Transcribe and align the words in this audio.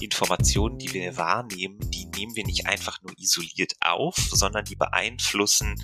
Informationen, 0.00 0.78
die 0.78 0.92
wir 0.92 1.16
wahrnehmen, 1.16 1.78
die 1.90 2.09
nehmen 2.20 2.36
wir 2.36 2.44
nicht 2.44 2.66
einfach 2.66 3.00
nur 3.02 3.12
isoliert 3.18 3.72
auf, 3.80 4.14
sondern 4.16 4.64
die 4.64 4.76
beeinflussen 4.76 5.74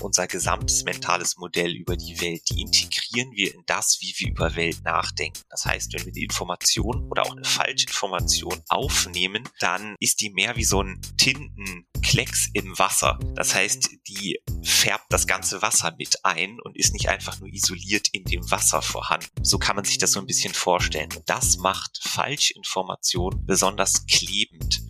unser 0.00 0.26
gesamtes 0.26 0.84
mentales 0.84 1.36
Modell 1.36 1.72
über 1.72 1.96
die 1.96 2.20
Welt. 2.20 2.42
Die 2.50 2.60
integrieren 2.60 3.30
wir 3.32 3.54
in 3.54 3.62
das, 3.66 3.98
wie 4.00 4.12
wir 4.16 4.30
über 4.30 4.56
Welt 4.56 4.82
nachdenken. 4.82 5.40
Das 5.50 5.64
heißt, 5.64 5.92
wenn 5.92 6.04
wir 6.04 6.12
eine 6.12 6.24
Information 6.24 7.08
oder 7.10 7.22
auch 7.22 7.36
eine 7.36 7.44
Falschinformation 7.44 8.60
aufnehmen, 8.68 9.48
dann 9.60 9.94
ist 10.00 10.20
die 10.20 10.30
mehr 10.30 10.56
wie 10.56 10.64
so 10.64 10.82
ein 10.82 11.00
Tintenklecks 11.16 12.48
im 12.54 12.76
Wasser. 12.76 13.18
Das 13.36 13.54
heißt, 13.54 13.90
die 14.08 14.40
färbt 14.62 15.06
das 15.10 15.28
ganze 15.28 15.62
Wasser 15.62 15.94
mit 15.96 16.24
ein 16.24 16.58
und 16.60 16.76
ist 16.76 16.92
nicht 16.92 17.08
einfach 17.08 17.38
nur 17.38 17.48
isoliert 17.48 18.08
in 18.12 18.24
dem 18.24 18.50
Wasser 18.50 18.82
vorhanden. 18.82 19.28
So 19.42 19.58
kann 19.58 19.76
man 19.76 19.84
sich 19.84 19.98
das 19.98 20.12
so 20.12 20.20
ein 20.20 20.26
bisschen 20.26 20.54
vorstellen. 20.54 21.10
Und 21.14 21.28
das 21.28 21.58
macht 21.58 22.00
Falschinformation 22.02 23.46
besonders 23.46 24.06
klebend. 24.06 24.82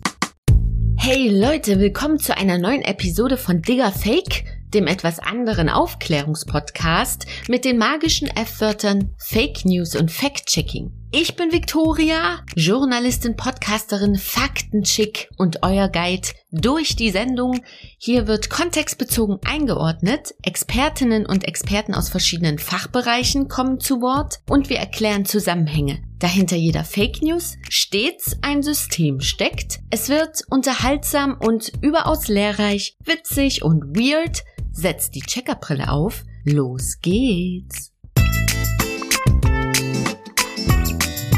Hey 0.97 1.29
Leute, 1.29 1.79
willkommen 1.79 2.19
zu 2.19 2.35
einer 2.35 2.57
neuen 2.57 2.81
Episode 2.81 3.37
von 3.37 3.61
Digger 3.61 3.91
Fake, 3.91 4.45
dem 4.73 4.87
etwas 4.87 5.19
anderen 5.19 5.69
Aufklärungspodcast 5.69 7.25
mit 7.47 7.65
den 7.65 7.77
magischen 7.77 8.27
F-Wörtern 8.27 9.13
Fake 9.17 9.65
News 9.65 9.95
und 9.95 10.11
Fact-Checking. 10.11 10.91
Ich 11.11 11.35
bin 11.35 11.51
Victoria, 11.51 12.39
Journalistin, 12.55 13.35
Podcasterin, 13.35 14.15
Faktenchick 14.15 15.29
und 15.37 15.63
euer 15.63 15.87
Guide 15.89 16.27
durch 16.51 16.95
die 16.95 17.11
Sendung. 17.11 17.61
Hier 17.97 18.27
wird 18.27 18.49
kontextbezogen 18.49 19.39
eingeordnet, 19.45 20.33
Expertinnen 20.41 21.25
und 21.25 21.47
Experten 21.47 21.93
aus 21.93 22.09
verschiedenen 22.09 22.57
Fachbereichen 22.57 23.47
kommen 23.47 23.79
zu 23.79 24.01
Wort 24.01 24.39
und 24.49 24.69
wir 24.69 24.77
erklären 24.77 25.25
Zusammenhänge. 25.25 26.03
Dahinter 26.19 26.55
jeder 26.55 26.85
Fake 26.85 27.21
News 27.21 27.57
stets 27.69 28.37
ein 28.41 28.63
System 28.63 29.19
steckt. 29.19 29.79
Es 29.89 30.07
wird 30.07 30.43
unterhaltsam 30.49 31.35
und 31.39 31.73
überaus 31.81 32.29
lehrreich, 32.29 32.95
witzig 33.03 33.63
und 33.63 33.97
weird. 33.97 34.43
Setzt 34.71 35.15
die 35.15 35.21
Checkerbrille 35.21 35.89
auf. 35.89 36.23
Los 36.45 36.99
geht's. 37.01 37.91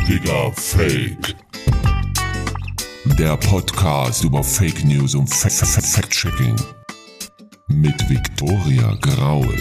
Digga 0.08 0.52
Fake. 0.52 1.36
Der 3.18 3.36
Podcast 3.38 4.24
über 4.24 4.44
Fake 4.44 4.86
News 4.86 5.16
und 5.16 5.28
Fact-Checking. 5.28 6.56
Mit 7.70 8.10
Victoria 8.10 8.96
Graul. 9.02 9.56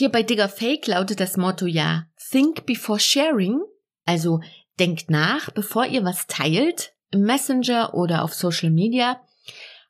Hier 0.00 0.08
bei 0.08 0.22
Digger 0.22 0.48
Fake 0.48 0.86
lautet 0.86 1.20
das 1.20 1.36
Motto 1.36 1.66
ja 1.66 2.06
Think 2.30 2.64
before 2.64 2.98
sharing, 2.98 3.60
also 4.06 4.40
denkt 4.78 5.10
nach, 5.10 5.50
bevor 5.50 5.84
ihr 5.84 6.04
was 6.04 6.26
teilt, 6.26 6.94
im 7.10 7.20
Messenger 7.20 7.92
oder 7.92 8.24
auf 8.24 8.32
Social 8.32 8.70
Media. 8.70 9.20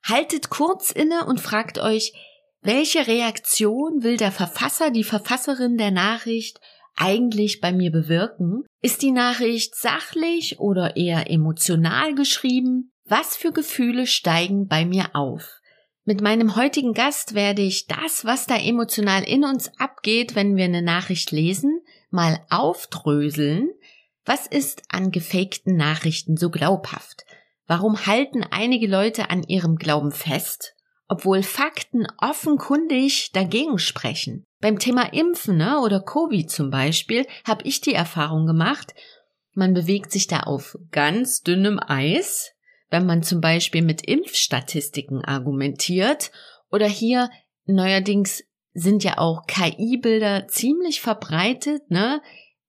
Haltet 0.02 0.50
kurz 0.50 0.90
inne 0.90 1.26
und 1.26 1.40
fragt 1.40 1.78
euch, 1.78 2.12
welche 2.60 3.06
Reaktion 3.06 4.02
will 4.02 4.16
der 4.16 4.32
Verfasser, 4.32 4.90
die 4.90 5.04
Verfasserin 5.04 5.78
der 5.78 5.92
Nachricht 5.92 6.60
eigentlich 6.96 7.60
bei 7.60 7.70
mir 7.70 7.92
bewirken? 7.92 8.64
Ist 8.82 9.02
die 9.02 9.12
Nachricht 9.12 9.76
sachlich 9.76 10.58
oder 10.58 10.96
eher 10.96 11.30
emotional 11.30 12.16
geschrieben? 12.16 12.90
Was 13.04 13.36
für 13.36 13.52
Gefühle 13.52 14.08
steigen 14.08 14.66
bei 14.66 14.84
mir 14.84 15.10
auf? 15.14 15.59
Mit 16.04 16.22
meinem 16.22 16.56
heutigen 16.56 16.94
Gast 16.94 17.34
werde 17.34 17.62
ich 17.62 17.86
das, 17.86 18.24
was 18.24 18.46
da 18.46 18.56
emotional 18.56 19.22
in 19.22 19.44
uns 19.44 19.70
abgeht, 19.78 20.34
wenn 20.34 20.56
wir 20.56 20.64
eine 20.64 20.82
Nachricht 20.82 21.30
lesen, 21.30 21.80
mal 22.10 22.40
aufdröseln. 22.48 23.70
Was 24.24 24.46
ist 24.46 24.82
an 24.88 25.10
gefakten 25.10 25.76
Nachrichten 25.76 26.36
so 26.36 26.50
glaubhaft? 26.50 27.24
Warum 27.66 28.06
halten 28.06 28.44
einige 28.50 28.86
Leute 28.86 29.30
an 29.30 29.42
ihrem 29.42 29.76
Glauben 29.76 30.10
fest, 30.10 30.74
obwohl 31.06 31.42
Fakten 31.42 32.06
offenkundig 32.18 33.30
dagegen 33.32 33.78
sprechen? 33.78 34.44
Beim 34.60 34.78
Thema 34.78 35.12
Impfen 35.12 35.58
ne, 35.58 35.80
oder 35.80 36.00
Covid 36.00 36.50
zum 36.50 36.70
Beispiel 36.70 37.26
habe 37.46 37.64
ich 37.64 37.80
die 37.80 37.94
Erfahrung 37.94 38.46
gemacht, 38.46 38.94
man 39.52 39.74
bewegt 39.74 40.12
sich 40.12 40.26
da 40.26 40.40
auf 40.40 40.78
ganz 40.90 41.42
dünnem 41.42 41.78
Eis, 41.78 42.52
wenn 42.90 43.06
man 43.06 43.22
zum 43.22 43.40
Beispiel 43.40 43.82
mit 43.82 44.06
Impfstatistiken 44.06 45.24
argumentiert 45.24 46.30
oder 46.70 46.86
hier 46.86 47.30
neuerdings 47.64 48.44
sind 48.72 49.04
ja 49.04 49.18
auch 49.18 49.46
KI-Bilder 49.46 50.48
ziemlich 50.48 51.00
verbreitet, 51.00 51.90
ne? 51.90 52.20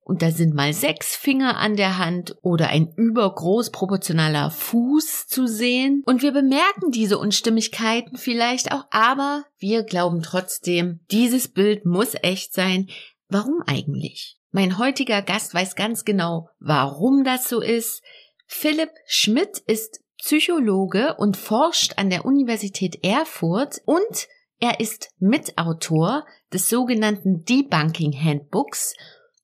Und 0.04 0.24
da 0.24 0.32
sind 0.32 0.56
mal 0.56 0.74
sechs 0.74 1.16
Finger 1.16 1.58
an 1.58 1.76
der 1.76 1.98
Hand 1.98 2.36
oder 2.42 2.70
ein 2.70 2.92
übergroß 2.96 3.70
proportionaler 3.70 4.50
Fuß 4.50 5.28
zu 5.28 5.48
sehen. 5.48 6.04
Und 6.06 6.24
wir 6.24 6.32
bemerken 6.32 6.92
diese 6.92 7.20
Unstimmigkeiten 7.20 8.18
vielleicht 8.18 8.72
auch, 8.72 8.86
aber 8.90 9.46
wir 9.58 9.84
glauben 9.84 10.22
trotzdem, 10.24 11.00
dieses 11.12 11.48
Bild 11.48 11.86
muss 11.86 12.16
echt 12.24 12.54
sein. 12.54 12.90
Warum 13.30 13.62
eigentlich? 13.68 14.38
Mein 14.52 14.78
heutiger 14.78 15.22
Gast 15.22 15.54
weiß 15.54 15.76
ganz 15.76 16.04
genau, 16.04 16.50
warum 16.60 17.24
das 17.24 17.48
so 17.48 17.62
ist. 17.62 18.02
Philipp 18.48 18.90
Schmidt 19.06 19.60
ist 19.60 20.01
Psychologe 20.22 21.16
und 21.18 21.36
forscht 21.36 21.94
an 21.98 22.12
der 22.12 22.26
Universität 22.26 23.04
Erfurt 23.04 23.82
und 23.86 24.28
er 24.60 24.80
ist 24.80 25.10
Mitautor 25.18 26.26
des 26.54 26.70
sogenannten 26.70 27.44
Debunking 27.44 28.14
Handbooks, 28.14 28.94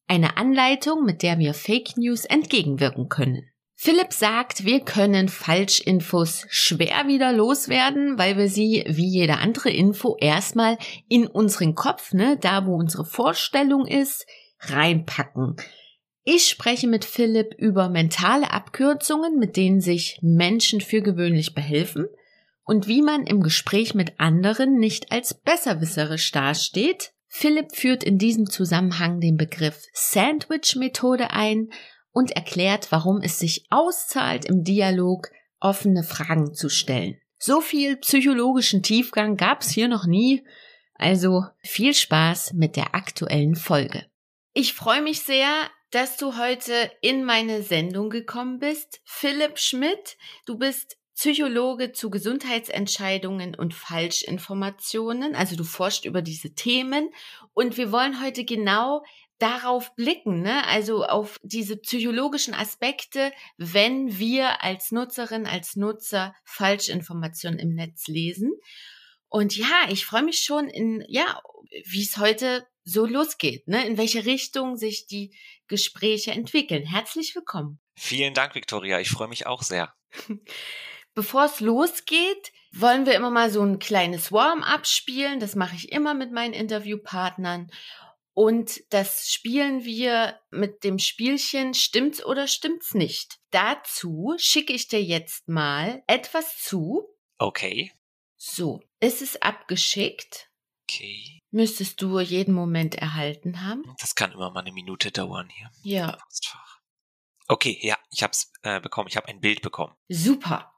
eine 0.07 0.37
Anleitung, 0.37 1.03
mit 1.03 1.23
der 1.23 1.39
wir 1.39 1.55
Fake 1.55 1.97
News 1.97 2.25
entgegenwirken 2.25 3.09
können. 3.09 3.49
Philipp 3.73 4.13
sagt, 4.13 4.65
wir 4.65 4.81
können 4.81 5.29
Falschinfos 5.29 6.45
schwer 6.49 7.07
wieder 7.07 7.33
loswerden, 7.33 8.19
weil 8.19 8.37
wir 8.37 8.47
sie 8.47 8.83
wie 8.87 9.07
jede 9.07 9.37
andere 9.37 9.71
Info 9.71 10.15
erstmal 10.19 10.77
in 11.09 11.25
unseren 11.25 11.73
Kopf, 11.73 12.13
ne, 12.13 12.37
da 12.39 12.67
wo 12.67 12.75
unsere 12.75 13.05
Vorstellung 13.05 13.87
ist, 13.87 14.27
reinpacken. 14.59 15.55
Ich 16.29 16.49
spreche 16.49 16.87
mit 16.87 17.05
Philipp 17.05 17.53
über 17.57 17.87
mentale 17.87 18.51
Abkürzungen, 18.51 19.39
mit 19.39 19.55
denen 19.55 19.79
sich 19.79 20.19
Menschen 20.21 20.81
für 20.81 21.01
gewöhnlich 21.01 21.53
behelfen 21.53 22.07
und 22.65 22.85
wie 22.85 23.01
man 23.01 23.25
im 23.25 23.41
Gespräch 23.41 23.95
mit 23.95 24.19
anderen 24.19 24.75
nicht 24.77 25.13
als 25.13 25.33
besserwisserisch 25.33 26.29
dasteht. 26.33 27.13
Philipp 27.29 27.73
führt 27.73 28.03
in 28.03 28.17
diesem 28.17 28.49
Zusammenhang 28.49 29.21
den 29.21 29.37
Begriff 29.37 29.85
Sandwich-Methode 29.93 31.31
ein 31.31 31.69
und 32.11 32.31
erklärt, 32.31 32.91
warum 32.91 33.21
es 33.21 33.39
sich 33.39 33.65
auszahlt, 33.69 34.43
im 34.43 34.65
Dialog 34.65 35.29
offene 35.61 36.03
Fragen 36.03 36.53
zu 36.53 36.67
stellen. 36.67 37.15
So 37.37 37.61
viel 37.61 37.95
psychologischen 37.95 38.83
Tiefgang 38.83 39.37
gab's 39.37 39.69
hier 39.69 39.87
noch 39.87 40.05
nie, 40.05 40.45
also 40.95 41.45
viel 41.63 41.93
Spaß 41.93 42.51
mit 42.51 42.75
der 42.75 42.95
aktuellen 42.95 43.55
Folge. 43.55 44.07
Ich 44.53 44.73
freue 44.73 45.01
mich 45.01 45.21
sehr, 45.21 45.69
dass 45.91 46.17
du 46.17 46.37
heute 46.37 46.91
in 47.01 47.23
meine 47.23 47.63
Sendung 47.63 48.09
gekommen 48.09 48.59
bist. 48.59 49.01
Philipp 49.05 49.57
Schmidt, 49.59 50.17
du 50.45 50.57
bist 50.57 50.97
Psychologe 51.15 51.93
zu 51.93 52.11
Gesundheitsentscheidungen 52.11 53.55
und 53.55 53.73
Falschinformationen. 53.73 55.35
Also 55.35 55.55
du 55.55 55.63
forschst 55.63 56.05
über 56.05 56.21
diese 56.21 56.53
Themen 56.53 57.09
und 57.53 57.77
wir 57.77 57.91
wollen 57.91 58.21
heute 58.21 58.45
genau 58.45 59.03
darauf 59.39 59.95
blicken, 59.95 60.41
ne? 60.41 60.65
also 60.67 61.05
auf 61.05 61.39
diese 61.43 61.77
psychologischen 61.77 62.53
Aspekte, 62.53 63.31
wenn 63.57 64.17
wir 64.17 64.63
als 64.63 64.91
Nutzerin, 64.91 65.45
als 65.45 65.75
Nutzer 65.75 66.35
Falschinformationen 66.43 67.59
im 67.59 67.73
Netz 67.73 68.07
lesen. 68.07 68.51
Und 69.29 69.55
ja, 69.55 69.87
ich 69.89 70.05
freue 70.05 70.23
mich 70.23 70.39
schon 70.39 70.69
in, 70.69 71.03
ja, 71.07 71.41
wie 71.85 72.01
es 72.01 72.17
heute 72.17 72.65
so 72.87 73.05
losgeht, 73.05 73.67
ne? 73.67 73.85
in 73.85 73.97
welche 73.97 74.25
Richtung 74.25 74.77
sich 74.77 75.07
die 75.07 75.35
Gespräche 75.67 76.31
entwickeln. 76.31 76.85
Herzlich 76.85 77.35
willkommen. 77.35 77.79
Vielen 77.95 78.33
Dank, 78.33 78.55
Victoria. 78.55 78.99
Ich 78.99 79.09
freue 79.09 79.27
mich 79.27 79.45
auch 79.45 79.61
sehr. 79.61 79.93
Bevor 81.13 81.45
es 81.45 81.59
losgeht, 81.59 82.53
wollen 82.71 83.05
wir 83.05 83.15
immer 83.15 83.31
mal 83.31 83.49
so 83.51 83.61
ein 83.61 83.79
kleines 83.79 84.31
Warm-up 84.31 84.87
spielen. 84.87 85.39
Das 85.39 85.55
mache 85.55 85.75
ich 85.75 85.91
immer 85.91 86.13
mit 86.13 86.31
meinen 86.31 86.53
Interviewpartnern. 86.53 87.69
Und 88.33 88.81
das 88.93 89.31
spielen 89.31 89.83
wir 89.83 90.39
mit 90.51 90.83
dem 90.83 90.99
Spielchen 90.99 91.73
Stimmt's 91.73 92.23
oder 92.23 92.47
stimmt's 92.47 92.93
nicht. 92.93 93.39
Dazu 93.49 94.35
schicke 94.37 94.73
ich 94.73 94.87
dir 94.87 95.01
jetzt 95.01 95.47
mal 95.49 96.03
etwas 96.07 96.61
zu. 96.61 97.09
Okay. 97.39 97.91
So, 98.37 98.81
ist 98.99 99.23
es 99.23 99.41
abgeschickt? 99.41 100.49
Okay. 100.83 101.41
Müsstest 101.57 102.03
du 102.03 102.19
jeden 102.19 102.53
Moment 102.53 102.93
erhalten 102.93 103.63
haben? 103.65 103.83
Das 103.99 104.13
kann 104.13 104.31
immer 104.31 104.51
mal 104.51 104.59
eine 104.59 104.71
Minute 104.71 105.09
dauern 105.11 105.49
hier. 105.49 105.71
Ja. 105.81 106.19
Okay, 107.47 107.79
ja, 107.81 107.97
ich 108.11 108.21
hab's 108.21 108.51
äh, 108.61 108.79
bekommen. 108.79 109.07
Ich 109.09 109.17
habe 109.17 109.27
ein 109.27 109.41
Bild 109.41 109.63
bekommen. 109.63 109.95
Super. 110.07 110.71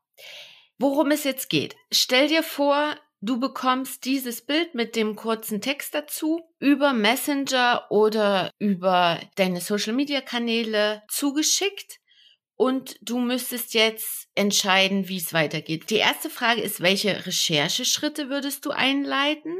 Worum 0.77 1.11
es 1.11 1.25
jetzt 1.25 1.49
geht. 1.49 1.75
Stell 1.91 2.29
dir 2.29 2.43
vor, 2.43 2.95
du 3.19 3.41
bekommst 3.41 4.05
dieses 4.05 4.45
Bild 4.45 4.73
mit 4.73 4.95
dem 4.95 5.17
kurzen 5.17 5.59
Text 5.59 5.93
dazu 5.93 6.39
über 6.59 6.93
Messenger 6.93 7.85
oder 7.89 8.49
über 8.57 9.19
deine 9.35 9.59
Social-Media-Kanäle 9.59 11.03
zugeschickt 11.09 11.99
und 12.55 12.97
du 13.01 13.19
müsstest 13.19 13.73
jetzt 13.73 14.29
entscheiden, 14.33 15.09
wie 15.09 15.17
es 15.17 15.33
weitergeht. 15.33 15.89
Die 15.89 15.95
erste 15.95 16.29
Frage 16.29 16.61
ist, 16.61 16.79
welche 16.79 17.25
Rechercheschritte 17.25 18.29
würdest 18.29 18.65
du 18.65 18.71
einleiten? 18.71 19.57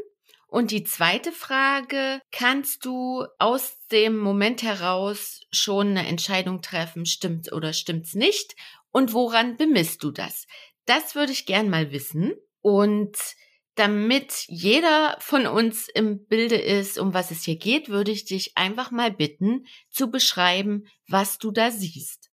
Und 0.50 0.72
die 0.72 0.84
zweite 0.84 1.32
Frage, 1.32 2.22
kannst 2.32 2.84
du 2.84 3.24
aus 3.38 3.78
dem 3.92 4.18
Moment 4.18 4.64
heraus 4.64 5.42
schon 5.52 5.90
eine 5.90 6.08
Entscheidung 6.08 6.64
treffen, 6.64 7.06
stimmt 7.06 7.52
oder 7.54 7.72
stimmt's 7.72 8.16
nicht? 8.16 8.56
Und 8.92 9.14
woran 9.14 9.58
bemisst 9.58 10.04
du 10.04 10.10
das? 10.10 10.48
Das 10.86 11.14
würde 11.14 11.34
ich 11.34 11.46
gern 11.46 11.70
mal 11.70 11.92
wissen. 11.92 12.34
Und 12.62 13.16
damit 13.76 14.46
jeder 14.48 15.18
von 15.20 15.46
uns 15.46 15.88
im 15.88 16.26
Bilde 16.26 16.58
ist, 16.58 16.98
um 16.98 17.14
was 17.14 17.30
es 17.30 17.44
hier 17.44 17.58
geht, 17.58 17.90
würde 17.90 18.10
ich 18.10 18.26
dich 18.26 18.58
einfach 18.58 18.90
mal 18.90 19.12
bitten, 19.12 19.68
zu 19.92 20.10
beschreiben, 20.10 20.88
was 21.08 21.38
du 21.38 21.52
da 21.52 21.70
siehst. 21.70 22.32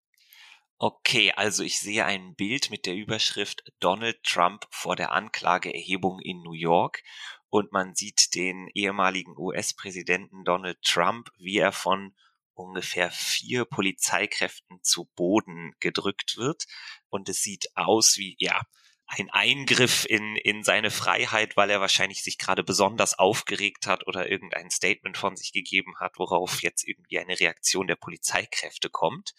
Okay, 0.78 1.32
also 1.36 1.64
ich 1.64 1.80
sehe 1.80 2.04
ein 2.04 2.36
Bild 2.36 2.70
mit 2.70 2.86
der 2.86 2.96
Überschrift 2.96 3.64
Donald 3.80 4.24
Trump 4.24 4.66
vor 4.70 4.96
der 4.96 5.12
Anklageerhebung 5.12 6.20
in 6.20 6.42
New 6.42 6.54
York 6.54 7.02
und 7.50 7.71
man 7.71 7.95
sieht 7.95 8.36
den 8.36 8.68
ehemaligen 8.74 9.38
US-Präsidenten 9.38 10.44
Donald 10.44 10.81
Trump, 10.81 11.30
wie 11.38 11.57
er 11.57 11.71
von 11.71 12.15
ungefähr 12.53 13.12
vier 13.12 13.65
Polizeikräften 13.65 14.80
zu 14.81 15.06
Boden 15.15 15.74
gedrückt 15.80 16.38
wird 16.38 16.65
und 17.09 17.30
es 17.30 17.42
sieht 17.42 17.68
aus 17.75 18.18
wie, 18.18 18.36
ja, 18.39 18.62
ein 19.07 19.30
Eingriff 19.30 20.06
in, 20.09 20.36
in 20.36 20.63
seine 20.63 20.89
Freiheit, 20.89 21.56
weil 21.56 21.69
er 21.69 21.80
wahrscheinlich 21.80 22.24
sich 22.24 22.38
gerade 22.38 22.63
besonders 22.63 23.18
aufgeregt 23.18 23.86
hat 23.86 24.07
oder 24.07 24.30
irgendein 24.30 24.71
Statement 24.71 25.15
von 25.15 25.36
sich 25.36 25.51
gegeben 25.53 26.00
hat, 26.00 26.18
worauf 26.18 26.63
jetzt 26.63 26.88
irgendwie 26.88 27.19
eine 27.19 27.39
Reaktion 27.39 27.88
der 27.88 27.97
Polizeikräfte 27.97 28.89
kommt. 28.89 29.36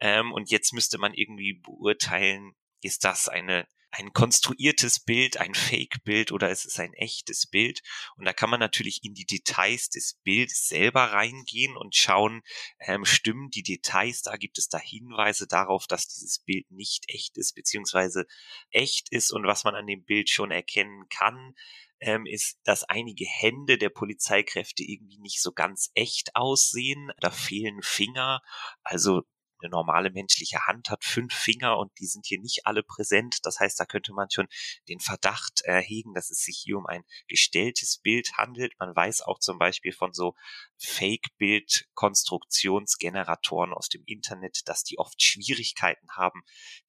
Ähm, 0.00 0.32
und 0.32 0.50
jetzt 0.50 0.72
müsste 0.72 0.98
man 0.98 1.14
irgendwie 1.14 1.54
beurteilen, 1.54 2.56
ist 2.82 3.04
das 3.04 3.28
eine 3.28 3.66
ein 3.90 4.12
konstruiertes 4.12 5.00
Bild, 5.00 5.38
ein 5.38 5.54
Fake-Bild 5.54 6.32
oder 6.32 6.50
ist 6.50 6.66
es 6.66 6.78
ein 6.78 6.92
echtes 6.94 7.46
Bild? 7.46 7.82
Und 8.16 8.26
da 8.26 8.32
kann 8.32 8.50
man 8.50 8.60
natürlich 8.60 9.04
in 9.04 9.14
die 9.14 9.24
Details 9.24 9.88
des 9.88 10.20
Bildes 10.22 10.68
selber 10.68 11.12
reingehen 11.12 11.76
und 11.76 11.94
schauen, 11.94 12.42
ähm, 12.80 13.04
stimmen 13.04 13.50
die 13.50 13.62
Details, 13.62 14.22
da 14.22 14.36
gibt 14.36 14.58
es 14.58 14.68
da 14.68 14.78
Hinweise 14.78 15.46
darauf, 15.46 15.86
dass 15.86 16.08
dieses 16.08 16.38
Bild 16.40 16.70
nicht 16.70 17.04
echt 17.08 17.38
ist, 17.38 17.54
beziehungsweise 17.54 18.26
echt 18.70 19.10
ist 19.10 19.32
und 19.32 19.46
was 19.46 19.64
man 19.64 19.74
an 19.74 19.86
dem 19.86 20.04
Bild 20.04 20.28
schon 20.28 20.50
erkennen 20.50 21.08
kann, 21.08 21.54
ähm, 22.00 22.26
ist, 22.26 22.58
dass 22.64 22.84
einige 22.84 23.24
Hände 23.24 23.78
der 23.78 23.88
Polizeikräfte 23.88 24.82
irgendwie 24.82 25.18
nicht 25.18 25.40
so 25.40 25.52
ganz 25.52 25.90
echt 25.94 26.36
aussehen. 26.36 27.10
Da 27.20 27.30
fehlen 27.30 27.82
Finger. 27.82 28.42
Also 28.82 29.22
eine 29.60 29.70
normale 29.70 30.10
menschliche 30.10 30.66
Hand 30.66 30.90
hat 30.90 31.04
fünf 31.04 31.32
Finger 31.34 31.78
und 31.78 31.92
die 31.98 32.06
sind 32.06 32.26
hier 32.26 32.40
nicht 32.40 32.66
alle 32.66 32.82
präsent. 32.82 33.38
Das 33.44 33.60
heißt, 33.60 33.80
da 33.80 33.84
könnte 33.84 34.12
man 34.12 34.28
schon 34.30 34.48
den 34.88 35.00
Verdacht 35.00 35.60
erhegen, 35.62 36.14
dass 36.14 36.30
es 36.30 36.40
sich 36.40 36.58
hier 36.58 36.78
um 36.78 36.86
ein 36.86 37.04
gestelltes 37.28 37.98
Bild 37.98 38.32
handelt. 38.36 38.74
Man 38.78 38.94
weiß 38.94 39.22
auch 39.22 39.38
zum 39.38 39.58
Beispiel 39.58 39.92
von 39.92 40.12
so 40.12 40.34
Fake-Bild-Konstruktionsgeneratoren 40.78 43.72
aus 43.72 43.88
dem 43.88 44.02
Internet, 44.06 44.68
dass 44.68 44.84
die 44.84 44.98
oft 44.98 45.22
Schwierigkeiten 45.22 46.10
haben, 46.10 46.42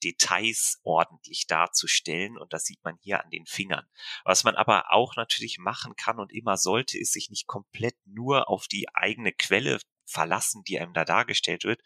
Details 0.03 0.79
ordentlich 0.83 1.47
darzustellen. 1.47 2.37
Und 2.37 2.51
das 2.53 2.65
sieht 2.65 2.83
man 2.83 2.97
hier 3.01 3.23
an 3.23 3.29
den 3.29 3.45
Fingern. 3.45 3.87
Was 4.23 4.43
man 4.43 4.55
aber 4.55 4.91
auch 4.91 5.15
natürlich 5.15 5.57
machen 5.57 5.95
kann 5.95 6.19
und 6.19 6.33
immer 6.33 6.57
sollte, 6.57 6.97
ist 6.97 7.13
sich 7.13 7.29
nicht 7.29 7.47
komplett 7.47 7.95
nur 8.05 8.49
auf 8.49 8.67
die 8.67 8.87
eigene 8.93 9.31
Quelle 9.33 9.79
verlassen, 10.07 10.63
die 10.63 10.79
einem 10.79 10.93
da 10.93 11.05
dargestellt 11.05 11.63
wird, 11.63 11.81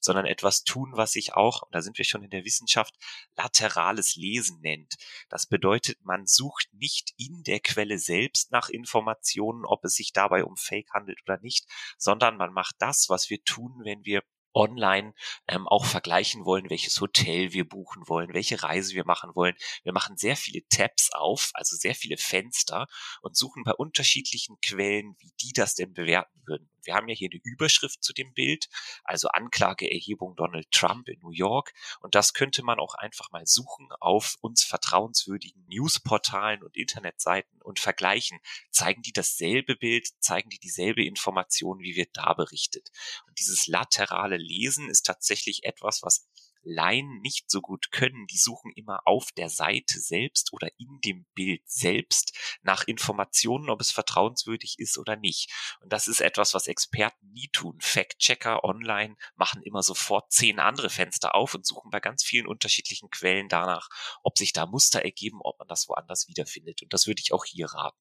sondern 0.00 0.26
etwas 0.26 0.64
tun, 0.64 0.92
was 0.94 1.12
sich 1.12 1.34
auch, 1.34 1.62
und 1.62 1.74
da 1.74 1.82
sind 1.82 1.98
wir 1.98 2.04
schon 2.04 2.22
in 2.22 2.30
der 2.30 2.44
Wissenschaft, 2.44 2.94
laterales 3.36 4.16
Lesen 4.16 4.60
nennt. 4.60 4.94
Das 5.28 5.46
bedeutet, 5.46 5.98
man 6.04 6.26
sucht 6.26 6.68
nicht 6.72 7.12
in 7.16 7.42
der 7.42 7.60
Quelle 7.60 7.98
selbst 7.98 8.50
nach 8.52 8.68
Informationen, 8.68 9.64
ob 9.64 9.84
es 9.84 9.94
sich 9.94 10.12
dabei 10.12 10.44
um 10.44 10.56
Fake 10.56 10.90
handelt 10.92 11.20
oder 11.26 11.38
nicht, 11.40 11.66
sondern 11.98 12.36
man 12.36 12.52
macht 12.52 12.76
das, 12.78 13.08
was 13.08 13.30
wir 13.30 13.42
tun, 13.44 13.80
wenn 13.84 14.04
wir 14.04 14.22
online 14.56 15.12
ähm, 15.46 15.68
auch 15.68 15.84
vergleichen 15.84 16.44
wollen, 16.44 16.70
welches 16.70 17.00
Hotel 17.00 17.52
wir 17.52 17.68
buchen 17.68 18.08
wollen, 18.08 18.32
welche 18.32 18.62
Reise 18.62 18.94
wir 18.94 19.04
machen 19.04 19.32
wollen. 19.34 19.54
Wir 19.84 19.92
machen 19.92 20.16
sehr 20.16 20.36
viele 20.36 20.66
Tabs 20.68 21.10
auf, 21.12 21.50
also 21.52 21.76
sehr 21.76 21.94
viele 21.94 22.16
Fenster 22.16 22.86
und 23.20 23.36
suchen 23.36 23.62
bei 23.64 23.72
unterschiedlichen 23.72 24.56
Quellen, 24.62 25.14
wie 25.18 25.32
die 25.42 25.52
das 25.52 25.74
denn 25.74 25.92
bewerten 25.92 26.40
würden. 26.46 26.70
Wir 26.86 26.94
haben 26.94 27.08
ja 27.08 27.14
hier 27.14 27.28
eine 27.32 27.40
Überschrift 27.42 28.02
zu 28.02 28.12
dem 28.12 28.32
Bild, 28.34 28.68
also 29.04 29.28
Anklageerhebung 29.28 30.36
Donald 30.36 30.70
Trump 30.70 31.08
in 31.08 31.20
New 31.20 31.32
York. 31.32 31.72
Und 32.00 32.14
das 32.14 32.32
könnte 32.32 32.62
man 32.62 32.78
auch 32.78 32.94
einfach 32.94 33.30
mal 33.30 33.46
suchen 33.46 33.88
auf 34.00 34.36
uns 34.40 34.64
vertrauenswürdigen 34.64 35.64
Newsportalen 35.66 36.62
und 36.62 36.76
Internetseiten 36.76 37.60
und 37.62 37.78
vergleichen. 37.78 38.38
Zeigen 38.70 39.02
die 39.02 39.12
dasselbe 39.12 39.76
Bild? 39.76 40.08
Zeigen 40.20 40.50
die 40.50 40.58
dieselbe 40.58 41.04
Information, 41.04 41.80
wie 41.80 41.96
wird 41.96 42.10
da 42.14 42.34
berichtet? 42.34 42.90
Und 43.26 43.38
dieses 43.38 43.66
laterale 43.66 44.36
Lesen 44.36 44.88
ist 44.88 45.06
tatsächlich 45.06 45.64
etwas, 45.64 46.02
was 46.02 46.26
Laien 46.66 47.20
nicht 47.20 47.50
so 47.50 47.60
gut 47.60 47.90
können. 47.92 48.26
Die 48.26 48.38
suchen 48.38 48.72
immer 48.74 49.00
auf 49.04 49.32
der 49.32 49.48
Seite 49.48 50.00
selbst 50.00 50.52
oder 50.52 50.68
in 50.78 51.00
dem 51.04 51.26
Bild 51.34 51.62
selbst 51.64 52.36
nach 52.62 52.84
Informationen, 52.86 53.70
ob 53.70 53.80
es 53.80 53.90
vertrauenswürdig 53.90 54.78
ist 54.78 54.98
oder 54.98 55.16
nicht. 55.16 55.50
Und 55.80 55.92
das 55.92 56.08
ist 56.08 56.20
etwas, 56.20 56.54
was 56.54 56.66
Experten 56.66 57.30
nie 57.32 57.48
tun. 57.52 57.78
Fact-Checker 57.80 58.64
online 58.64 59.16
machen 59.36 59.62
immer 59.62 59.82
sofort 59.82 60.32
zehn 60.32 60.58
andere 60.58 60.90
Fenster 60.90 61.34
auf 61.34 61.54
und 61.54 61.66
suchen 61.66 61.90
bei 61.90 62.00
ganz 62.00 62.24
vielen 62.24 62.46
unterschiedlichen 62.46 63.10
Quellen 63.10 63.48
danach, 63.48 63.88
ob 64.22 64.36
sich 64.36 64.52
da 64.52 64.66
Muster 64.66 65.02
ergeben, 65.02 65.38
ob 65.42 65.58
man 65.58 65.68
das 65.68 65.88
woanders 65.88 66.28
wiederfindet. 66.28 66.82
Und 66.82 66.92
das 66.92 67.06
würde 67.06 67.22
ich 67.24 67.32
auch 67.32 67.44
hier 67.44 67.66
raten. 67.66 67.98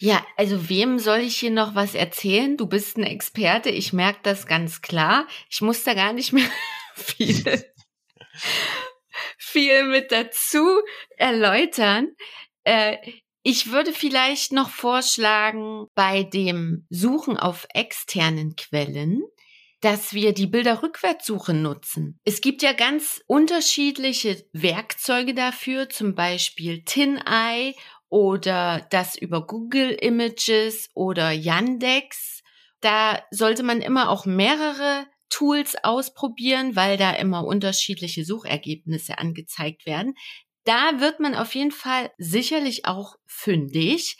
Ja, 0.00 0.24
also 0.36 0.68
wem 0.68 1.00
soll 1.00 1.18
ich 1.18 1.38
hier 1.38 1.50
noch 1.50 1.74
was 1.74 1.94
erzählen? 1.94 2.56
Du 2.56 2.66
bist 2.66 2.96
ein 2.96 3.02
Experte, 3.02 3.68
ich 3.68 3.92
merke 3.92 4.20
das 4.22 4.46
ganz 4.46 4.80
klar. 4.80 5.26
Ich 5.50 5.60
muss 5.60 5.82
da 5.82 5.94
gar 5.94 6.12
nicht 6.12 6.32
mehr 6.32 6.48
viel, 6.94 7.64
viel 9.38 9.84
mit 9.84 10.12
dazu 10.12 10.80
erläutern. 11.16 12.08
Äh, 12.64 12.96
ich 13.42 13.70
würde 13.70 13.92
vielleicht 13.92 14.52
noch 14.52 14.70
vorschlagen, 14.70 15.86
bei 15.94 16.22
dem 16.22 16.86
Suchen 16.90 17.36
auf 17.36 17.66
externen 17.72 18.56
Quellen, 18.56 19.22
dass 19.80 20.12
wir 20.12 20.34
die 20.34 20.46
Bilderrückwärtssuche 20.46 21.54
nutzen. 21.54 22.18
Es 22.24 22.40
gibt 22.40 22.62
ja 22.62 22.72
ganz 22.72 23.22
unterschiedliche 23.26 24.44
Werkzeuge 24.52 25.34
dafür, 25.34 25.88
zum 25.88 26.14
Beispiel 26.14 26.82
TinEye 26.84 27.74
oder 28.08 28.86
das 28.90 29.16
über 29.16 29.46
Google 29.46 29.90
Images 29.90 30.90
oder 30.94 31.30
Yandex. 31.30 32.42
Da 32.80 33.22
sollte 33.30 33.62
man 33.62 33.80
immer 33.80 34.10
auch 34.10 34.26
mehrere 34.26 35.06
Tools 35.28 35.76
ausprobieren, 35.82 36.76
weil 36.76 36.96
da 36.96 37.12
immer 37.12 37.44
unterschiedliche 37.44 38.24
Suchergebnisse 38.24 39.18
angezeigt 39.18 39.86
werden. 39.86 40.14
Da 40.64 41.00
wird 41.00 41.20
man 41.20 41.34
auf 41.34 41.54
jeden 41.54 41.70
Fall 41.70 42.10
sicherlich 42.18 42.84
auch 42.84 43.16
fündig. 43.26 44.16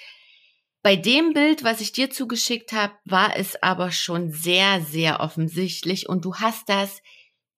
Bei 0.83 0.97
dem 0.97 1.33
Bild, 1.33 1.65
was 1.65 1.81
ich 1.81 1.93
dir 1.93 2.11
zugeschickt 2.11 2.73
habe, 2.73 2.95
war 3.05 3.37
es 3.37 3.63
aber 3.63 3.91
schon 3.91 4.31
sehr, 4.31 4.81
sehr 4.81 5.21
offensichtlich 5.21 6.09
und 6.09 6.25
du 6.25 6.37
hast 6.37 6.69
das 6.69 7.03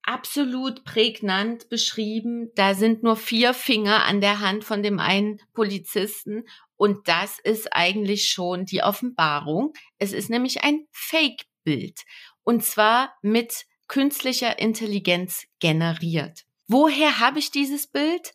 absolut 0.02 0.84
prägnant 0.84 1.68
beschrieben. 1.68 2.50
Da 2.54 2.74
sind 2.74 3.02
nur 3.02 3.16
vier 3.16 3.54
Finger 3.54 4.04
an 4.04 4.20
der 4.20 4.40
Hand 4.40 4.64
von 4.64 4.82
dem 4.82 4.98
einen 4.98 5.38
Polizisten 5.52 6.44
und 6.76 7.06
das 7.08 7.38
ist 7.38 7.72
eigentlich 7.72 8.30
schon 8.30 8.64
die 8.64 8.82
Offenbarung. 8.82 9.74
Es 9.98 10.12
ist 10.12 10.30
nämlich 10.30 10.64
ein 10.64 10.86
Fake-Bild 10.90 12.00
und 12.44 12.64
zwar 12.64 13.14
mit 13.22 13.66
künstlicher 13.88 14.58
Intelligenz 14.58 15.46
generiert. 15.58 16.44
Woher 16.66 17.18
habe 17.18 17.38
ich 17.38 17.50
dieses 17.50 17.86
Bild? 17.88 18.32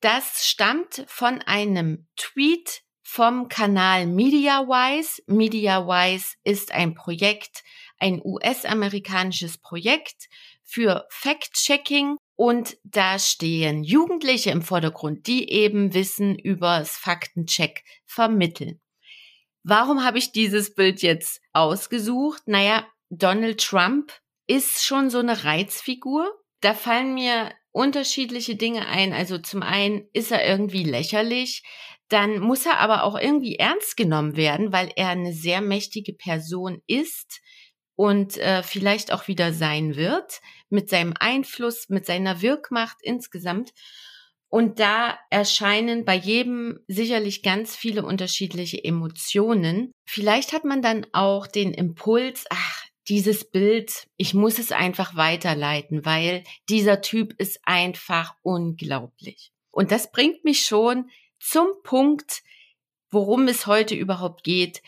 Das 0.00 0.46
stammt 0.46 1.04
von 1.06 1.40
einem 1.42 2.06
Tweet 2.16 2.82
vom 3.02 3.48
Kanal 3.48 4.06
MediaWise. 4.06 5.22
MediaWise 5.26 6.34
ist 6.44 6.72
ein 6.72 6.94
Projekt, 6.94 7.62
ein 7.98 8.20
US-amerikanisches 8.22 9.58
Projekt 9.58 10.28
für 10.62 11.06
Fact-Checking 11.10 12.16
und 12.36 12.76
da 12.84 13.18
stehen 13.18 13.82
Jugendliche 13.82 14.50
im 14.50 14.62
Vordergrund, 14.62 15.26
die 15.26 15.50
eben 15.50 15.94
Wissen 15.94 16.38
übers 16.38 16.96
Faktencheck 16.96 17.82
vermitteln. 18.04 18.80
Warum 19.64 20.04
habe 20.04 20.18
ich 20.18 20.30
dieses 20.30 20.74
Bild 20.74 21.02
jetzt 21.02 21.40
ausgesucht? 21.52 22.42
Naja, 22.46 22.86
Donald 23.10 23.60
Trump 23.60 24.12
ist 24.46 24.84
schon 24.84 25.10
so 25.10 25.18
eine 25.18 25.44
Reizfigur. 25.44 26.30
Da 26.60 26.74
fallen 26.74 27.14
mir 27.14 27.52
unterschiedliche 27.72 28.56
Dinge 28.56 28.86
ein. 28.86 29.12
Also 29.12 29.38
zum 29.38 29.62
einen 29.62 30.08
ist 30.12 30.32
er 30.32 30.46
irgendwie 30.46 30.84
lächerlich, 30.84 31.62
dann 32.08 32.40
muss 32.40 32.64
er 32.66 32.78
aber 32.78 33.04
auch 33.04 33.18
irgendwie 33.18 33.56
ernst 33.56 33.96
genommen 33.96 34.36
werden, 34.36 34.72
weil 34.72 34.90
er 34.96 35.08
eine 35.08 35.32
sehr 35.32 35.60
mächtige 35.60 36.14
Person 36.14 36.82
ist 36.86 37.40
und 37.94 38.38
äh, 38.38 38.62
vielleicht 38.62 39.12
auch 39.12 39.28
wieder 39.28 39.52
sein 39.52 39.96
wird 39.96 40.40
mit 40.70 40.88
seinem 40.88 41.14
Einfluss, 41.18 41.88
mit 41.88 42.06
seiner 42.06 42.40
Wirkmacht 42.40 42.96
insgesamt. 43.02 43.72
Und 44.50 44.80
da 44.80 45.18
erscheinen 45.28 46.06
bei 46.06 46.14
jedem 46.14 46.80
sicherlich 46.86 47.42
ganz 47.42 47.76
viele 47.76 48.02
unterschiedliche 48.02 48.82
Emotionen. 48.82 49.92
Vielleicht 50.08 50.54
hat 50.54 50.64
man 50.64 50.80
dann 50.80 51.06
auch 51.12 51.46
den 51.46 51.74
Impuls, 51.74 52.46
ach, 52.48 52.87
dieses 53.08 53.50
Bild, 53.50 54.08
ich 54.16 54.34
muss 54.34 54.58
es 54.58 54.72
einfach 54.72 55.16
weiterleiten, 55.16 56.04
weil 56.04 56.44
dieser 56.68 57.00
Typ 57.00 57.34
ist 57.38 57.60
einfach 57.62 58.34
unglaublich. 58.42 59.52
Und 59.70 59.90
das 59.90 60.10
bringt 60.10 60.44
mich 60.44 60.64
schon 60.64 61.10
zum 61.38 61.68
Punkt, 61.82 62.42
worum 63.10 63.48
es 63.48 63.66
heute 63.66 63.94
überhaupt 63.94 64.44
geht. 64.44 64.82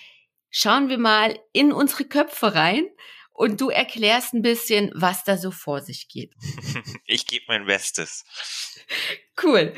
Schauen 0.51 0.89
wir 0.89 0.99
mal 0.99 1.39
in 1.53 1.73
unsere 1.73 2.05
Köpfe 2.05 2.55
rein 2.55 2.85
und 3.33 3.61
du 3.61 3.71
erklärst 3.71 4.35
ein 4.35 4.43
bisschen, 4.43 4.91
was 4.95 5.25
da 5.25 5.37
so 5.37 5.51
vor 5.51 5.81
sich 5.81 6.09
geht. 6.09 6.35
Ich 7.07 7.27
gebe 7.27 7.47
mein 7.49 7.67
Bestes. 7.67 8.25
Cool. 9.43 9.75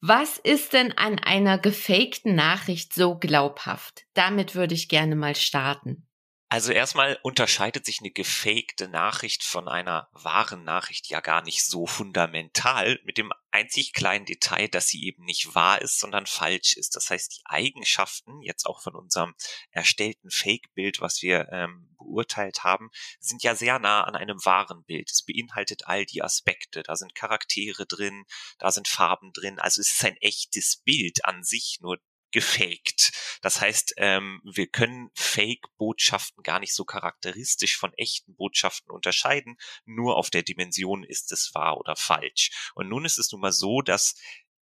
Was 0.00 0.38
ist 0.38 0.74
denn 0.74 0.92
an 0.92 1.18
einer 1.18 1.58
gefakten 1.58 2.36
Nachricht 2.36 2.92
so 2.92 3.18
glaubhaft? 3.18 4.04
Damit 4.14 4.54
würde 4.54 4.74
ich 4.74 4.88
gerne 4.88 5.16
mal 5.16 5.34
starten. 5.34 6.06
Also 6.54 6.70
erstmal 6.70 7.18
unterscheidet 7.22 7.84
sich 7.84 7.98
eine 7.98 8.12
gefakte 8.12 8.86
Nachricht 8.86 9.42
von 9.42 9.66
einer 9.66 10.08
wahren 10.12 10.62
Nachricht 10.62 11.08
ja 11.08 11.18
gar 11.18 11.42
nicht 11.42 11.66
so 11.66 11.84
fundamental 11.84 13.00
mit 13.02 13.18
dem 13.18 13.32
einzig 13.50 13.92
kleinen 13.92 14.24
Detail, 14.24 14.68
dass 14.68 14.86
sie 14.86 15.04
eben 15.04 15.24
nicht 15.24 15.56
wahr 15.56 15.82
ist, 15.82 15.98
sondern 15.98 16.26
falsch 16.26 16.76
ist. 16.76 16.94
Das 16.94 17.10
heißt, 17.10 17.38
die 17.38 17.42
Eigenschaften 17.46 18.40
jetzt 18.40 18.66
auch 18.66 18.80
von 18.80 18.94
unserem 18.94 19.34
erstellten 19.72 20.30
Fake-Bild, 20.30 21.00
was 21.00 21.22
wir 21.22 21.48
ähm, 21.50 21.92
beurteilt 21.98 22.62
haben, 22.62 22.90
sind 23.18 23.42
ja 23.42 23.56
sehr 23.56 23.80
nah 23.80 24.04
an 24.04 24.14
einem 24.14 24.38
wahren 24.44 24.84
Bild. 24.84 25.10
Es 25.10 25.24
beinhaltet 25.24 25.88
all 25.88 26.06
die 26.06 26.22
Aspekte. 26.22 26.84
Da 26.84 26.94
sind 26.94 27.16
Charaktere 27.16 27.84
drin, 27.84 28.26
da 28.60 28.70
sind 28.70 28.86
Farben 28.86 29.32
drin. 29.32 29.58
Also 29.58 29.80
es 29.80 29.94
ist 29.94 30.04
ein 30.04 30.18
echtes 30.18 30.76
Bild 30.76 31.24
an 31.24 31.42
sich, 31.42 31.78
nur 31.80 31.98
gefaked. 32.34 33.12
Das 33.42 33.60
heißt, 33.60 33.94
ähm, 33.98 34.40
wir 34.44 34.66
können 34.66 35.10
Fake-Botschaften 35.14 36.42
gar 36.42 36.58
nicht 36.58 36.74
so 36.74 36.84
charakteristisch 36.84 37.76
von 37.76 37.94
echten 37.94 38.34
Botschaften 38.34 38.90
unterscheiden. 38.90 39.56
Nur 39.84 40.16
auf 40.16 40.30
der 40.30 40.42
Dimension 40.42 41.04
ist 41.04 41.30
es 41.30 41.52
wahr 41.54 41.78
oder 41.78 41.94
falsch. 41.94 42.72
Und 42.74 42.88
nun 42.88 43.04
ist 43.04 43.18
es 43.18 43.30
nun 43.30 43.40
mal 43.40 43.52
so, 43.52 43.82
dass 43.82 44.16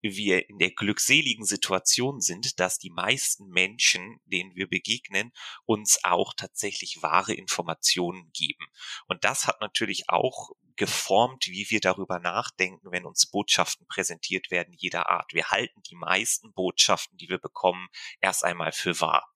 wir 0.01 0.49
in 0.49 0.59
der 0.59 0.71
glückseligen 0.71 1.45
Situation 1.45 2.23
sind, 2.23 2.59
dass 2.59 2.79
die 2.79 2.91
meisten 2.91 3.49
Menschen, 3.49 4.19
denen 4.25 4.55
wir 4.55 4.67
begegnen, 4.67 5.33
uns 5.67 5.99
auch 6.05 6.33
tatsächlich 6.35 7.03
wahre 7.03 7.35
Informationen 7.35 8.31
geben. 8.33 8.65
Und 9.09 9.25
das 9.25 9.47
hat 9.47 9.61
natürlich 9.61 10.09
auch 10.09 10.53
geformt, 10.79 11.47
wie 11.49 11.67
wir 11.69 11.81
darüber 11.81 12.19
nachdenken, 12.19 12.91
wenn 12.91 13.05
uns 13.05 13.31
Botschaften 13.31 13.87
präsentiert 13.87 14.51
werden 14.51 14.73
jeder 14.73 15.11
Art. 15.11 15.35
Wir 15.35 15.51
halten 15.51 15.83
die 15.83 15.97
meisten 15.97 16.53
Botschaften, 16.55 17.19
die 17.19 17.29
wir 17.29 17.39
bekommen, 17.39 17.89
erst 18.21 18.45
einmal 18.45 18.73
für 18.73 18.99
wahr. 19.01 19.31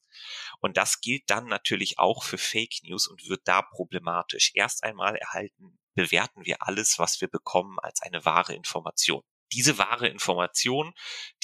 Und 0.60 0.76
das 0.76 1.00
gilt 1.00 1.28
dann 1.28 1.46
natürlich 1.46 1.98
auch 1.98 2.22
für 2.22 2.38
Fake 2.38 2.82
News 2.84 3.08
und 3.08 3.28
wird 3.28 3.42
da 3.44 3.62
problematisch. 3.62 4.52
Erst 4.54 4.84
einmal 4.84 5.16
erhalten, 5.16 5.78
bewerten 5.94 6.46
wir 6.46 6.62
alles, 6.62 6.98
was 6.98 7.20
wir 7.20 7.28
bekommen, 7.28 7.78
als 7.80 8.00
eine 8.02 8.24
wahre 8.24 8.54
Information 8.54 9.22
diese 9.52 9.78
wahre 9.78 10.08
Information, 10.08 10.94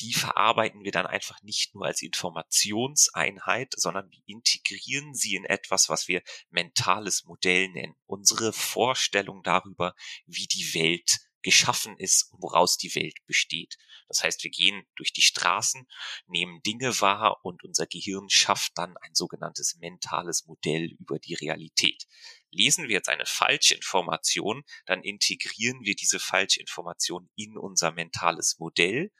die 0.00 0.14
verarbeiten 0.14 0.84
wir 0.84 0.92
dann 0.92 1.06
einfach 1.06 1.40
nicht 1.42 1.74
nur 1.74 1.86
als 1.86 2.02
Informationseinheit, 2.02 3.74
sondern 3.76 4.10
wir 4.10 4.22
integrieren 4.26 5.14
sie 5.14 5.34
in 5.34 5.44
etwas, 5.44 5.88
was 5.88 6.08
wir 6.08 6.22
mentales 6.50 7.24
Modell 7.24 7.68
nennen. 7.68 7.94
Unsere 8.06 8.52
Vorstellung 8.52 9.42
darüber, 9.42 9.94
wie 10.26 10.46
die 10.46 10.74
Welt 10.74 11.18
geschaffen 11.42 11.96
ist 11.98 12.32
und 12.32 12.42
woraus 12.42 12.76
die 12.76 12.94
Welt 12.94 13.16
besteht. 13.26 13.76
Das 14.08 14.22
heißt, 14.22 14.42
wir 14.42 14.50
gehen 14.50 14.86
durch 14.96 15.12
die 15.12 15.22
Straßen, 15.22 15.86
nehmen 16.26 16.62
Dinge 16.62 17.00
wahr 17.00 17.44
und 17.44 17.62
unser 17.62 17.86
Gehirn 17.86 18.28
schafft 18.28 18.72
dann 18.76 18.96
ein 18.98 19.14
sogenanntes 19.14 19.76
mentales 19.76 20.46
Modell 20.46 20.96
über 20.98 21.18
die 21.18 21.34
Realität. 21.34 22.06
Lesen 22.50 22.88
wir 22.88 22.96
jetzt 22.96 23.08
eine 23.08 23.26
Falschinformation, 23.26 24.62
dann 24.86 25.02
integrieren 25.02 25.82
wir 25.82 25.94
diese 25.94 26.18
Falschinformation 26.18 27.28
in 27.36 27.56
unser 27.56 27.92
mentales 27.92 28.58
Modell 28.58 29.10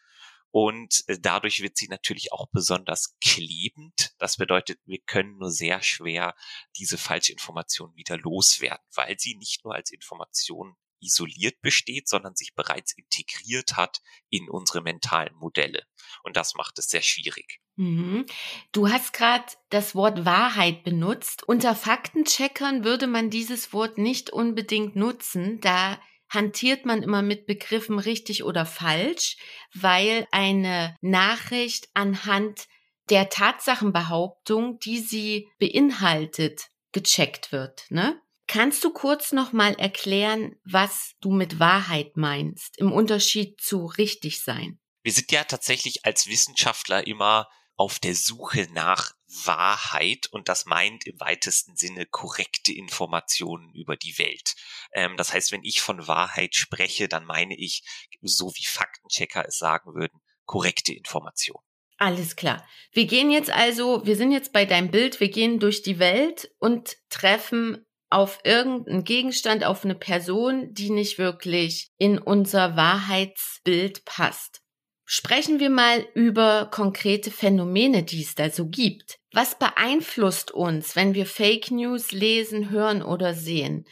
und 0.51 1.05
äh, 1.09 1.19
dadurch 1.21 1.61
wird 1.61 1.77
sie 1.77 1.89
natürlich 1.89 2.33
auch 2.33 2.49
besonders 2.51 3.17
klebend. 3.21 4.15
Das 4.19 4.37
bedeutet, 4.37 4.81
wir 4.87 4.99
können 5.05 5.37
nur 5.39 5.51
sehr 5.51 5.83
schwer 5.83 6.35
diese 6.77 6.97
Falschinformation 6.97 7.95
wieder 7.97 8.17
loswerden, 8.17 8.85
weil 8.95 9.19
sie 9.19 9.37
nicht 9.37 9.65
nur 9.65 9.75
als 9.75 9.91
Information 9.91 10.77
isoliert 11.01 11.61
besteht, 11.61 12.09
sondern 12.09 12.35
sich 12.35 12.55
bereits 12.55 12.93
integriert 12.93 13.77
hat 13.77 14.01
in 14.31 14.49
unsere 14.49 14.83
mentalen 14.83 15.35
Modelle. 15.37 15.83
Und 16.23 16.37
das 16.37 16.55
macht 16.55 16.79
es 16.79 16.89
sehr 16.89 17.03
schwierig. 17.03 17.61
Mhm. 17.77 18.27
Du 18.73 18.89
hast 18.89 19.13
gerade 19.13 19.45
das 19.71 19.95
Wort 19.95 20.25
Wahrheit 20.25 20.83
benutzt. 20.83 21.45
Unter 21.45 21.75
Faktencheckern 21.75 22.85
würde 22.85 23.07
man 23.07 23.31
dieses 23.31 23.73
Wort 23.73 23.99
nicht 23.99 24.31
unbedingt 24.31 24.97
nutzen, 24.97 25.61
da 25.61 26.01
hantiert 26.29 26.85
man 26.85 27.03
immer 27.03 27.23
mit 27.23 27.47
Begriffen 27.47 27.99
richtig 27.99 28.45
oder 28.45 28.67
falsch, 28.67 29.37
weil 29.75 30.27
eine 30.31 30.95
Nachricht 31.01 31.89
anhand 31.95 32.67
der 33.11 33.29
Tatsachenbehauptung, 33.31 34.79
die 34.81 34.99
sie 34.99 35.49
beinhaltet, 35.59 36.69
gecheckt 36.93 37.53
wird. 37.53 37.87
Ne? 37.91 38.21
Kannst 38.49 38.83
du 38.83 38.91
kurz 38.91 39.33
noch 39.33 39.53
mal 39.53 39.75
erklären, 39.75 40.57
was 40.65 41.13
du 41.21 41.31
mit 41.31 41.61
Wahrheit 41.61 42.17
meinst, 42.17 42.79
im 42.79 42.93
Unterschied 42.93 43.61
zu 43.61 43.85
richtig 43.85 44.43
sein? 44.43 44.81
Wir 45.03 45.13
sind 45.13 45.31
ja 45.31 45.45
tatsächlich 45.45 46.07
als 46.07 46.27
Wissenschaftler 46.27 47.07
immer 47.07 47.49
auf 47.77 47.99
der 47.99 48.15
Suche 48.15 48.67
nach 48.73 49.13
Wahrheit 49.45 50.29
und 50.33 50.49
das 50.49 50.65
meint 50.65 51.07
im 51.07 51.21
weitesten 51.21 51.77
Sinne 51.77 52.07
korrekte 52.07 52.73
Informationen 52.73 53.73
über 53.75 53.97
die 53.97 54.19
Welt. 54.19 54.55
Ähm, 54.93 55.19
das 55.19 55.35
heißt, 55.35 55.53
wenn 55.53 55.63
ich 55.63 55.83
von 55.83 56.09
Wahrheit 56.09 56.55
spreche, 56.55 57.07
dann 57.07 57.27
meine 57.27 57.55
ich, 57.55 57.83
so 58.23 58.51
wie 58.55 58.65
Faktenchecker 58.65 59.45
es 59.47 59.59
sagen 59.59 59.95
würden, 59.95 60.21
korrekte 60.47 60.95
Informationen. 60.95 61.63
Alles 61.99 62.37
klar. 62.37 62.67
Wir 62.93 63.07
gehen 63.07 63.31
jetzt 63.31 63.51
also, 63.51 64.07
wir 64.07 64.17
sind 64.17 64.33
jetzt 64.33 64.53
bei 64.53 64.65
deinem 64.65 64.91
Bild, 64.91 65.21
wir 65.21 65.31
gehen 65.31 65.61
durch 65.61 65.83
die 65.83 65.99
Welt 65.99 66.51
und 66.59 66.97
treffen 67.11 67.85
auf 68.11 68.41
irgendeinen 68.45 69.05
Gegenstand, 69.05 69.65
auf 69.65 69.85
eine 69.85 69.95
Person, 69.95 70.73
die 70.73 70.91
nicht 70.91 71.19
wirklich 71.19 71.91
in 71.99 72.19
unser 72.19 72.77
Wahrheitsbild 72.77 74.05
passt. 74.05 74.61
Sprechen 75.05 75.59
wir 75.59 75.71
mal 75.71 76.07
über 76.15 76.69
konkrete 76.71 77.31
Phänomene, 77.31 78.03
die 78.03 78.23
es 78.23 78.35
da 78.35 78.51
so 78.51 78.69
gibt. 78.69 79.19
Was 79.33 79.59
beeinflusst 79.59 80.51
uns, 80.51 80.97
wenn 80.97 81.15
wir 81.15 81.27
Fake 81.27 81.71
News 81.71 82.13
lesen, 82.13 82.71
hören 82.71 83.03
oder 83.03 83.35
sehen? 83.35 83.85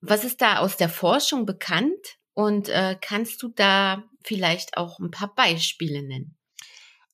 Was 0.00 0.24
ist 0.24 0.40
da 0.40 0.58
aus 0.58 0.76
der 0.76 0.88
Forschung 0.88 1.44
bekannt? 1.44 2.16
Und 2.32 2.68
äh, 2.68 2.96
kannst 3.00 3.42
du 3.42 3.48
da 3.48 4.04
vielleicht 4.22 4.76
auch 4.76 4.98
ein 4.98 5.10
paar 5.10 5.34
Beispiele 5.34 6.02
nennen? 6.02 6.35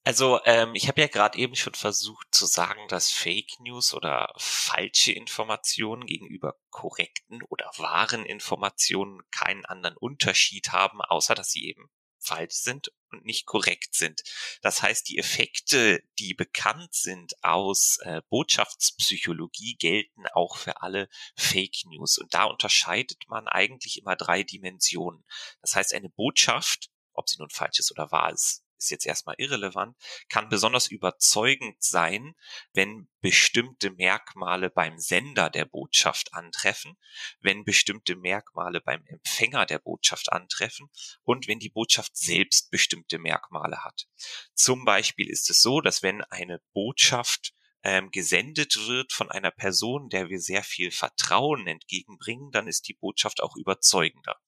Also 0.04 0.40
ähm, 0.46 0.74
ich 0.74 0.88
habe 0.88 1.00
ja 1.00 1.06
gerade 1.06 1.38
eben 1.38 1.54
schon 1.54 1.74
versucht 1.74 2.26
zu 2.32 2.46
sagen, 2.46 2.88
dass 2.88 3.10
Fake 3.10 3.60
News 3.60 3.94
oder 3.94 4.32
falsche 4.36 5.12
Informationen 5.12 6.06
gegenüber 6.06 6.56
korrekten 6.70 7.40
oder 7.44 7.70
wahren 7.76 8.24
Informationen 8.24 9.22
keinen 9.30 9.64
anderen 9.64 9.96
Unterschied 9.96 10.72
haben, 10.72 11.00
außer 11.00 11.36
dass 11.36 11.52
sie 11.52 11.66
eben 11.66 11.88
falsch 12.18 12.54
sind 12.54 12.90
und 13.10 13.24
nicht 13.24 13.46
korrekt 13.46 13.94
sind. 13.94 14.22
Das 14.60 14.82
heißt, 14.82 15.08
die 15.08 15.18
Effekte, 15.18 16.02
die 16.18 16.34
bekannt 16.34 16.94
sind 16.94 17.34
aus 17.44 17.98
äh, 18.02 18.22
Botschaftspsychologie, 18.28 19.76
gelten 19.76 20.26
auch 20.32 20.56
für 20.56 20.82
alle 20.82 21.08
Fake 21.36 21.84
News. 21.86 22.18
Und 22.18 22.34
da 22.34 22.44
unterscheidet 22.44 23.24
man 23.28 23.48
eigentlich 23.48 23.98
immer 23.98 24.16
drei 24.16 24.42
Dimensionen. 24.42 25.24
Das 25.60 25.74
heißt, 25.74 25.94
eine 25.94 26.08
Botschaft, 26.08 26.90
ob 27.12 27.28
sie 27.28 27.38
nun 27.38 27.50
falsch 27.50 27.78
ist 27.78 27.92
oder 27.92 28.10
wahr 28.10 28.32
ist, 28.32 28.64
ist 28.82 28.90
jetzt 28.90 29.06
erstmal 29.06 29.36
irrelevant, 29.38 29.96
kann 30.28 30.48
besonders 30.48 30.86
überzeugend 30.86 31.82
sein, 31.82 32.34
wenn 32.72 33.08
bestimmte 33.20 33.90
Merkmale 33.90 34.70
beim 34.70 34.98
Sender 34.98 35.50
der 35.50 35.64
Botschaft 35.64 36.34
antreffen, 36.34 36.96
wenn 37.40 37.64
bestimmte 37.64 38.16
Merkmale 38.16 38.80
beim 38.80 39.04
Empfänger 39.06 39.66
der 39.66 39.78
Botschaft 39.78 40.32
antreffen 40.32 40.90
und 41.22 41.48
wenn 41.48 41.58
die 41.58 41.70
Botschaft 41.70 42.16
selbst 42.16 42.70
bestimmte 42.70 43.18
Merkmale 43.18 43.84
hat. 43.84 44.06
Zum 44.54 44.84
Beispiel 44.84 45.28
ist 45.30 45.48
es 45.50 45.62
so, 45.62 45.80
dass 45.80 46.02
wenn 46.02 46.22
eine 46.24 46.60
Botschaft 46.72 47.54
ähm, 47.84 48.10
gesendet 48.10 48.76
wird 48.86 49.12
von 49.12 49.30
einer 49.30 49.50
Person, 49.50 50.08
der 50.08 50.28
wir 50.28 50.40
sehr 50.40 50.62
viel 50.62 50.90
Vertrauen 50.90 51.66
entgegenbringen, 51.66 52.50
dann 52.52 52.68
ist 52.68 52.88
die 52.88 52.94
Botschaft 52.94 53.42
auch 53.42 53.56
überzeugender. 53.56 54.40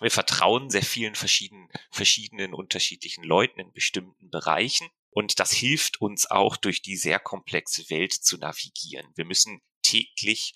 wir 0.00 0.10
vertrauen 0.10 0.70
sehr 0.70 0.82
vielen 0.82 1.14
verschiedenen, 1.14 1.68
verschiedenen 1.90 2.54
unterschiedlichen 2.54 3.24
Leuten 3.24 3.60
in 3.60 3.72
bestimmten 3.72 4.30
Bereichen. 4.30 4.88
Und 5.10 5.38
das 5.38 5.52
hilft 5.52 6.00
uns 6.00 6.30
auch 6.30 6.56
durch 6.56 6.82
die 6.82 6.96
sehr 6.96 7.18
komplexe 7.18 7.88
Welt 7.90 8.12
zu 8.12 8.38
navigieren. 8.38 9.12
Wir 9.14 9.26
müssen 9.26 9.60
täglich 9.82 10.54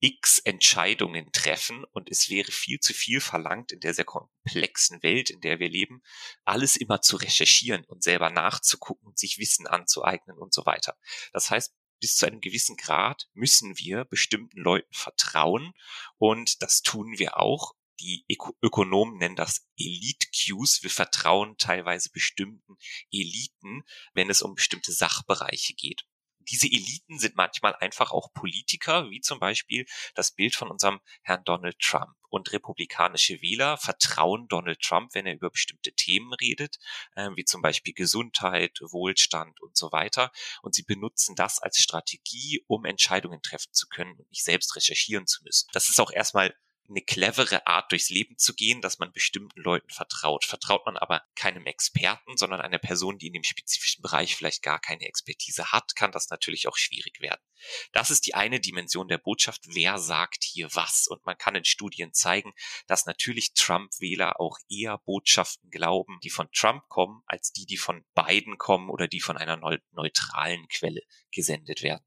x 0.00 0.38
Entscheidungen 0.38 1.30
treffen 1.32 1.84
und 1.92 2.10
es 2.10 2.30
wäre 2.30 2.50
viel 2.50 2.80
zu 2.80 2.94
viel 2.94 3.20
verlangt 3.20 3.70
in 3.70 3.80
der 3.80 3.94
sehr 3.94 4.06
komplexen 4.06 5.02
Welt, 5.02 5.28
in 5.30 5.40
der 5.40 5.58
wir 5.58 5.68
leben, 5.68 6.02
alles 6.44 6.76
immer 6.76 7.02
zu 7.02 7.16
recherchieren 7.16 7.84
und 7.84 8.02
selber 8.02 8.30
nachzugucken 8.30 9.08
und 9.08 9.18
sich 9.18 9.38
Wissen 9.38 9.66
anzueignen 9.66 10.38
und 10.38 10.54
so 10.54 10.64
weiter. 10.64 10.96
Das 11.32 11.50
heißt, 11.50 11.74
bis 12.00 12.16
zu 12.16 12.26
einem 12.26 12.40
gewissen 12.40 12.76
Grad 12.76 13.28
müssen 13.34 13.78
wir 13.78 14.06
bestimmten 14.06 14.60
Leuten 14.60 14.92
vertrauen 14.92 15.74
und 16.16 16.62
das 16.62 16.80
tun 16.80 17.18
wir 17.18 17.38
auch. 17.38 17.74
Die 18.00 18.24
Ökonomen 18.62 19.18
nennen 19.18 19.36
das 19.36 19.68
Elite 19.76 20.26
Cues. 20.28 20.82
Wir 20.82 20.88
vertrauen 20.88 21.58
teilweise 21.58 22.08
bestimmten 22.10 22.78
Eliten, 23.12 23.82
wenn 24.14 24.30
es 24.30 24.40
um 24.40 24.54
bestimmte 24.54 24.92
Sachbereiche 24.92 25.74
geht 25.74 26.06
diese 26.50 26.66
Eliten 26.66 27.18
sind 27.18 27.36
manchmal 27.36 27.74
einfach 27.76 28.10
auch 28.10 28.32
Politiker, 28.32 29.10
wie 29.10 29.20
zum 29.20 29.38
Beispiel 29.38 29.86
das 30.14 30.32
Bild 30.32 30.54
von 30.54 30.68
unserem 30.70 31.00
Herrn 31.22 31.44
Donald 31.44 31.78
Trump. 31.78 32.14
Und 32.28 32.52
republikanische 32.52 33.42
Wähler 33.42 33.76
vertrauen 33.76 34.46
Donald 34.48 34.80
Trump, 34.80 35.14
wenn 35.14 35.26
er 35.26 35.34
über 35.34 35.50
bestimmte 35.50 35.92
Themen 35.92 36.32
redet, 36.34 36.78
äh, 37.16 37.28
wie 37.34 37.44
zum 37.44 37.60
Beispiel 37.60 37.92
Gesundheit, 37.92 38.78
Wohlstand 38.82 39.60
und 39.60 39.76
so 39.76 39.90
weiter. 39.90 40.30
Und 40.62 40.74
sie 40.74 40.84
benutzen 40.84 41.34
das 41.34 41.58
als 41.58 41.80
Strategie, 41.80 42.62
um 42.68 42.84
Entscheidungen 42.84 43.42
treffen 43.42 43.72
zu 43.72 43.88
können 43.88 44.16
und 44.16 44.30
nicht 44.30 44.44
selbst 44.44 44.76
recherchieren 44.76 45.26
zu 45.26 45.42
müssen. 45.42 45.68
Das 45.72 45.88
ist 45.88 46.00
auch 46.00 46.12
erstmal 46.12 46.54
eine 46.88 47.02
clevere 47.02 47.66
Art 47.66 47.92
durchs 47.92 48.10
Leben 48.10 48.36
zu 48.36 48.54
gehen, 48.54 48.80
dass 48.80 48.98
man 48.98 49.12
bestimmten 49.12 49.60
Leuten 49.60 49.90
vertraut. 49.90 50.44
Vertraut 50.44 50.84
man 50.86 50.96
aber 50.96 51.22
keinem 51.36 51.66
Experten, 51.66 52.36
sondern 52.36 52.60
einer 52.60 52.78
Person, 52.78 53.18
die 53.18 53.28
in 53.28 53.32
dem 53.32 53.44
spezifischen 53.44 54.02
Bereich 54.02 54.34
vielleicht 54.34 54.62
gar 54.62 54.80
keine 54.80 55.06
Expertise 55.06 55.72
hat, 55.72 55.94
kann 55.94 56.12
das 56.12 56.30
natürlich 56.30 56.66
auch 56.68 56.76
schwierig 56.76 57.20
werden. 57.20 57.40
Das 57.92 58.10
ist 58.10 58.26
die 58.26 58.34
eine 58.34 58.60
Dimension 58.60 59.08
der 59.08 59.18
Botschaft. 59.18 59.62
Wer 59.66 59.98
sagt 59.98 60.44
hier 60.44 60.68
was? 60.74 61.06
Und 61.06 61.24
man 61.26 61.38
kann 61.38 61.54
in 61.54 61.64
Studien 61.64 62.12
zeigen, 62.12 62.52
dass 62.86 63.06
natürlich 63.06 63.54
Trump-Wähler 63.54 64.40
auch 64.40 64.58
eher 64.68 64.98
Botschaften 64.98 65.70
glauben, 65.70 66.18
die 66.22 66.30
von 66.30 66.50
Trump 66.52 66.88
kommen, 66.88 67.22
als 67.26 67.52
die, 67.52 67.66
die 67.66 67.76
von 67.76 68.04
Biden 68.14 68.58
kommen 68.58 68.90
oder 68.90 69.08
die 69.08 69.20
von 69.20 69.36
einer 69.36 69.56
neutralen 69.92 70.66
Quelle 70.68 71.02
gesendet 71.30 71.82
werden. 71.82 72.04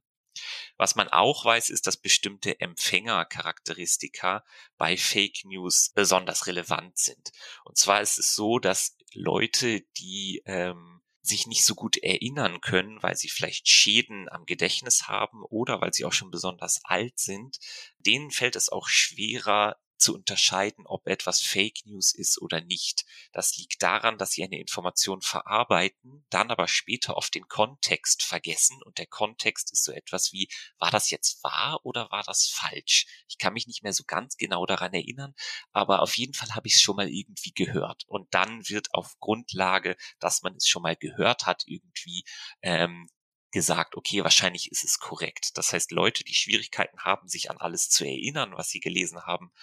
Was 0.78 0.96
man 0.96 1.10
auch 1.10 1.46
weiß, 1.46 1.70
ist, 1.70 1.88
dass 1.88 1.98
bestimmte 1.98 2.60
Empfängercharakteristika 2.60 4.44
bei 4.78 4.98
Fake 4.98 5.46
News 5.46 5.92
besonders 5.94 6.48
relevant 6.48 6.98
sind. 6.98 7.32
Und 7.66 7.78
zwar 7.78 8.02
ist 8.02 8.18
es 8.18 8.36
so, 8.36 8.60
dass 8.60 8.98
Leute, 9.14 9.82
die 9.98 10.42
ähm, 10.46 11.02
sich 11.24 11.48
nicht 11.48 11.64
so 11.64 11.74
gut 11.74 11.98
erinnern 11.98 12.60
können, 12.60 13.02
weil 13.02 13.16
sie 13.16 13.30
vielleicht 13.30 13.70
Schäden 13.70 14.28
am 14.30 14.46
Gedächtnis 14.46 15.08
haben 15.08 15.44
oder 15.44 15.80
weil 15.80 15.94
sie 15.94 16.04
auch 16.04 16.12
schon 16.12 16.32
besonders 16.32 16.82
alt 16.84 17.18
sind, 17.18 17.60
denen 17.98 18.30
fällt 18.30 18.58
es 18.58 18.70
auch 18.70 18.88
schwerer, 18.90 19.78
zu 20.04 20.14
unterscheiden, 20.14 20.86
ob 20.86 21.08
etwas 21.08 21.42
Fake 21.42 21.86
News 21.86 22.14
ist 22.14 22.42
oder 22.42 22.62
nicht. 22.62 23.06
Das 23.32 23.56
liegt 23.56 23.82
daran, 23.82 24.18
dass 24.18 24.32
sie 24.32 24.44
eine 24.44 24.60
Information 24.60 25.22
verarbeiten, 25.22 26.26
dann 26.30 26.52
aber 26.52 26.68
später 26.68 27.16
oft 27.16 27.34
den 27.34 27.48
Kontext 27.48 28.24
vergessen 28.24 28.84
und 28.84 28.98
der 28.98 29.08
Kontext 29.08 29.72
ist 29.72 29.86
so 29.86 29.94
etwas 29.94 30.34
wie, 30.34 30.50
war 30.78 30.92
das 30.92 31.10
jetzt 31.10 31.42
wahr 31.44 31.80
oder 31.84 32.12
war 32.12 32.24
das 32.24 32.48
falsch? 32.48 33.08
Ich 33.30 33.38
kann 33.38 33.54
mich 33.54 33.66
nicht 33.66 33.82
mehr 33.82 33.94
so 33.94 34.04
ganz 34.06 34.36
genau 34.36 34.66
daran 34.66 34.94
erinnern, 34.94 35.34
aber 35.72 36.02
auf 36.02 36.18
jeden 36.18 36.34
Fall 36.34 36.54
habe 36.54 36.68
ich 36.68 36.76
es 36.76 36.82
schon 36.82 36.98
mal 36.98 37.10
irgendwie 37.10 37.54
gehört 37.54 38.04
und 38.08 38.28
dann 38.34 38.68
wird 38.68 38.94
auf 38.94 39.18
Grundlage, 39.20 39.96
dass 40.20 40.42
man 40.42 40.56
es 40.58 40.68
schon 40.68 40.84
mal 40.84 40.98
gehört 40.98 41.46
hat, 41.46 41.64
irgendwie 41.66 42.26
ähm, 42.62 43.10
gesagt, 43.54 43.96
okay, 43.96 44.24
wahrscheinlich 44.24 44.72
ist 44.72 44.84
es 44.84 45.00
korrekt. 45.00 45.58
Das 45.58 45.72
heißt, 45.72 45.92
Leute, 45.92 46.24
die 46.24 46.34
Schwierigkeiten 46.34 47.00
haben, 47.00 47.30
sich 47.30 47.50
an 47.50 47.58
alles 47.58 47.90
zu 47.90 48.04
erinnern, 48.04 48.54
was 48.58 48.70
sie 48.70 48.82
gelesen 48.82 49.22
haben, 49.22 49.54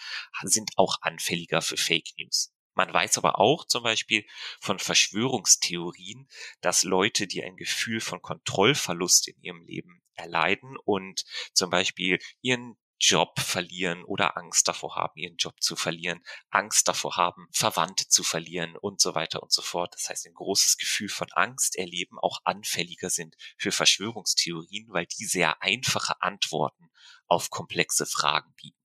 sind 0.43 0.71
auch 0.77 0.97
anfälliger 1.03 1.61
für 1.61 1.77
Fake 1.77 2.11
News. 2.17 2.55
Man 2.75 2.95
weiß 2.95 3.19
aber 3.19 3.39
auch 3.39 3.67
zum 3.67 3.83
Beispiel 3.83 4.25
von 4.61 4.79
Verschwörungstheorien, 4.79 6.29
dass 6.61 6.85
Leute, 6.85 7.27
die 7.27 7.43
ein 7.43 7.57
Gefühl 7.57 8.01
von 8.01 8.23
Kontrollverlust 8.23 9.29
in 9.29 9.43
ihrem 9.43 9.63
Leben 9.63 10.01
erleiden 10.15 10.77
und 10.85 11.25
zum 11.53 11.69
Beispiel 11.69 12.19
ihren 12.41 12.79
Job 13.01 13.41
verlieren 13.41 14.05
oder 14.05 14.37
Angst 14.37 14.69
davor 14.69 14.95
haben, 14.95 15.19
ihren 15.19 15.37
Job 15.37 15.61
zu 15.63 15.75
verlieren, 15.75 16.23
Angst 16.51 16.87
davor 16.87 17.17
haben, 17.17 17.49
Verwandte 17.51 18.07
zu 18.09 18.23
verlieren 18.23 18.77
und 18.77 19.01
so 19.01 19.15
weiter 19.15 19.43
und 19.43 19.51
so 19.53 19.63
fort. 19.63 19.95
Das 19.95 20.09
heißt, 20.11 20.27
ein 20.27 20.35
großes 20.35 20.77
Gefühl 20.77 21.09
von 21.09 21.33
Angst 21.33 21.77
erleben, 21.77 22.19
auch 22.19 22.41
anfälliger 22.45 23.09
sind 23.09 23.37
für 23.57 23.73
Verschwörungstheorien, 23.73 24.87
weil 24.91 25.07
die 25.07 25.25
sehr 25.25 25.63
einfache 25.63 26.21
Antworten 26.21 26.91
auf 27.27 27.49
komplexe 27.49 28.05
Fragen 28.05 28.53
bieten. 28.55 28.77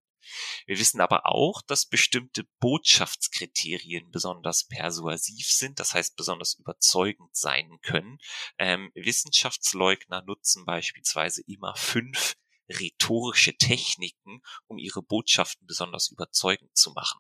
Wir 0.66 0.80
wissen 0.80 1.02
aber 1.02 1.28
auch, 1.28 1.62
dass 1.62 1.86
bestimmte 1.86 2.46
Botschaftskriterien 2.60 4.10
besonders 4.12 4.66
persuasiv 4.66 5.52
sind, 5.52 5.80
das 5.80 5.94
heißt 5.94 6.16
besonders 6.16 6.56
überzeugend 6.56 7.36
sein 7.36 7.78
können. 7.82 8.18
Ähm, 8.58 8.92
Wissenschaftsleugner 8.96 10.24
nutzen 10.24 10.66
beispielsweise 10.66 11.44
immer 11.46 11.76
fünf 11.76 12.36
rhetorische 12.70 13.56
Techniken, 13.58 14.42
um 14.68 14.78
ihre 14.78 15.02
Botschaften 15.02 15.68
besonders 15.68 16.10
überzeugend 16.10 16.76
zu 16.76 16.92
machen. 16.92 17.20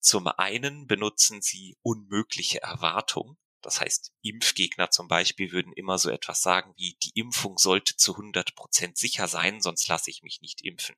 Zum 0.00 0.26
einen 0.26 0.86
benutzen 0.86 1.40
sie 1.42 1.76
unmögliche 1.82 2.62
Erwartungen. 2.62 3.38
Das 3.60 3.80
heißt, 3.80 4.12
Impfgegner 4.22 4.90
zum 4.90 5.06
Beispiel 5.06 5.52
würden 5.52 5.72
immer 5.72 5.96
so 5.96 6.10
etwas 6.10 6.42
sagen 6.42 6.74
wie, 6.76 6.96
die 7.04 7.12
Impfung 7.14 7.58
sollte 7.58 7.96
zu 7.96 8.12
100 8.12 8.56
Prozent 8.56 8.98
sicher 8.98 9.28
sein, 9.28 9.60
sonst 9.60 9.86
lasse 9.86 10.10
ich 10.10 10.22
mich 10.22 10.40
nicht 10.40 10.62
impfen. 10.62 10.96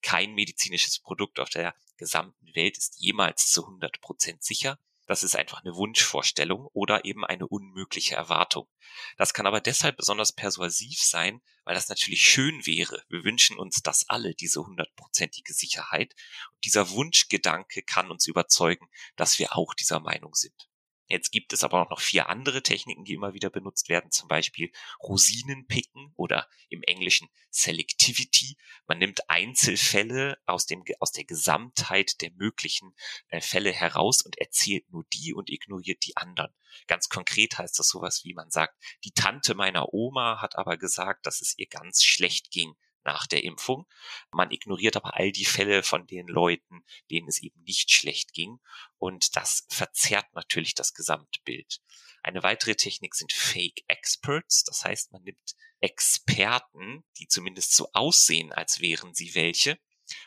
Kein 0.00 0.32
medizinisches 0.32 0.98
Produkt 1.00 1.38
auf 1.38 1.50
der 1.50 1.74
gesamten 1.98 2.54
Welt 2.54 2.78
ist 2.78 2.98
jemals 2.98 3.50
zu 3.50 3.64
100 3.64 4.00
Prozent 4.00 4.42
sicher. 4.42 4.78
Das 5.08 5.22
ist 5.22 5.34
einfach 5.34 5.64
eine 5.64 5.74
Wunschvorstellung 5.74 6.68
oder 6.74 7.06
eben 7.06 7.24
eine 7.24 7.48
unmögliche 7.48 8.14
Erwartung. 8.14 8.68
Das 9.16 9.32
kann 9.32 9.46
aber 9.46 9.62
deshalb 9.62 9.96
besonders 9.96 10.32
persuasiv 10.32 11.00
sein, 11.00 11.40
weil 11.64 11.74
das 11.74 11.88
natürlich 11.88 12.22
schön 12.22 12.66
wäre. 12.66 13.02
Wir 13.08 13.24
wünschen 13.24 13.58
uns 13.58 13.80
das 13.82 14.06
alle, 14.08 14.34
diese 14.34 14.60
hundertprozentige 14.60 15.54
Sicherheit. 15.54 16.14
Und 16.52 16.64
dieser 16.66 16.90
Wunschgedanke 16.90 17.82
kann 17.82 18.10
uns 18.10 18.26
überzeugen, 18.26 18.86
dass 19.16 19.38
wir 19.38 19.56
auch 19.56 19.72
dieser 19.72 19.98
Meinung 19.98 20.34
sind. 20.34 20.68
Jetzt 21.08 21.30
gibt 21.30 21.54
es 21.54 21.64
aber 21.64 21.82
auch 21.82 21.90
noch 21.90 22.00
vier 22.00 22.28
andere 22.28 22.62
Techniken, 22.62 23.04
die 23.04 23.14
immer 23.14 23.32
wieder 23.32 23.48
benutzt 23.48 23.88
werden, 23.88 24.10
zum 24.10 24.28
Beispiel 24.28 24.70
Rosinenpicken 25.02 26.12
oder 26.16 26.46
im 26.68 26.82
Englischen 26.82 27.28
Selectivity. 27.50 28.56
Man 28.86 28.98
nimmt 28.98 29.28
Einzelfälle 29.30 30.38
aus, 30.44 30.66
dem, 30.66 30.84
aus 31.00 31.12
der 31.12 31.24
Gesamtheit 31.24 32.20
der 32.20 32.30
möglichen 32.32 32.94
äh, 33.28 33.40
Fälle 33.40 33.72
heraus 33.72 34.20
und 34.20 34.36
erzählt 34.38 34.90
nur 34.90 35.04
die 35.14 35.32
und 35.32 35.48
ignoriert 35.48 36.04
die 36.04 36.16
anderen. 36.16 36.52
Ganz 36.86 37.08
konkret 37.08 37.56
heißt 37.56 37.78
das 37.78 37.88
sowas 37.88 38.24
wie 38.24 38.34
man 38.34 38.50
sagt, 38.50 38.74
die 39.04 39.12
Tante 39.12 39.54
meiner 39.54 39.94
Oma 39.94 40.42
hat 40.42 40.56
aber 40.56 40.76
gesagt, 40.76 41.26
dass 41.26 41.40
es 41.40 41.56
ihr 41.56 41.66
ganz 41.66 42.04
schlecht 42.04 42.50
ging 42.50 42.76
nach 43.08 43.26
der 43.26 43.42
Impfung. 43.42 43.86
Man 44.30 44.50
ignoriert 44.50 44.96
aber 44.96 45.16
all 45.16 45.32
die 45.32 45.46
Fälle 45.46 45.82
von 45.82 46.06
den 46.06 46.28
Leuten, 46.28 46.84
denen 47.10 47.28
es 47.28 47.42
eben 47.42 47.62
nicht 47.62 47.90
schlecht 47.90 48.34
ging. 48.34 48.60
Und 48.98 49.34
das 49.34 49.64
verzerrt 49.70 50.26
natürlich 50.34 50.74
das 50.74 50.92
Gesamtbild. 50.92 51.80
Eine 52.22 52.42
weitere 52.42 52.74
Technik 52.74 53.14
sind 53.14 53.32
Fake 53.32 53.82
Experts. 53.88 54.62
Das 54.64 54.84
heißt, 54.84 55.12
man 55.12 55.22
nimmt 55.22 55.56
Experten, 55.80 57.02
die 57.18 57.28
zumindest 57.28 57.74
so 57.74 57.88
aussehen, 57.94 58.52
als 58.52 58.80
wären 58.80 59.14
sie 59.14 59.34
welche, 59.34 59.78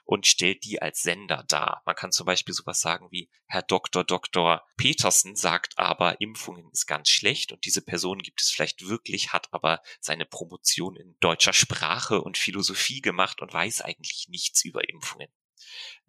und 0.03 0.27
stellt 0.27 0.63
die 0.63 0.81
als 0.81 1.01
Sender 1.01 1.43
dar. 1.47 1.81
Man 1.85 1.95
kann 1.95 2.11
zum 2.11 2.25
Beispiel 2.25 2.53
sowas 2.53 2.81
sagen 2.81 3.07
wie, 3.11 3.29
Herr 3.47 3.61
Dr. 3.61 4.03
Dr. 4.03 4.63
Petersen 4.77 5.35
sagt 5.35 5.77
aber, 5.77 6.21
Impfungen 6.21 6.69
ist 6.71 6.87
ganz 6.87 7.09
schlecht 7.09 7.51
und 7.51 7.65
diese 7.65 7.81
Person 7.81 8.19
gibt 8.19 8.41
es 8.41 8.51
vielleicht 8.51 8.87
wirklich, 8.87 9.33
hat 9.33 9.53
aber 9.53 9.81
seine 9.99 10.25
Promotion 10.25 10.95
in 10.95 11.15
deutscher 11.19 11.53
Sprache 11.53 12.21
und 12.21 12.37
Philosophie 12.37 13.01
gemacht 13.01 13.41
und 13.41 13.53
weiß 13.53 13.81
eigentlich 13.81 14.27
nichts 14.29 14.63
über 14.63 14.87
Impfungen. 14.89 15.29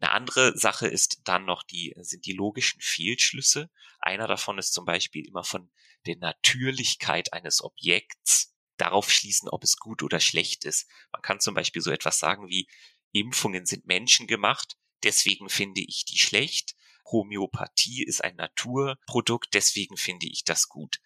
Eine 0.01 0.13
andere 0.13 0.57
Sache 0.59 0.89
ist 0.89 1.21
dann 1.25 1.45
noch 1.45 1.63
die, 1.63 1.95
sind 2.01 2.27
die 2.27 2.33
logischen 2.33 2.81
Fehlschlüsse. 2.81 3.71
Einer 4.01 4.27
davon 4.27 4.59
ist 4.59 4.73
zum 4.73 4.85
Beispiel 4.85 5.27
immer 5.27 5.45
von 5.45 5.71
der 6.07 6.17
Natürlichkeit 6.17 7.33
eines 7.33 7.63
Objekts 7.63 8.53
darauf 8.77 9.11
schließen, 9.11 9.49
ob 9.49 9.63
es 9.63 9.77
gut 9.77 10.03
oder 10.03 10.19
schlecht 10.19 10.65
ist. 10.65 10.89
Man 11.13 11.23
kann 11.23 11.41
zum 11.41 11.55
Beispiel 11.55 11.83
so 11.83 11.91
etwas 11.91 12.19
sagen 12.19 12.49
wie, 12.49 12.67
Impfungen 13.13 13.67
sind 13.67 13.87
menschengemacht, 13.87 14.77
deswegen 15.03 15.49
finde 15.49 15.81
ich 15.81 16.05
die 16.05 16.19
schlecht. 16.19 16.75
Homöopathie 17.11 18.05
ist 18.05 18.23
ein 18.23 18.37
Naturprodukt, 18.37 19.55
deswegen 19.55 19.97
finde 19.97 20.27
ich 20.27 20.45
das 20.45 20.69
gut. 20.69 21.01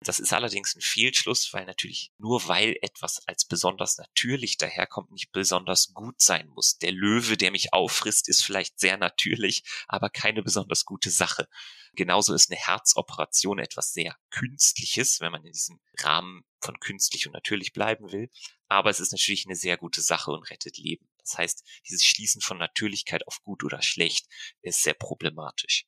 Das 0.00 0.18
ist 0.18 0.32
allerdings 0.32 0.74
ein 0.74 0.80
Fehlschluss, 0.80 1.52
weil 1.52 1.64
natürlich 1.64 2.12
nur 2.18 2.48
weil 2.48 2.76
etwas 2.82 3.26
als 3.28 3.44
besonders 3.44 3.98
natürlich 3.98 4.56
daherkommt, 4.56 5.12
nicht 5.12 5.30
besonders 5.30 5.92
gut 5.94 6.20
sein 6.20 6.48
muss. 6.48 6.78
Der 6.78 6.90
Löwe, 6.90 7.36
der 7.36 7.52
mich 7.52 7.72
auffrisst, 7.72 8.28
ist 8.28 8.42
vielleicht 8.42 8.80
sehr 8.80 8.96
natürlich, 8.96 9.62
aber 9.86 10.10
keine 10.10 10.42
besonders 10.42 10.84
gute 10.84 11.10
Sache. 11.10 11.48
Genauso 11.94 12.34
ist 12.34 12.50
eine 12.50 12.58
Herzoperation 12.58 13.58
etwas 13.58 13.92
sehr 13.92 14.16
Künstliches, 14.30 15.20
wenn 15.20 15.30
man 15.30 15.44
in 15.44 15.52
diesem 15.52 15.80
Rahmen 16.00 16.44
von 16.60 16.80
künstlich 16.80 17.26
und 17.26 17.32
natürlich 17.32 17.72
bleiben 17.72 18.10
will. 18.10 18.30
Aber 18.68 18.90
es 18.90 18.98
ist 18.98 19.12
natürlich 19.12 19.46
eine 19.46 19.56
sehr 19.56 19.76
gute 19.76 20.00
Sache 20.00 20.32
und 20.32 20.50
rettet 20.50 20.78
Leben. 20.78 21.06
Das 21.24 21.38
heißt, 21.38 21.64
dieses 21.88 22.04
Schließen 22.04 22.40
von 22.40 22.58
Natürlichkeit 22.58 23.26
auf 23.26 23.42
gut 23.42 23.64
oder 23.64 23.82
schlecht 23.82 24.26
ist 24.62 24.82
sehr 24.82 24.94
problematisch. 24.94 25.86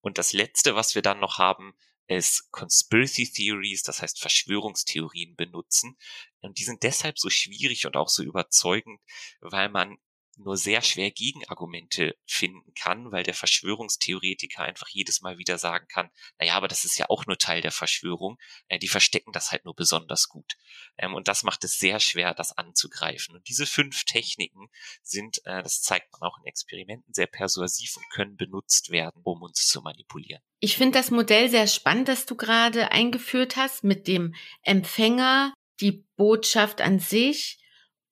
Und 0.00 0.18
das 0.18 0.32
Letzte, 0.32 0.74
was 0.74 0.94
wir 0.94 1.02
dann 1.02 1.20
noch 1.20 1.38
haben, 1.38 1.74
ist 2.06 2.50
Conspiracy 2.52 3.30
Theories, 3.30 3.82
das 3.82 4.00
heißt 4.00 4.18
Verschwörungstheorien 4.18 5.36
benutzen. 5.36 5.98
Und 6.40 6.58
die 6.58 6.64
sind 6.64 6.82
deshalb 6.82 7.18
so 7.18 7.28
schwierig 7.28 7.86
und 7.86 7.96
auch 7.96 8.08
so 8.08 8.22
überzeugend, 8.22 9.00
weil 9.40 9.68
man 9.68 9.98
nur 10.38 10.56
sehr 10.56 10.82
schwer 10.82 11.10
Gegenargumente 11.10 12.16
finden 12.26 12.72
kann, 12.74 13.10
weil 13.12 13.22
der 13.22 13.34
Verschwörungstheoretiker 13.34 14.62
einfach 14.62 14.88
jedes 14.88 15.20
Mal 15.20 15.38
wieder 15.38 15.58
sagen 15.58 15.86
kann, 15.88 16.10
naja, 16.38 16.54
aber 16.54 16.68
das 16.68 16.84
ist 16.84 16.98
ja 16.98 17.06
auch 17.08 17.26
nur 17.26 17.38
Teil 17.38 17.60
der 17.60 17.72
Verschwörung, 17.72 18.38
äh, 18.68 18.78
die 18.78 18.88
verstecken 18.88 19.32
das 19.32 19.52
halt 19.52 19.64
nur 19.64 19.74
besonders 19.74 20.28
gut. 20.28 20.56
Ähm, 20.96 21.14
und 21.14 21.28
das 21.28 21.42
macht 21.42 21.64
es 21.64 21.78
sehr 21.78 22.00
schwer, 22.00 22.34
das 22.34 22.56
anzugreifen. 22.56 23.34
Und 23.34 23.48
diese 23.48 23.66
fünf 23.66 24.04
Techniken 24.04 24.68
sind, 25.02 25.38
äh, 25.44 25.62
das 25.62 25.82
zeigt 25.82 26.12
man 26.12 26.28
auch 26.28 26.38
in 26.38 26.46
Experimenten, 26.46 27.12
sehr 27.12 27.26
persuasiv 27.26 27.96
und 27.96 28.08
können 28.10 28.36
benutzt 28.36 28.90
werden, 28.90 29.20
um 29.24 29.42
uns 29.42 29.66
zu 29.66 29.82
manipulieren. 29.82 30.42
Ich 30.60 30.76
finde 30.76 30.98
das 30.98 31.10
Modell 31.10 31.48
sehr 31.48 31.66
spannend, 31.66 32.08
das 32.08 32.26
du 32.26 32.36
gerade 32.36 32.90
eingeführt 32.90 33.56
hast, 33.56 33.84
mit 33.84 34.08
dem 34.08 34.34
Empfänger, 34.62 35.54
die 35.80 36.04
Botschaft 36.16 36.80
an 36.80 36.98
sich 36.98 37.58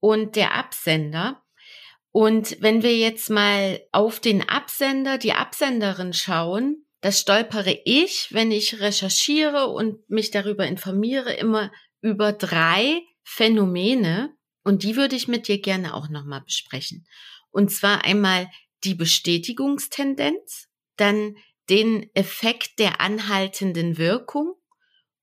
und 0.00 0.36
der 0.36 0.54
Absender. 0.54 1.42
Und 2.16 2.57
wenn 2.62 2.83
wir 2.83 2.96
jetzt 2.96 3.29
mal 3.29 3.79
auf 3.92 4.20
den 4.20 4.48
Absender, 4.48 5.18
die 5.18 5.35
Absenderin 5.35 6.14
schauen, 6.14 6.87
das 7.02 7.20
stolpere 7.20 7.79
ich, 7.85 8.29
wenn 8.31 8.50
ich 8.50 8.81
recherchiere 8.81 9.66
und 9.66 10.09
mich 10.09 10.31
darüber 10.31 10.66
informiere, 10.66 11.35
immer 11.35 11.70
über 12.00 12.33
drei 12.33 13.02
Phänomene. 13.22 14.35
Und 14.64 14.83
die 14.83 14.96
würde 14.96 15.14
ich 15.14 15.29
mit 15.29 15.46
dir 15.46 15.61
gerne 15.61 15.92
auch 15.92 16.09
nochmal 16.09 16.40
besprechen. 16.40 17.07
Und 17.50 17.70
zwar 17.70 18.07
einmal 18.07 18.50
die 18.83 18.94
Bestätigungstendenz, 18.94 20.68
dann 20.96 21.37
den 21.68 22.09
Effekt 22.14 22.79
der 22.79 23.02
anhaltenden 23.02 23.98
Wirkung 23.98 24.55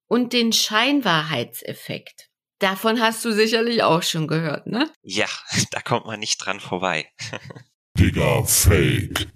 und 0.06 0.32
den 0.32 0.54
Scheinwahrheitseffekt. 0.54 2.30
Davon 2.64 3.02
hast 3.02 3.26
du 3.26 3.34
sicherlich 3.34 3.84
auch 3.84 4.04
schon 4.04 4.26
gehört, 4.26 4.68
ne? 4.68 4.90
Ja, 5.02 5.28
da 5.72 5.82
kommt 5.82 6.06
man 6.06 6.22
nicht 6.22 6.38
dran 6.38 6.62
vorbei. 6.62 7.12
Digga, 8.00 8.46
fake. 8.46 9.28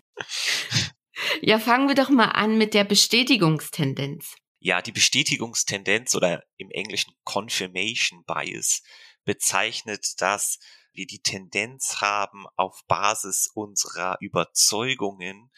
Ja, 1.42 1.60
fangen 1.60 1.90
wir 1.90 1.96
doch 1.96 2.08
mal 2.08 2.30
an 2.30 2.58
mit 2.58 2.74
der 2.74 2.86
Bestätigungstendenz. 2.86 4.38
Ja, 4.60 4.82
die 4.82 4.94
Bestätigungstendenz 4.94 6.16
oder 6.16 6.42
im 6.56 6.72
Englischen 6.72 7.12
Confirmation 7.26 8.24
Bias 8.26 8.82
bezeichnet, 9.26 10.06
dass 10.22 10.60
wir 10.94 11.06
die 11.06 11.20
Tendenz 11.20 11.98
haben, 12.00 12.46
auf 12.56 12.80
Basis 12.88 13.52
unserer 13.54 14.16
Überzeugungen 14.22 15.52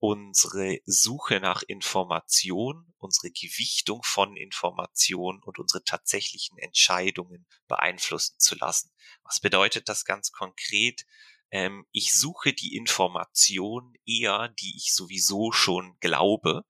unsere 0.00 0.78
Suche 0.86 1.40
nach 1.40 1.62
Information, 1.62 2.92
unsere 2.98 3.30
Gewichtung 3.30 4.02
von 4.04 4.36
Information 4.36 5.42
und 5.42 5.58
unsere 5.58 5.82
tatsächlichen 5.82 6.56
Entscheidungen 6.58 7.46
beeinflussen 7.66 8.38
zu 8.38 8.54
lassen. 8.56 8.92
Was 9.24 9.40
bedeutet 9.40 9.88
das 9.88 10.04
ganz 10.04 10.30
konkret? 10.30 11.04
Ähm, 11.50 11.86
ich 11.90 12.12
suche 12.12 12.52
die 12.52 12.76
Information 12.76 13.94
eher, 14.06 14.48
die 14.60 14.74
ich 14.76 14.94
sowieso 14.94 15.50
schon 15.50 15.96
glaube. 16.00 16.64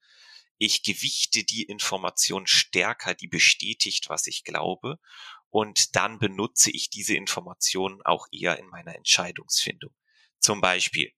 Ich 0.57 0.83
gewichte 0.83 1.45
die 1.45 1.65
Information 1.65 2.47
stärker, 2.47 3.15
die 3.15 3.29
bestätigt, 3.29 4.09
was 4.09 4.27
ich 4.27 4.45
glaube. 4.45 4.99
Und 5.51 5.97
dann 5.97 6.19
benutze 6.19 6.71
ich 6.71 6.91
diese 6.91 7.15
Informationen 7.15 8.03
auch 8.03 8.27
eher 8.33 8.59
in 8.59 8.67
meiner 8.69 8.95
Entscheidungsfindung. 8.95 9.95
Zum 10.41 10.61
Beispiel, 10.61 11.13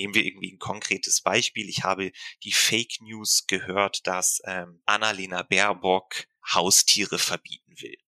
Nehmen 0.00 0.14
wir 0.14 0.24
irgendwie 0.24 0.50
ein 0.50 0.58
konkretes 0.58 1.20
Beispiel. 1.20 1.68
Ich 1.68 1.84
habe 1.84 2.10
die 2.42 2.52
Fake 2.52 3.02
News 3.02 3.44
gehört, 3.46 4.06
dass 4.06 4.40
ähm, 4.46 4.80
Annalena 4.86 5.42
Baerbock 5.42 6.24
Haustiere 6.54 7.18
verbieten 7.18 7.74
will. 7.82 7.98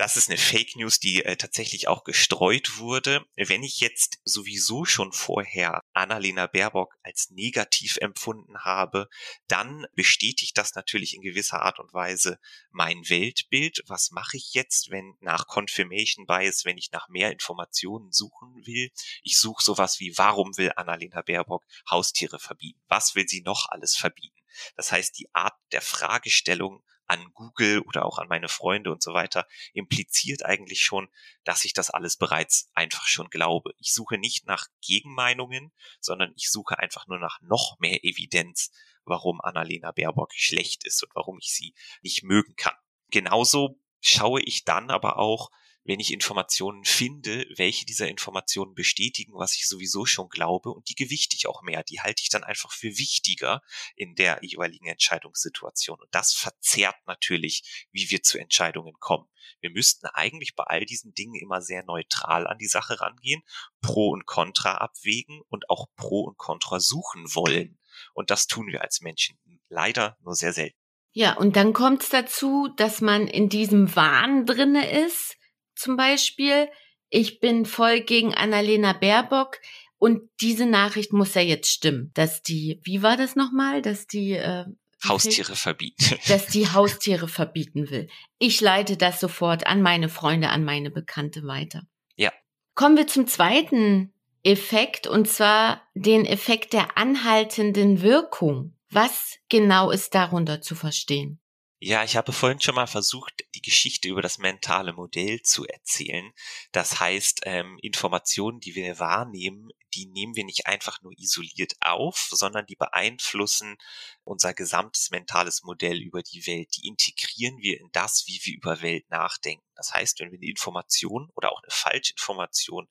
Das 0.00 0.16
ist 0.16 0.30
eine 0.30 0.38
Fake 0.38 0.76
News, 0.76 0.98
die 0.98 1.26
äh, 1.26 1.36
tatsächlich 1.36 1.86
auch 1.86 2.04
gestreut 2.04 2.78
wurde. 2.78 3.22
Wenn 3.36 3.62
ich 3.62 3.80
jetzt 3.80 4.18
sowieso 4.24 4.86
schon 4.86 5.12
vorher 5.12 5.82
Annalena 5.92 6.46
Baerbock 6.46 6.96
als 7.02 7.28
negativ 7.28 7.98
empfunden 7.98 8.60
habe, 8.60 9.10
dann 9.46 9.84
bestätigt 9.92 10.56
das 10.56 10.74
natürlich 10.74 11.12
in 11.12 11.20
gewisser 11.20 11.60
Art 11.60 11.78
und 11.78 11.92
Weise 11.92 12.38
mein 12.70 13.10
Weltbild. 13.10 13.82
Was 13.88 14.10
mache 14.10 14.38
ich 14.38 14.54
jetzt, 14.54 14.90
wenn 14.90 15.18
nach 15.20 15.46
Confirmation 15.46 16.24
Bias, 16.24 16.64
wenn 16.64 16.78
ich 16.78 16.92
nach 16.92 17.10
mehr 17.10 17.30
Informationen 17.30 18.10
suchen 18.10 18.54
will? 18.64 18.90
Ich 19.22 19.36
suche 19.36 19.62
sowas 19.62 20.00
wie, 20.00 20.16
warum 20.16 20.56
will 20.56 20.72
Annalena 20.76 21.20
Baerbock 21.20 21.66
Haustiere 21.90 22.38
verbieten? 22.38 22.80
Was 22.88 23.16
will 23.16 23.28
sie 23.28 23.42
noch 23.42 23.66
alles 23.68 23.96
verbieten? 23.96 24.40
Das 24.76 24.92
heißt, 24.92 25.18
die 25.18 25.28
Art 25.34 25.58
der 25.72 25.82
Fragestellung 25.82 26.82
an 27.10 27.32
Google 27.34 27.80
oder 27.80 28.06
auch 28.06 28.18
an 28.18 28.28
meine 28.28 28.48
Freunde 28.48 28.92
und 28.92 29.02
so 29.02 29.12
weiter 29.12 29.46
impliziert 29.72 30.44
eigentlich 30.44 30.80
schon, 30.82 31.08
dass 31.42 31.64
ich 31.64 31.72
das 31.72 31.90
alles 31.90 32.16
bereits 32.16 32.70
einfach 32.74 33.06
schon 33.08 33.28
glaube. 33.30 33.74
Ich 33.78 33.92
suche 33.92 34.16
nicht 34.16 34.46
nach 34.46 34.68
Gegenmeinungen, 34.80 35.72
sondern 36.00 36.32
ich 36.36 36.50
suche 36.50 36.78
einfach 36.78 37.08
nur 37.08 37.18
nach 37.18 37.40
noch 37.40 37.80
mehr 37.80 38.04
Evidenz, 38.04 38.70
warum 39.04 39.40
Annalena 39.40 39.90
Baerbock 39.90 40.32
schlecht 40.34 40.86
ist 40.86 41.02
und 41.02 41.12
warum 41.16 41.38
ich 41.40 41.52
sie 41.52 41.74
nicht 42.00 42.22
mögen 42.22 42.54
kann. 42.54 42.76
Genauso 43.08 43.80
schaue 44.00 44.40
ich 44.42 44.64
dann 44.64 44.90
aber 44.90 45.18
auch, 45.18 45.50
wenn 45.84 46.00
ich 46.00 46.12
Informationen 46.12 46.84
finde, 46.84 47.46
welche 47.56 47.86
dieser 47.86 48.08
Informationen 48.08 48.74
bestätigen, 48.74 49.32
was 49.34 49.54
ich 49.56 49.66
sowieso 49.66 50.04
schon 50.04 50.28
glaube 50.28 50.70
und 50.70 50.88
die 50.88 50.94
gewichte 50.94 51.36
ich 51.36 51.46
auch 51.46 51.62
mehr. 51.62 51.82
Die 51.82 52.00
halte 52.00 52.22
ich 52.22 52.28
dann 52.28 52.44
einfach 52.44 52.72
für 52.72 52.98
wichtiger 52.98 53.62
in 53.96 54.14
der 54.14 54.38
jeweiligen 54.42 54.86
Entscheidungssituation. 54.86 55.98
Und 56.00 56.14
das 56.14 56.34
verzerrt 56.34 56.96
natürlich, 57.06 57.88
wie 57.92 58.10
wir 58.10 58.22
zu 58.22 58.38
Entscheidungen 58.38 58.94
kommen. 59.00 59.28
Wir 59.60 59.70
müssten 59.70 60.06
eigentlich 60.06 60.54
bei 60.54 60.64
all 60.64 60.84
diesen 60.84 61.14
Dingen 61.14 61.34
immer 61.34 61.62
sehr 61.62 61.82
neutral 61.84 62.46
an 62.46 62.58
die 62.58 62.68
Sache 62.68 63.00
rangehen, 63.00 63.42
Pro 63.80 64.10
und 64.10 64.26
Contra 64.26 64.76
abwägen 64.76 65.42
und 65.48 65.68
auch 65.70 65.86
Pro 65.96 66.22
und 66.22 66.36
Contra 66.36 66.80
suchen 66.80 67.34
wollen. 67.34 67.78
Und 68.14 68.30
das 68.30 68.46
tun 68.46 68.68
wir 68.68 68.82
als 68.82 69.00
Menschen 69.00 69.38
leider 69.68 70.16
nur 70.20 70.34
sehr 70.34 70.52
selten. 70.52 70.78
Ja, 71.12 71.36
und 71.36 71.56
dann 71.56 71.72
kommt 71.72 72.04
es 72.04 72.08
dazu, 72.08 72.68
dass 72.76 73.00
man 73.00 73.26
in 73.26 73.48
diesem 73.48 73.96
Wahn 73.96 74.46
drinne 74.46 75.04
ist, 75.04 75.36
zum 75.80 75.96
Beispiel, 75.96 76.68
ich 77.08 77.40
bin 77.40 77.64
voll 77.64 78.00
gegen 78.00 78.34
Annalena 78.34 78.92
Baerbock 78.92 79.58
und 79.98 80.22
diese 80.40 80.66
Nachricht 80.66 81.12
muss 81.12 81.34
ja 81.34 81.42
jetzt 81.42 81.70
stimmen, 81.70 82.10
dass 82.14 82.42
die, 82.42 82.80
wie 82.84 83.02
war 83.02 83.16
das 83.16 83.34
nochmal, 83.36 83.82
dass 83.82 84.06
die 84.06 84.32
äh, 84.32 84.64
Haustiere 85.06 85.56
verbieten. 85.56 86.18
Dass 86.28 86.46
die 86.46 86.68
Haustiere 86.68 87.26
verbieten 87.26 87.88
will. 87.90 88.08
Ich 88.38 88.60
leite 88.60 88.98
das 88.98 89.18
sofort 89.18 89.66
an 89.66 89.80
meine 89.80 90.10
Freunde, 90.10 90.50
an 90.50 90.62
meine 90.62 90.90
Bekannte 90.90 91.44
weiter. 91.44 91.84
Ja. 92.16 92.30
Kommen 92.74 92.98
wir 92.98 93.06
zum 93.06 93.26
zweiten 93.26 94.12
Effekt 94.42 95.06
und 95.06 95.26
zwar 95.26 95.82
den 95.94 96.26
Effekt 96.26 96.74
der 96.74 96.98
anhaltenden 96.98 98.02
Wirkung. 98.02 98.76
Was 98.90 99.38
genau 99.48 99.90
ist 99.90 100.14
darunter 100.14 100.60
zu 100.60 100.74
verstehen? 100.74 101.40
Ja, 101.82 102.04
ich 102.04 102.14
habe 102.14 102.32
vorhin 102.34 102.60
schon 102.60 102.74
mal 102.74 102.86
versucht, 102.86 103.42
die 103.54 103.62
Geschichte 103.62 104.06
über 104.06 104.20
das 104.20 104.36
mentale 104.36 104.92
Modell 104.92 105.40
zu 105.40 105.66
erzählen. 105.66 106.30
Das 106.72 107.00
heißt, 107.00 107.40
ähm, 107.44 107.78
Informationen, 107.80 108.60
die 108.60 108.74
wir 108.74 108.98
wahrnehmen, 108.98 109.70
die 109.94 110.04
nehmen 110.04 110.36
wir 110.36 110.44
nicht 110.44 110.66
einfach 110.66 111.00
nur 111.00 111.12
isoliert 111.16 111.72
auf, 111.80 112.28
sondern 112.32 112.66
die 112.66 112.76
beeinflussen 112.76 113.78
unser 114.24 114.52
gesamtes 114.52 115.10
mentales 115.10 115.62
Modell 115.62 116.02
über 116.02 116.22
die 116.22 116.46
Welt. 116.46 116.68
Die 116.76 116.86
integrieren 116.86 117.56
wir 117.62 117.80
in 117.80 117.88
das, 117.92 118.24
wie 118.26 118.38
wir 118.42 118.56
über 118.56 118.82
Welt 118.82 119.08
nachdenken. 119.08 119.64
Das 119.74 119.94
heißt, 119.94 120.20
wenn 120.20 120.32
wir 120.32 120.38
eine 120.38 120.50
Information 120.50 121.30
oder 121.34 121.50
auch 121.50 121.62
eine 121.62 121.70
Falschinformation 121.70 122.88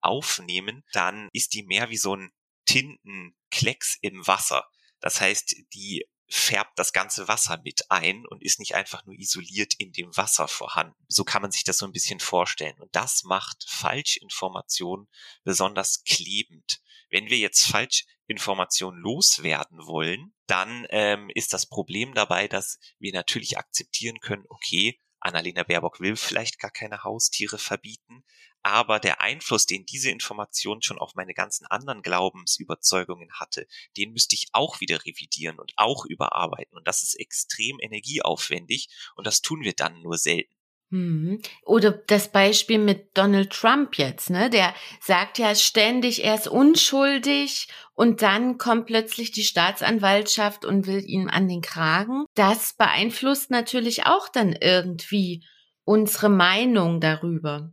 aufnehmen, 0.00 0.82
dann 0.92 1.28
ist 1.34 1.52
die 1.52 1.62
mehr 1.62 1.90
wie 1.90 1.98
so 1.98 2.16
ein 2.16 2.32
Tintenklecks 2.64 3.98
im 4.00 4.26
Wasser. 4.26 4.64
Das 5.00 5.20
heißt, 5.20 5.56
die 5.74 6.06
färbt 6.30 6.78
das 6.78 6.92
ganze 6.92 7.26
Wasser 7.26 7.60
mit 7.64 7.90
ein 7.90 8.24
und 8.26 8.42
ist 8.42 8.60
nicht 8.60 8.76
einfach 8.76 9.04
nur 9.04 9.16
isoliert 9.16 9.74
in 9.78 9.92
dem 9.92 10.16
Wasser 10.16 10.46
vorhanden. 10.46 11.04
So 11.08 11.24
kann 11.24 11.42
man 11.42 11.50
sich 11.50 11.64
das 11.64 11.78
so 11.78 11.86
ein 11.86 11.92
bisschen 11.92 12.20
vorstellen. 12.20 12.78
Und 12.80 12.94
das 12.94 13.24
macht 13.24 13.64
Falschinformationen 13.68 15.08
besonders 15.42 16.04
klebend. 16.04 16.80
Wenn 17.10 17.26
wir 17.26 17.38
jetzt 17.38 17.66
Falschinformationen 17.66 19.00
loswerden 19.00 19.78
wollen, 19.86 20.32
dann 20.46 20.86
ähm, 20.90 21.30
ist 21.34 21.52
das 21.52 21.66
Problem 21.66 22.14
dabei, 22.14 22.46
dass 22.46 22.78
wir 23.00 23.12
natürlich 23.12 23.58
akzeptieren 23.58 24.20
können, 24.20 24.44
okay, 24.48 25.00
Annalena 25.18 25.64
Baerbock 25.64 26.00
will 26.00 26.16
vielleicht 26.16 26.58
gar 26.58 26.70
keine 26.70 27.02
Haustiere 27.02 27.58
verbieten, 27.58 28.24
aber 28.62 28.98
der 29.00 29.20
Einfluss, 29.20 29.66
den 29.66 29.86
diese 29.86 30.10
Information 30.10 30.82
schon 30.82 30.98
auf 30.98 31.14
meine 31.14 31.34
ganzen 31.34 31.66
anderen 31.66 32.02
Glaubensüberzeugungen 32.02 33.30
hatte, 33.32 33.66
den 33.96 34.12
müsste 34.12 34.34
ich 34.34 34.48
auch 34.52 34.80
wieder 34.80 35.04
revidieren 35.04 35.58
und 35.58 35.72
auch 35.76 36.04
überarbeiten. 36.04 36.76
Und 36.76 36.86
das 36.86 37.02
ist 37.02 37.14
extrem 37.14 37.78
energieaufwendig 37.80 38.88
und 39.16 39.26
das 39.26 39.42
tun 39.42 39.62
wir 39.62 39.72
dann 39.72 40.02
nur 40.02 40.18
selten. 40.18 40.54
Mhm. 40.90 41.40
Oder 41.64 41.92
das 41.92 42.32
Beispiel 42.32 42.78
mit 42.78 43.16
Donald 43.16 43.50
Trump 43.52 43.96
jetzt, 43.96 44.28
ne? 44.28 44.50
Der 44.50 44.74
sagt 45.00 45.38
ja 45.38 45.54
ständig, 45.54 46.24
er 46.24 46.34
ist 46.34 46.48
unschuldig 46.48 47.68
und 47.94 48.22
dann 48.22 48.58
kommt 48.58 48.86
plötzlich 48.86 49.30
die 49.30 49.44
Staatsanwaltschaft 49.44 50.64
und 50.64 50.88
will 50.88 51.02
ihn 51.06 51.28
an 51.28 51.48
den 51.48 51.60
Kragen. 51.60 52.24
Das 52.34 52.74
beeinflusst 52.74 53.50
natürlich 53.50 54.06
auch 54.06 54.28
dann 54.28 54.52
irgendwie 54.52 55.44
unsere 55.84 56.28
Meinung 56.28 57.00
darüber. 57.00 57.72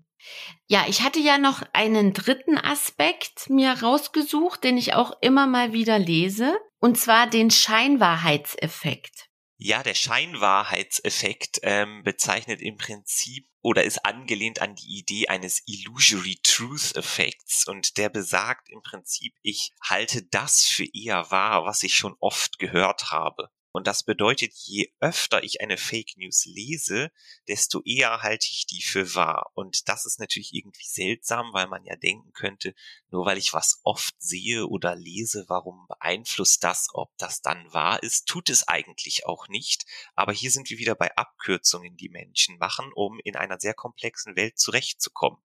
Ja, 0.67 0.85
ich 0.87 1.01
hatte 1.01 1.19
ja 1.19 1.37
noch 1.37 1.63
einen 1.73 2.13
dritten 2.13 2.57
Aspekt 2.57 3.49
mir 3.49 3.71
rausgesucht, 3.81 4.63
den 4.63 4.77
ich 4.77 4.93
auch 4.93 5.13
immer 5.21 5.47
mal 5.47 5.73
wieder 5.73 5.97
lese, 5.97 6.57
und 6.79 6.97
zwar 6.97 7.27
den 7.27 7.51
Scheinwahrheitseffekt. 7.51 9.27
Ja, 9.59 9.81
der 9.81 9.95
Scheinwahrheitseffekt 9.95 11.59
ähm, 11.63 12.03
bezeichnet 12.03 12.61
im 12.61 12.77
Prinzip 12.77 13.47
oder 13.63 13.83
ist 13.83 14.05
angelehnt 14.05 14.61
an 14.61 14.75
die 14.75 14.99
Idee 14.99 15.29
eines 15.29 15.63
Illusory 15.65 16.39
Truth 16.43 16.95
Effekts 16.95 17.67
und 17.67 17.97
der 17.97 18.09
besagt 18.09 18.69
im 18.69 18.81
Prinzip, 18.83 19.33
ich 19.41 19.71
halte 19.81 20.21
das 20.23 20.63
für 20.63 20.85
eher 20.93 21.31
wahr, 21.31 21.65
was 21.65 21.81
ich 21.81 21.95
schon 21.95 22.15
oft 22.19 22.59
gehört 22.59 23.09
habe. 23.09 23.49
Und 23.77 23.85
das 23.85 24.01
bedeutet, 24.01 24.53
je 24.55 24.91
öfter 25.01 25.43
ich 25.43 25.61
eine 25.61 25.77
Fake 25.77 26.17
News 26.17 26.45
lese, 26.45 27.11
desto 27.47 27.83
eher 27.83 28.23
halte 28.23 28.47
ich 28.49 28.65
die 28.65 28.81
für 28.81 29.13
wahr. 29.13 29.51
Und 29.53 29.87
das 29.87 30.07
ist 30.07 30.19
natürlich 30.19 30.51
irgendwie 30.51 30.87
seltsam, 30.87 31.53
weil 31.53 31.67
man 31.67 31.85
ja 31.85 31.95
denken 31.95 32.33
könnte, 32.33 32.73
nur 33.11 33.27
weil 33.27 33.37
ich 33.37 33.53
was 33.53 33.79
oft 33.83 34.15
sehe 34.17 34.65
oder 34.65 34.95
lese, 34.95 35.45
warum 35.47 35.85
beeinflusst 35.87 36.63
das, 36.63 36.87
ob 36.93 37.15
das 37.19 37.43
dann 37.43 37.71
wahr 37.71 38.01
ist? 38.01 38.25
Tut 38.25 38.49
es 38.49 38.67
eigentlich 38.67 39.27
auch 39.27 39.47
nicht. 39.47 39.85
Aber 40.15 40.33
hier 40.33 40.49
sind 40.49 40.71
wir 40.71 40.79
wieder 40.79 40.95
bei 40.95 41.15
Abkürzungen, 41.15 41.95
die 41.97 42.09
Menschen 42.09 42.57
machen, 42.57 42.91
um 42.95 43.19
in 43.23 43.35
einer 43.35 43.59
sehr 43.59 43.75
komplexen 43.75 44.35
Welt 44.35 44.57
zurechtzukommen. 44.57 45.37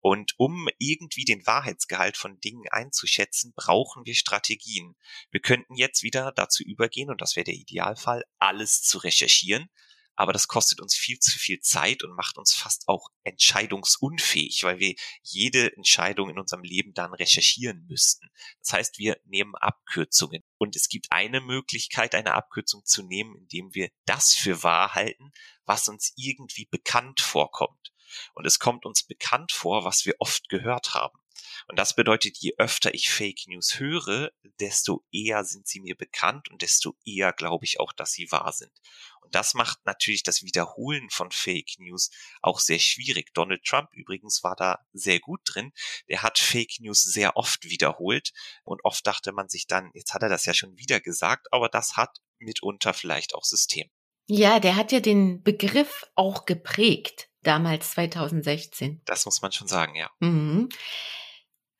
Und 0.00 0.34
um 0.36 0.68
irgendwie 0.76 1.24
den 1.24 1.46
Wahrheitsgehalt 1.46 2.18
von 2.18 2.40
Dingen 2.40 2.68
einzuschätzen, 2.70 3.54
brauchen 3.56 4.04
wir 4.04 4.14
Strategien. 4.14 4.96
Wir 5.30 5.40
könnten 5.40 5.76
jetzt 5.76 6.02
wieder 6.02 6.30
dazu 6.32 6.62
übergehen, 6.62 7.08
und 7.08 7.22
das 7.22 7.36
wäre 7.36 7.44
der 7.44 7.54
Idealfall, 7.70 8.24
alles 8.38 8.82
zu 8.82 8.98
recherchieren. 8.98 9.70
Aber 10.16 10.34
das 10.34 10.48
kostet 10.48 10.82
uns 10.82 10.94
viel 10.94 11.18
zu 11.18 11.38
viel 11.38 11.60
Zeit 11.60 12.02
und 12.02 12.14
macht 12.14 12.36
uns 12.36 12.52
fast 12.52 12.88
auch 12.88 13.08
entscheidungsunfähig, 13.24 14.64
weil 14.64 14.78
wir 14.78 14.94
jede 15.22 15.74
Entscheidung 15.74 16.28
in 16.28 16.38
unserem 16.38 16.62
Leben 16.62 16.92
dann 16.92 17.14
recherchieren 17.14 17.86
müssten. 17.88 18.28
Das 18.60 18.74
heißt, 18.74 18.98
wir 18.98 19.18
nehmen 19.24 19.54
Abkürzungen. 19.54 20.42
Und 20.58 20.76
es 20.76 20.90
gibt 20.90 21.06
eine 21.10 21.40
Möglichkeit, 21.40 22.14
eine 22.14 22.34
Abkürzung 22.34 22.84
zu 22.84 23.02
nehmen, 23.02 23.34
indem 23.34 23.74
wir 23.74 23.88
das 24.04 24.34
für 24.34 24.62
wahr 24.62 24.92
halten, 24.92 25.32
was 25.64 25.88
uns 25.88 26.12
irgendwie 26.16 26.66
bekannt 26.66 27.20
vorkommt. 27.22 27.94
Und 28.34 28.46
es 28.46 28.58
kommt 28.58 28.84
uns 28.84 29.04
bekannt 29.04 29.52
vor, 29.52 29.84
was 29.84 30.04
wir 30.04 30.16
oft 30.18 30.50
gehört 30.50 30.92
haben. 30.92 31.18
Und 31.68 31.78
das 31.78 31.94
bedeutet, 31.94 32.36
je 32.38 32.54
öfter 32.58 32.94
ich 32.94 33.10
Fake 33.10 33.46
News 33.46 33.78
höre, 33.78 34.30
desto 34.60 35.04
eher 35.12 35.44
sind 35.44 35.66
sie 35.66 35.80
mir 35.80 35.96
bekannt 35.96 36.50
und 36.50 36.62
desto 36.62 36.96
eher 37.04 37.32
glaube 37.32 37.64
ich 37.64 37.80
auch, 37.80 37.92
dass 37.92 38.12
sie 38.12 38.30
wahr 38.30 38.52
sind. 38.52 38.72
Und 39.20 39.34
das 39.34 39.54
macht 39.54 39.84
natürlich 39.84 40.22
das 40.22 40.42
Wiederholen 40.42 41.08
von 41.10 41.30
Fake 41.30 41.78
News 41.78 42.10
auch 42.42 42.58
sehr 42.58 42.78
schwierig. 42.78 43.32
Donald 43.34 43.64
Trump 43.64 43.90
übrigens 43.92 44.42
war 44.42 44.56
da 44.56 44.78
sehr 44.92 45.20
gut 45.20 45.40
drin. 45.44 45.72
Der 46.08 46.22
hat 46.22 46.38
Fake 46.38 46.80
News 46.80 47.02
sehr 47.02 47.36
oft 47.36 47.64
wiederholt 47.64 48.32
und 48.64 48.84
oft 48.84 49.06
dachte 49.06 49.32
man 49.32 49.48
sich 49.48 49.66
dann, 49.66 49.90
jetzt 49.94 50.14
hat 50.14 50.22
er 50.22 50.28
das 50.28 50.46
ja 50.46 50.54
schon 50.54 50.76
wieder 50.78 51.00
gesagt, 51.00 51.48
aber 51.52 51.68
das 51.68 51.96
hat 51.96 52.18
mitunter 52.38 52.94
vielleicht 52.94 53.34
auch 53.34 53.44
System. 53.44 53.88
Ja, 54.26 54.60
der 54.60 54.76
hat 54.76 54.92
ja 54.92 55.00
den 55.00 55.42
Begriff 55.42 56.04
auch 56.14 56.44
geprägt, 56.44 57.28
damals 57.42 57.90
2016. 57.90 59.02
Das 59.04 59.24
muss 59.24 59.42
man 59.42 59.50
schon 59.52 59.66
sagen, 59.66 59.96
ja. 59.96 60.08
Mhm. 60.20 60.68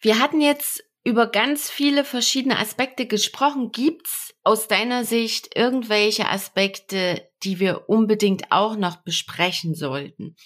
Wir 0.00 0.18
hatten 0.18 0.40
jetzt 0.40 0.82
über 1.04 1.26
ganz 1.26 1.70
viele 1.70 2.04
verschiedene 2.04 2.58
Aspekte 2.58 3.06
gesprochen. 3.06 3.70
Gibt's 3.72 4.34
aus 4.44 4.68
deiner 4.68 5.04
Sicht 5.04 5.56
irgendwelche 5.56 6.28
Aspekte, 6.28 7.28
die 7.42 7.58
wir 7.58 7.88
unbedingt 7.88 8.50
auch 8.50 8.76
noch 8.76 8.96
besprechen 9.02 9.74
sollten? 9.74 10.36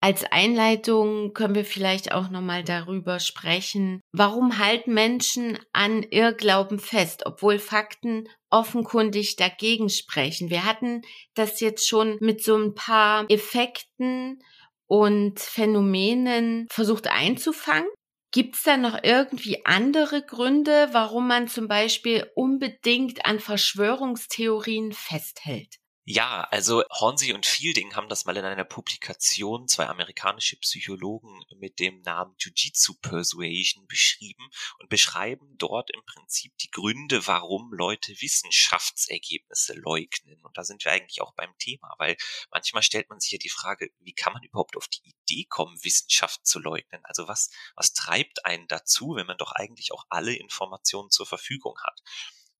Als 0.00 0.24
Einleitung 0.24 1.32
können 1.32 1.56
wir 1.56 1.64
vielleicht 1.64 2.12
auch 2.12 2.30
nochmal 2.30 2.62
darüber 2.62 3.18
sprechen, 3.18 4.00
warum 4.12 4.58
halten 4.58 4.94
Menschen 4.94 5.58
an 5.72 6.04
Irrglauben 6.04 6.78
fest, 6.78 7.26
obwohl 7.26 7.58
Fakten 7.58 8.28
offenkundig 8.48 9.34
dagegen 9.34 9.88
sprechen. 9.88 10.50
Wir 10.50 10.64
hatten 10.64 11.02
das 11.34 11.58
jetzt 11.60 11.88
schon 11.88 12.16
mit 12.20 12.44
so 12.44 12.56
ein 12.56 12.74
paar 12.74 13.28
Effekten 13.28 14.40
und 14.86 15.40
Phänomenen 15.40 16.68
versucht 16.70 17.08
einzufangen. 17.08 17.88
Gibt 18.30 18.56
es 18.56 18.62
da 18.62 18.76
noch 18.78 18.98
irgendwie 19.02 19.64
andere 19.66 20.22
Gründe, 20.24 20.88
warum 20.92 21.26
man 21.28 21.46
zum 21.48 21.68
Beispiel 21.68 22.30
unbedingt 22.34 23.26
an 23.26 23.38
Verschwörungstheorien 23.38 24.92
festhält? 24.92 25.76
Ja, 26.10 26.44
also 26.44 26.84
Hornsey 26.88 27.34
und 27.34 27.44
Fielding 27.44 27.94
haben 27.94 28.08
das 28.08 28.24
mal 28.24 28.34
in 28.34 28.46
einer 28.46 28.64
Publikation, 28.64 29.68
zwei 29.68 29.88
amerikanische 29.88 30.56
Psychologen 30.56 31.44
mit 31.58 31.78
dem 31.80 32.00
Namen 32.00 32.34
Jiu-Jitsu 32.38 32.94
Persuasion 33.02 33.86
beschrieben 33.86 34.48
und 34.78 34.88
beschreiben 34.88 35.58
dort 35.58 35.90
im 35.90 36.02
Prinzip 36.06 36.56
die 36.62 36.70
Gründe, 36.70 37.26
warum 37.26 37.74
Leute 37.74 38.14
Wissenschaftsergebnisse 38.22 39.74
leugnen. 39.74 40.42
Und 40.46 40.56
da 40.56 40.64
sind 40.64 40.82
wir 40.86 40.92
eigentlich 40.92 41.20
auch 41.20 41.34
beim 41.34 41.54
Thema, 41.58 41.94
weil 41.98 42.16
manchmal 42.50 42.82
stellt 42.82 43.10
man 43.10 43.20
sich 43.20 43.32
ja 43.32 43.38
die 43.38 43.50
Frage, 43.50 43.90
wie 43.98 44.14
kann 44.14 44.32
man 44.32 44.42
überhaupt 44.42 44.78
auf 44.78 44.88
die 44.88 45.02
Idee 45.04 45.44
kommen, 45.44 45.76
Wissenschaft 45.84 46.46
zu 46.46 46.58
leugnen? 46.58 47.02
Also 47.04 47.28
was, 47.28 47.50
was 47.76 47.92
treibt 47.92 48.46
einen 48.46 48.66
dazu, 48.66 49.16
wenn 49.16 49.26
man 49.26 49.36
doch 49.36 49.52
eigentlich 49.52 49.92
auch 49.92 50.06
alle 50.08 50.34
Informationen 50.34 51.10
zur 51.10 51.26
Verfügung 51.26 51.76
hat? 51.84 52.00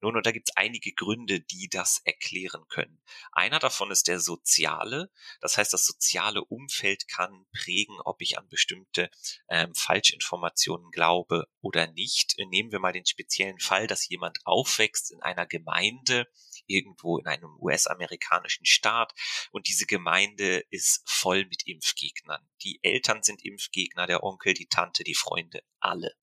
Nun, 0.01 0.17
und 0.17 0.27
da 0.27 0.31
gibt 0.31 0.49
es 0.49 0.57
einige 0.57 0.93
Gründe, 0.93 1.41
die 1.41 1.69
das 1.69 2.01
erklären 2.05 2.65
können. 2.69 3.03
Einer 3.33 3.59
davon 3.59 3.91
ist 3.91 4.07
der 4.07 4.21
soziale. 4.21 5.11
Das 5.41 5.57
heißt, 5.57 5.73
das 5.73 5.87
soziale 5.87 6.45
Umfeld 6.45 7.09
kann 7.09 7.47
prägen, 7.53 8.01
ob 8.05 8.23
ich 8.23 8.39
an 8.39 8.49
bestimmte 8.49 9.11
ähm, 9.49 9.75
Falschinformationen 9.75 10.91
glaube 10.91 11.49
oder 11.61 11.89
nicht. 11.89 12.37
Nehmen 12.39 12.71
wir 12.71 12.79
mal 12.79 12.93
den 12.93 13.07
speziellen 13.07 13.59
Fall, 13.59 13.87
dass 13.87 14.09
jemand 14.09 14.39
aufwächst 14.45 15.11
in 15.11 15.21
einer 15.23 15.47
Gemeinde, 15.47 16.29
irgendwo 16.69 17.19
in 17.19 17.27
einem 17.27 17.57
US-amerikanischen 17.61 18.67
Staat 18.67 19.13
und 19.51 19.69
diese 19.69 19.87
Gemeinde 19.87 20.65
ist 20.71 21.03
voll 21.05 21.45
mit 21.47 21.67
Impfgegnern. 21.67 22.49
Die 22.63 22.81
Eltern 22.83 23.23
sind 23.23 23.45
Impfgegner, 23.45 24.07
der 24.07 24.23
Onkel, 24.23 24.55
die 24.55 24.69
Tante, 24.69 25.05
die 25.05 25.15
Freunde, 25.15 25.63
alle. 25.81 26.15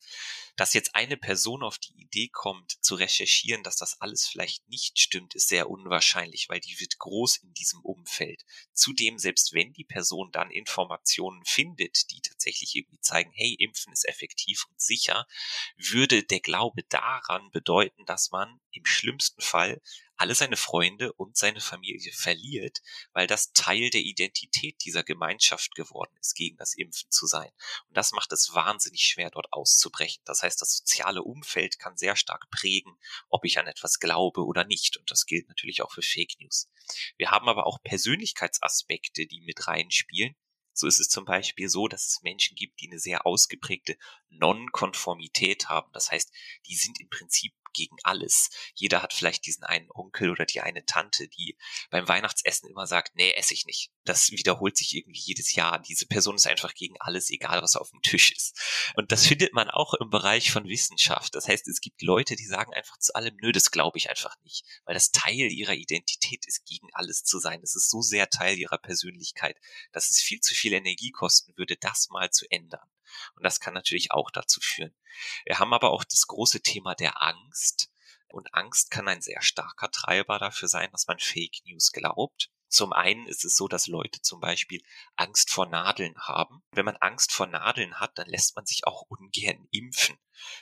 Dass 0.57 0.73
jetzt 0.73 0.95
eine 0.95 1.17
Person 1.17 1.63
auf 1.63 1.77
die 1.77 1.93
Idee 1.99 2.29
kommt, 2.29 2.83
zu 2.83 2.95
recherchieren, 2.95 3.63
dass 3.63 3.75
das 3.75 3.99
alles 3.99 4.25
vielleicht 4.25 4.67
nicht 4.69 4.99
stimmt, 4.99 5.35
ist 5.35 5.49
sehr 5.49 5.69
unwahrscheinlich, 5.69 6.47
weil 6.47 6.61
die 6.61 6.79
wird 6.79 6.97
groß 6.97 7.37
in 7.37 7.53
diesem 7.53 7.81
Umfeld. 7.81 8.45
Zudem, 8.73 9.17
selbst 9.17 9.53
wenn 9.53 9.73
die 9.73 9.83
Person 9.83 10.31
dann 10.31 10.51
Informationen 10.51 11.43
findet, 11.45 12.09
die 12.11 12.21
tatsächlich 12.21 12.75
irgendwie 12.75 13.01
zeigen, 13.01 13.31
hey, 13.33 13.55
Impfen 13.59 13.91
ist 13.91 14.07
effektiv 14.07 14.65
und 14.69 14.79
sicher, 14.79 15.27
würde 15.77 16.23
der 16.23 16.39
Glaube 16.39 16.83
daran 16.83 17.51
bedeuten, 17.51 18.05
dass 18.05 18.31
man 18.31 18.61
im 18.71 18.85
schlimmsten 18.85 19.41
Fall 19.41 19.81
alle 20.17 20.35
seine 20.35 20.57
Freunde 20.57 21.13
und 21.13 21.37
seine 21.37 21.61
Familie 21.61 22.11
verliert, 22.13 22.81
weil 23.13 23.27
das 23.27 23.51
Teil 23.53 23.89
der 23.89 24.01
Identität 24.01 24.83
dieser 24.83 25.03
Gemeinschaft 25.03 25.75
geworden 25.75 26.15
ist, 26.19 26.35
gegen 26.35 26.57
das 26.57 26.73
Impfen 26.75 27.11
zu 27.11 27.25
sein. 27.25 27.51
Und 27.87 27.97
das 27.97 28.11
macht 28.11 28.31
es 28.31 28.53
wahnsinnig 28.53 29.01
schwer, 29.01 29.29
dort 29.29 29.51
auszubrechen. 29.51 30.23
Das 30.25 30.43
heißt, 30.43 30.61
das 30.61 30.77
soziale 30.77 31.23
Umfeld 31.23 31.79
kann 31.79 31.97
sehr 31.97 32.15
stark 32.15 32.49
prägen, 32.49 32.97
ob 33.29 33.45
ich 33.45 33.59
an 33.59 33.67
etwas 33.67 33.99
glaube 33.99 34.45
oder 34.45 34.63
nicht. 34.63 34.97
Und 34.97 35.11
das 35.11 35.25
gilt 35.25 35.47
natürlich 35.49 35.81
auch 35.81 35.91
für 35.91 36.01
Fake 36.01 36.39
News. 36.39 36.69
Wir 37.17 37.31
haben 37.31 37.49
aber 37.49 37.65
auch 37.65 37.81
Persönlichkeitsaspekte, 37.83 39.25
die 39.25 39.41
mit 39.41 39.67
reinspielen. 39.67 40.35
So 40.77 40.87
ist 40.87 40.99
es 40.99 41.07
zum 41.07 41.23
Beispiel 41.23 41.69
so, 41.69 41.87
dass 41.87 42.05
es 42.05 42.21
Menschen 42.21 42.55
gibt, 42.55 42.81
die 42.81 42.89
eine 42.89 42.99
sehr 42.99 43.25
ausgeprägte 43.25 43.97
Nonkonformität 44.29 45.69
haben. 45.69 45.89
Das 45.93 46.11
heißt, 46.11 46.31
die 46.67 46.75
sind 46.75 46.99
im 46.99 47.09
Prinzip 47.09 47.53
gegen 47.75 47.97
alles. 48.03 48.49
Jeder 48.73 49.01
hat 49.01 49.13
vielleicht 49.13 49.45
diesen 49.45 49.63
einen 49.63 49.89
Onkel 49.91 50.31
oder 50.31 50.45
die 50.45 50.61
eine 50.61 50.85
Tante, 50.85 51.27
die 51.27 51.57
beim 51.89 52.07
Weihnachtsessen 52.07 52.69
immer 52.69 52.87
sagt, 52.87 53.15
nee, 53.15 53.33
esse 53.33 53.53
ich 53.53 53.65
nicht. 53.65 53.91
Das 54.05 54.31
wiederholt 54.31 54.77
sich 54.77 54.95
irgendwie 54.95 55.19
jedes 55.19 55.53
Jahr. 55.53 55.79
Diese 55.79 56.07
Person 56.07 56.35
ist 56.35 56.47
einfach 56.47 56.73
gegen 56.73 56.95
alles, 56.99 57.29
egal 57.29 57.61
was 57.61 57.75
auf 57.75 57.91
dem 57.91 58.01
Tisch 58.01 58.31
ist. 58.31 58.57
Und 58.95 59.11
das 59.11 59.25
findet 59.25 59.53
man 59.53 59.69
auch 59.69 59.93
im 59.95 60.09
Bereich 60.09 60.51
von 60.51 60.67
Wissenschaft. 60.67 61.35
Das 61.35 61.47
heißt, 61.47 61.67
es 61.67 61.81
gibt 61.81 62.01
Leute, 62.01 62.35
die 62.35 62.45
sagen 62.45 62.73
einfach 62.73 62.97
zu 62.97 63.13
allem, 63.13 63.35
nö, 63.41 63.51
das 63.51 63.71
glaube 63.71 63.97
ich 63.97 64.09
einfach 64.09 64.35
nicht, 64.43 64.65
weil 64.85 64.93
das 64.95 65.11
Teil 65.11 65.51
ihrer 65.51 65.73
Identität 65.73 66.45
ist, 66.47 66.65
gegen 66.65 66.87
alles 66.93 67.23
zu 67.23 67.39
sein. 67.39 67.61
Es 67.61 67.75
ist 67.75 67.89
so 67.89 68.01
sehr 68.01 68.29
Teil 68.29 68.57
ihrer 68.57 68.77
Persönlichkeit, 68.77 69.57
dass 69.91 70.09
es 70.09 70.21
viel 70.21 70.39
zu 70.39 70.53
viel 70.53 70.73
Energie 70.73 71.11
kosten 71.11 71.53
würde, 71.57 71.75
das 71.75 72.09
mal 72.09 72.29
zu 72.29 72.45
ändern. 72.49 72.87
Und 73.35 73.43
das 73.43 73.59
kann 73.59 73.73
natürlich 73.73 74.11
auch 74.11 74.31
dazu 74.31 74.59
führen. 74.61 74.95
Wir 75.45 75.59
haben 75.59 75.73
aber 75.73 75.91
auch 75.91 76.03
das 76.03 76.27
große 76.27 76.61
Thema 76.61 76.95
der 76.95 77.21
Angst. 77.21 77.89
Und 78.27 78.53
Angst 78.53 78.91
kann 78.91 79.07
ein 79.07 79.21
sehr 79.21 79.41
starker 79.41 79.89
Treiber 79.91 80.39
dafür 80.39 80.67
sein, 80.67 80.89
dass 80.91 81.07
man 81.07 81.19
Fake 81.19 81.61
News 81.65 81.91
glaubt. 81.91 82.49
Zum 82.67 82.91
einen 82.91 83.27
ist 83.27 83.45
es 83.45 83.55
so, 83.55 83.67
dass 83.67 83.87
Leute 83.87 84.21
zum 84.21 84.41
Beispiel 84.41 84.81
Angst 85.15 85.49
vor 85.49 85.67
Nadeln 85.67 86.17
haben. 86.17 86.63
Wenn 86.71 86.85
man 86.85 86.97
Angst 86.97 87.31
vor 87.31 87.47
Nadeln 87.47 87.99
hat, 87.99 88.17
dann 88.17 88.27
lässt 88.27 88.55
man 88.55 88.65
sich 88.65 88.85
auch 88.85 89.03
ungern 89.03 89.67
impfen. 89.71 90.17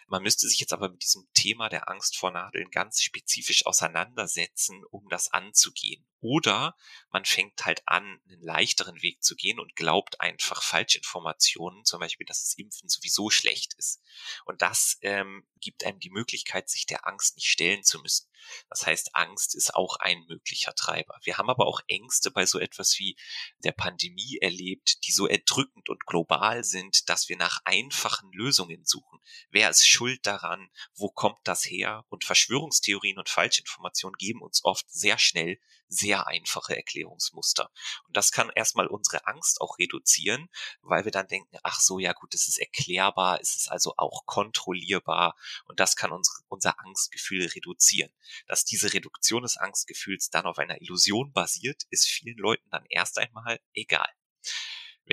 Man 0.08 0.24
müsste 0.24 0.48
sich 0.48 0.60
jetzt 0.60 0.74
aber 0.74 0.90
mit 0.90 1.04
diesem 1.04 1.28
Thema 1.34 1.70
der 1.70 1.90
Angst 1.90 2.18
vor 2.18 2.32
Nadeln 2.32 2.70
ganz 2.72 3.02
spezifisch 3.02 3.66
auseinandersetzen, 3.66 4.84
um 4.90 5.08
das 5.10 5.32
anzugehen. 5.32 6.06
Oder 6.24 6.78
man 7.12 7.26
fängt 7.26 7.66
halt 7.66 7.84
an, 7.86 8.22
einen 8.30 8.42
leichteren 8.42 9.02
Weg 9.02 9.22
zu 9.22 9.36
gehen 9.36 9.60
und 9.60 9.76
glaubt 9.76 10.22
einfach 10.22 10.64
Falschinformationen, 10.64 11.84
zum 11.84 12.00
Beispiel, 12.00 12.26
dass 12.26 12.44
das 12.44 12.54
Impfen 12.54 12.88
sowieso 12.88 13.30
schlecht 13.30 13.74
ist. 13.74 14.02
Und 14.46 14.62
das 14.62 14.98
ähm, 15.02 15.46
gibt 15.60 15.84
einem 15.84 16.00
die 16.00 16.12
Möglichkeit, 16.12 16.70
sich 16.70 16.86
der 16.86 17.06
Angst 17.08 17.36
nicht 17.36 17.48
stellen 17.48 17.84
zu 17.84 18.00
müssen. 18.00 18.30
Das 18.70 18.86
heißt, 18.86 19.16
Angst 19.16 19.56
ist 19.56 19.76
auch 19.76 19.98
ein 19.98 20.26
möglicher 20.28 20.74
Treiber. 20.76 21.18
Wir 21.24 21.38
haben 21.38 21.50
aber 21.50 21.68
auch 21.68 21.82
Ängste 21.88 22.32
bei 22.32 22.46
so 22.46 22.60
etwas 22.60 22.98
wie 23.00 23.16
der 23.64 23.72
Pandemie 23.72 24.38
erlebt, 24.42 25.06
die 25.06 25.12
so 25.12 25.28
erdrückend 25.28 25.90
und 25.90 26.06
global 26.06 26.64
sind, 26.64 27.10
dass 27.10 27.30
wir 27.30 27.38
nach 27.38 27.60
einfachen 27.66 28.32
Lösungen 28.32 28.86
suchen. 28.86 29.20
Wer 29.50 29.63
ist 29.70 29.88
schuld 29.88 30.26
daran? 30.26 30.70
Wo 30.96 31.10
kommt 31.10 31.40
das 31.44 31.66
her? 31.66 32.06
Und 32.10 32.24
Verschwörungstheorien 32.24 33.18
und 33.18 33.30
Falschinformationen 33.30 34.18
geben 34.18 34.42
uns 34.42 34.64
oft 34.64 34.90
sehr 34.92 35.18
schnell 35.18 35.60
sehr 35.94 36.28
einfache 36.28 36.76
Erklärungsmuster. 36.76 37.70
Und 38.08 38.18
das 38.18 38.32
kann 38.32 38.52
erstmal 38.56 38.88
unsere 38.88 39.26
Angst 39.28 39.62
auch 39.62 39.78
reduzieren, 39.78 40.50
weil 40.82 41.06
wir 41.06 41.12
dann 41.12 41.28
denken, 41.28 41.58
ach 41.64 41.80
so, 41.80 42.00
ja 42.00 42.14
gut, 42.14 42.34
es 42.34 42.48
ist 42.48 42.58
erklärbar, 42.58 43.40
es 43.42 43.56
ist 43.56 43.72
also 43.72 43.94
auch 43.98 44.26
kontrollierbar 44.26 45.36
und 45.66 45.80
das 45.80 45.96
kann 45.96 46.12
unsere, 46.12 46.38
unser 46.48 46.80
Angstgefühl 46.80 47.48
reduzieren. 47.48 48.12
Dass 48.48 48.66
diese 48.66 48.94
Reduktion 48.94 49.44
des 49.44 49.58
Angstgefühls 49.58 50.30
dann 50.30 50.46
auf 50.46 50.58
einer 50.58 50.82
Illusion 50.82 51.32
basiert, 51.32 51.84
ist 51.90 52.08
vielen 52.08 52.38
Leuten 52.38 52.70
dann 52.70 52.86
erst 52.90 53.20
einmal 53.20 53.60
egal. 53.74 54.10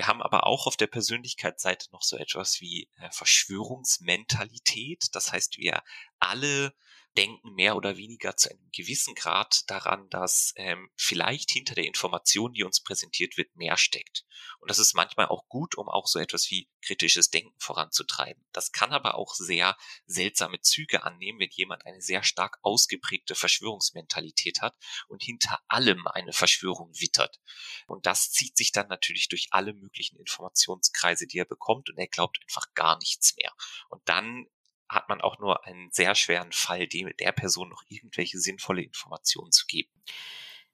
Wir 0.01 0.07
haben 0.07 0.23
aber 0.23 0.47
auch 0.47 0.67
auf 0.67 0.79
der 0.79 0.87
Persönlichkeitsseite 0.87 1.89
noch 1.93 2.01
so 2.01 2.17
etwas 2.17 2.63
wie 2.63 2.89
äh, 2.97 3.11
Verschwörungsmentalität. 3.11 5.09
Das 5.13 5.31
heißt, 5.31 5.59
wir 5.59 5.83
alle 6.19 6.73
denken 7.17 7.55
mehr 7.55 7.77
oder 7.77 7.97
weniger 7.97 8.37
zu 8.37 8.51
einem 8.51 8.71
gewissen 8.73 9.15
Grad 9.15 9.69
daran, 9.69 10.09
dass 10.11 10.53
ähm, 10.57 10.91
vielleicht 10.97 11.51
hinter 11.51 11.75
der 11.75 11.85
Information, 11.85 12.53
die 12.53 12.63
uns 12.63 12.83
präsentiert 12.83 13.37
wird, 13.37 13.55
mehr 13.57 13.77
steckt. 13.77 14.25
Und 14.61 14.71
das 14.71 14.79
ist 14.79 14.95
manchmal 14.95 15.27
auch 15.27 15.47
gut, 15.49 15.75
um 15.77 15.89
auch 15.89 16.07
so 16.07 16.19
etwas 16.19 16.51
wie 16.51 16.69
kritisches 16.83 17.31
Denken 17.31 17.55
voranzutreiben. 17.59 18.45
Das 18.53 18.73
kann 18.73 18.93
aber 18.93 19.17
auch 19.17 19.35
sehr 19.35 19.77
seltsame 20.07 20.61
Züge 20.61 21.03
annehmen, 21.03 21.41
wenn 21.41 21.51
jemand 21.51 21.85
eine 21.85 22.01
sehr 22.01 22.23
stark 22.23 22.59
ausgeprägte 22.63 23.35
Verschwörungsmentalität 23.35 24.61
hat 24.61 24.77
und 25.09 25.23
hinter 25.23 25.61
allem 25.69 26.07
eine 26.07 26.33
Verschwörung 26.33 26.93
wittert. 26.99 27.41
Und 27.87 28.07
das 28.07 28.31
zieht 28.31 28.57
sich 28.57 28.73
dann 28.73 28.89
natürlich 28.89 29.29
durch 29.29 29.49
alle 29.51 29.75
möglichen 29.75 30.17
Informationskreise, 30.17 31.27
die 31.27 31.39
er 31.39 31.45
bekommt 31.45 31.91
und 31.91 31.99
er 31.99 32.09
glaubt 32.09 32.39
einfach 32.43 32.73
gar 32.75 32.99
nichts 32.99 33.35
mehr. 33.37 33.53
Und 33.89 34.01
dann 34.09 34.47
hat 34.91 35.09
man 35.09 35.21
auch 35.21 35.39
nur 35.39 35.67
einen 35.67 35.91
sehr 35.93 36.15
schweren 36.15 36.53
Fall, 36.53 36.87
dem, 36.87 37.11
der 37.19 37.33
Person 37.33 37.69
noch 37.69 37.83
irgendwelche 37.89 38.39
sinnvolle 38.39 38.83
Informationen 38.83 39.53
zu 39.53 39.67
geben. 39.67 39.91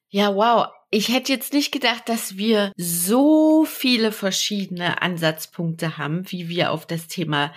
Ja, 0.09 0.33
wow. 0.35 0.67
Ich 0.89 1.09
hätte 1.09 1.33
jetzt 1.33 1.53
nicht 1.53 1.71
gedacht, 1.71 2.07
dass 2.07 2.37
wir 2.37 2.71
so 2.77 3.65
viele 3.65 4.11
verschiedene 4.11 5.01
Ansatzpunkte 5.01 5.97
haben, 5.97 6.31
wie 6.31 6.47
wir 6.47 6.71
auf 6.71 6.85
das 6.85 7.07
Thema 7.07 7.53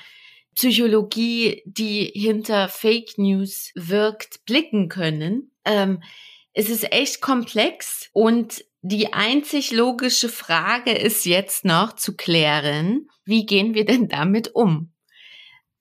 Psychologie, 0.56 1.62
die 1.64 2.10
hinter 2.12 2.68
Fake 2.68 3.18
News 3.18 3.70
wirkt, 3.74 4.44
blicken 4.46 4.88
können. 4.88 5.52
Ähm, 5.64 6.02
es 6.52 6.68
ist 6.68 6.92
echt 6.92 7.20
komplex 7.20 8.10
und 8.12 8.64
die 8.82 9.12
einzig 9.12 9.70
logische 9.70 10.28
Frage 10.28 10.92
ist 10.92 11.24
jetzt 11.24 11.64
noch 11.64 11.94
zu 11.94 12.16
klären, 12.16 13.08
wie 13.24 13.46
gehen 13.46 13.74
wir 13.74 13.84
denn 13.84 14.08
damit 14.08 14.54
um? 14.54 14.92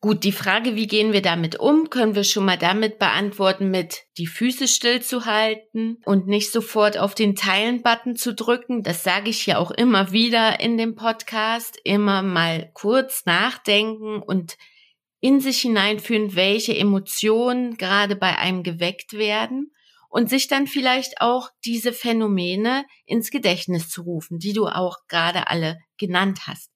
Gut, 0.01 0.23
die 0.23 0.31
Frage, 0.31 0.77
wie 0.77 0.87
gehen 0.87 1.11
wir 1.11 1.21
damit 1.21 1.59
um, 1.59 1.89
können 1.89 2.15
wir 2.15 2.23
schon 2.23 2.45
mal 2.45 2.57
damit 2.57 2.99
beantworten, 2.99 3.69
mit 3.69 4.03
die 4.17 4.27
Füße 4.27 4.69
stillzuhalten 4.69 6.01
und 6.05 6.25
nicht 6.25 6.53
sofort 6.53 6.97
auf 6.97 7.15
den 7.15 7.35
Teilen-Button 7.35 8.15
zu 8.15 8.33
drücken. 8.33 8.81
Das 8.81 9.03
sage 9.03 9.29
ich 9.29 9.45
ja 9.45 9.57
auch 9.57 9.71
immer 9.71 10.13
wieder 10.13 10.61
in 10.61 10.77
dem 10.77 10.95
Podcast. 10.95 11.77
Immer 11.83 12.21
mal 12.21 12.71
kurz 12.73 13.25
nachdenken 13.25 14.21
und 14.21 14.55
in 15.19 15.41
sich 15.41 15.59
hineinführen, 15.59 16.33
welche 16.33 16.77
Emotionen 16.77 17.75
gerade 17.75 18.15
bei 18.15 18.37
einem 18.37 18.63
geweckt 18.63 19.11
werden 19.11 19.73
und 20.07 20.29
sich 20.29 20.47
dann 20.47 20.65
vielleicht 20.67 21.19
auch 21.19 21.49
diese 21.65 21.91
Phänomene 21.91 22.85
ins 23.05 23.31
Gedächtnis 23.31 23.89
zu 23.89 24.03
rufen, 24.03 24.39
die 24.39 24.53
du 24.53 24.67
auch 24.67 24.95
gerade 25.09 25.47
alle 25.47 25.77
genannt 25.97 26.47
hast. 26.47 26.71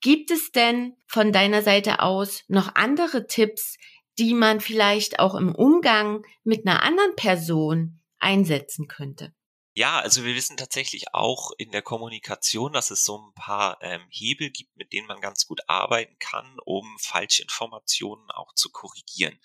Gibt 0.00 0.30
es 0.30 0.52
denn 0.52 0.96
von 1.06 1.32
deiner 1.32 1.62
Seite 1.62 2.00
aus 2.00 2.44
noch 2.48 2.74
andere 2.74 3.26
Tipps, 3.26 3.76
die 4.18 4.34
man 4.34 4.60
vielleicht 4.60 5.18
auch 5.18 5.34
im 5.34 5.54
Umgang 5.54 6.24
mit 6.44 6.66
einer 6.66 6.82
anderen 6.82 7.14
Person 7.16 8.00
einsetzen 8.18 8.88
könnte? 8.88 9.32
Ja, 9.78 10.00
also 10.00 10.24
wir 10.24 10.34
wissen 10.34 10.56
tatsächlich 10.56 11.14
auch 11.14 11.52
in 11.56 11.70
der 11.70 11.82
Kommunikation, 11.82 12.72
dass 12.72 12.90
es 12.90 13.04
so 13.04 13.16
ein 13.16 13.32
paar 13.34 13.78
ähm, 13.80 14.04
Hebel 14.10 14.50
gibt, 14.50 14.76
mit 14.76 14.92
denen 14.92 15.06
man 15.06 15.20
ganz 15.20 15.46
gut 15.46 15.60
arbeiten 15.68 16.18
kann, 16.18 16.58
um 16.64 16.98
Falschinformationen 16.98 18.28
auch 18.32 18.52
zu 18.54 18.70
korrigieren. 18.70 19.38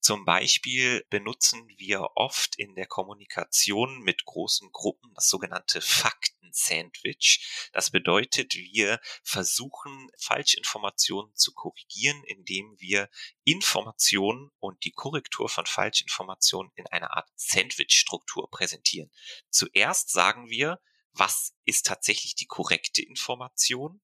Zum 0.00 0.24
Beispiel 0.24 1.06
benutzen 1.08 1.68
wir 1.76 2.08
oft 2.16 2.56
in 2.56 2.74
der 2.74 2.86
Kommunikation 2.86 4.00
mit 4.00 4.24
großen 4.24 4.72
Gruppen 4.72 5.14
das 5.14 5.28
sogenannte 5.28 5.80
Fakten-Sandwich. 5.80 7.70
Das 7.72 7.92
bedeutet, 7.92 8.54
wir 8.54 8.98
versuchen 9.22 10.10
Falschinformationen 10.18 11.32
zu 11.36 11.54
korrigieren, 11.54 12.24
indem 12.24 12.74
wir 12.80 13.08
Informationen 13.44 14.50
und 14.58 14.82
die 14.82 14.90
Korrektur 14.90 15.48
von 15.48 15.64
Falschinformationen 15.64 16.72
in 16.74 16.88
einer 16.88 17.16
Art 17.16 17.28
Sandwich-Struktur 17.36 18.50
präsentieren. 18.50 19.12
Zuerst 19.76 20.08
sagen 20.08 20.48
wir, 20.48 20.80
was 21.12 21.52
ist 21.66 21.84
tatsächlich 21.84 22.34
die 22.34 22.46
korrekte 22.46 23.02
Information. 23.02 24.00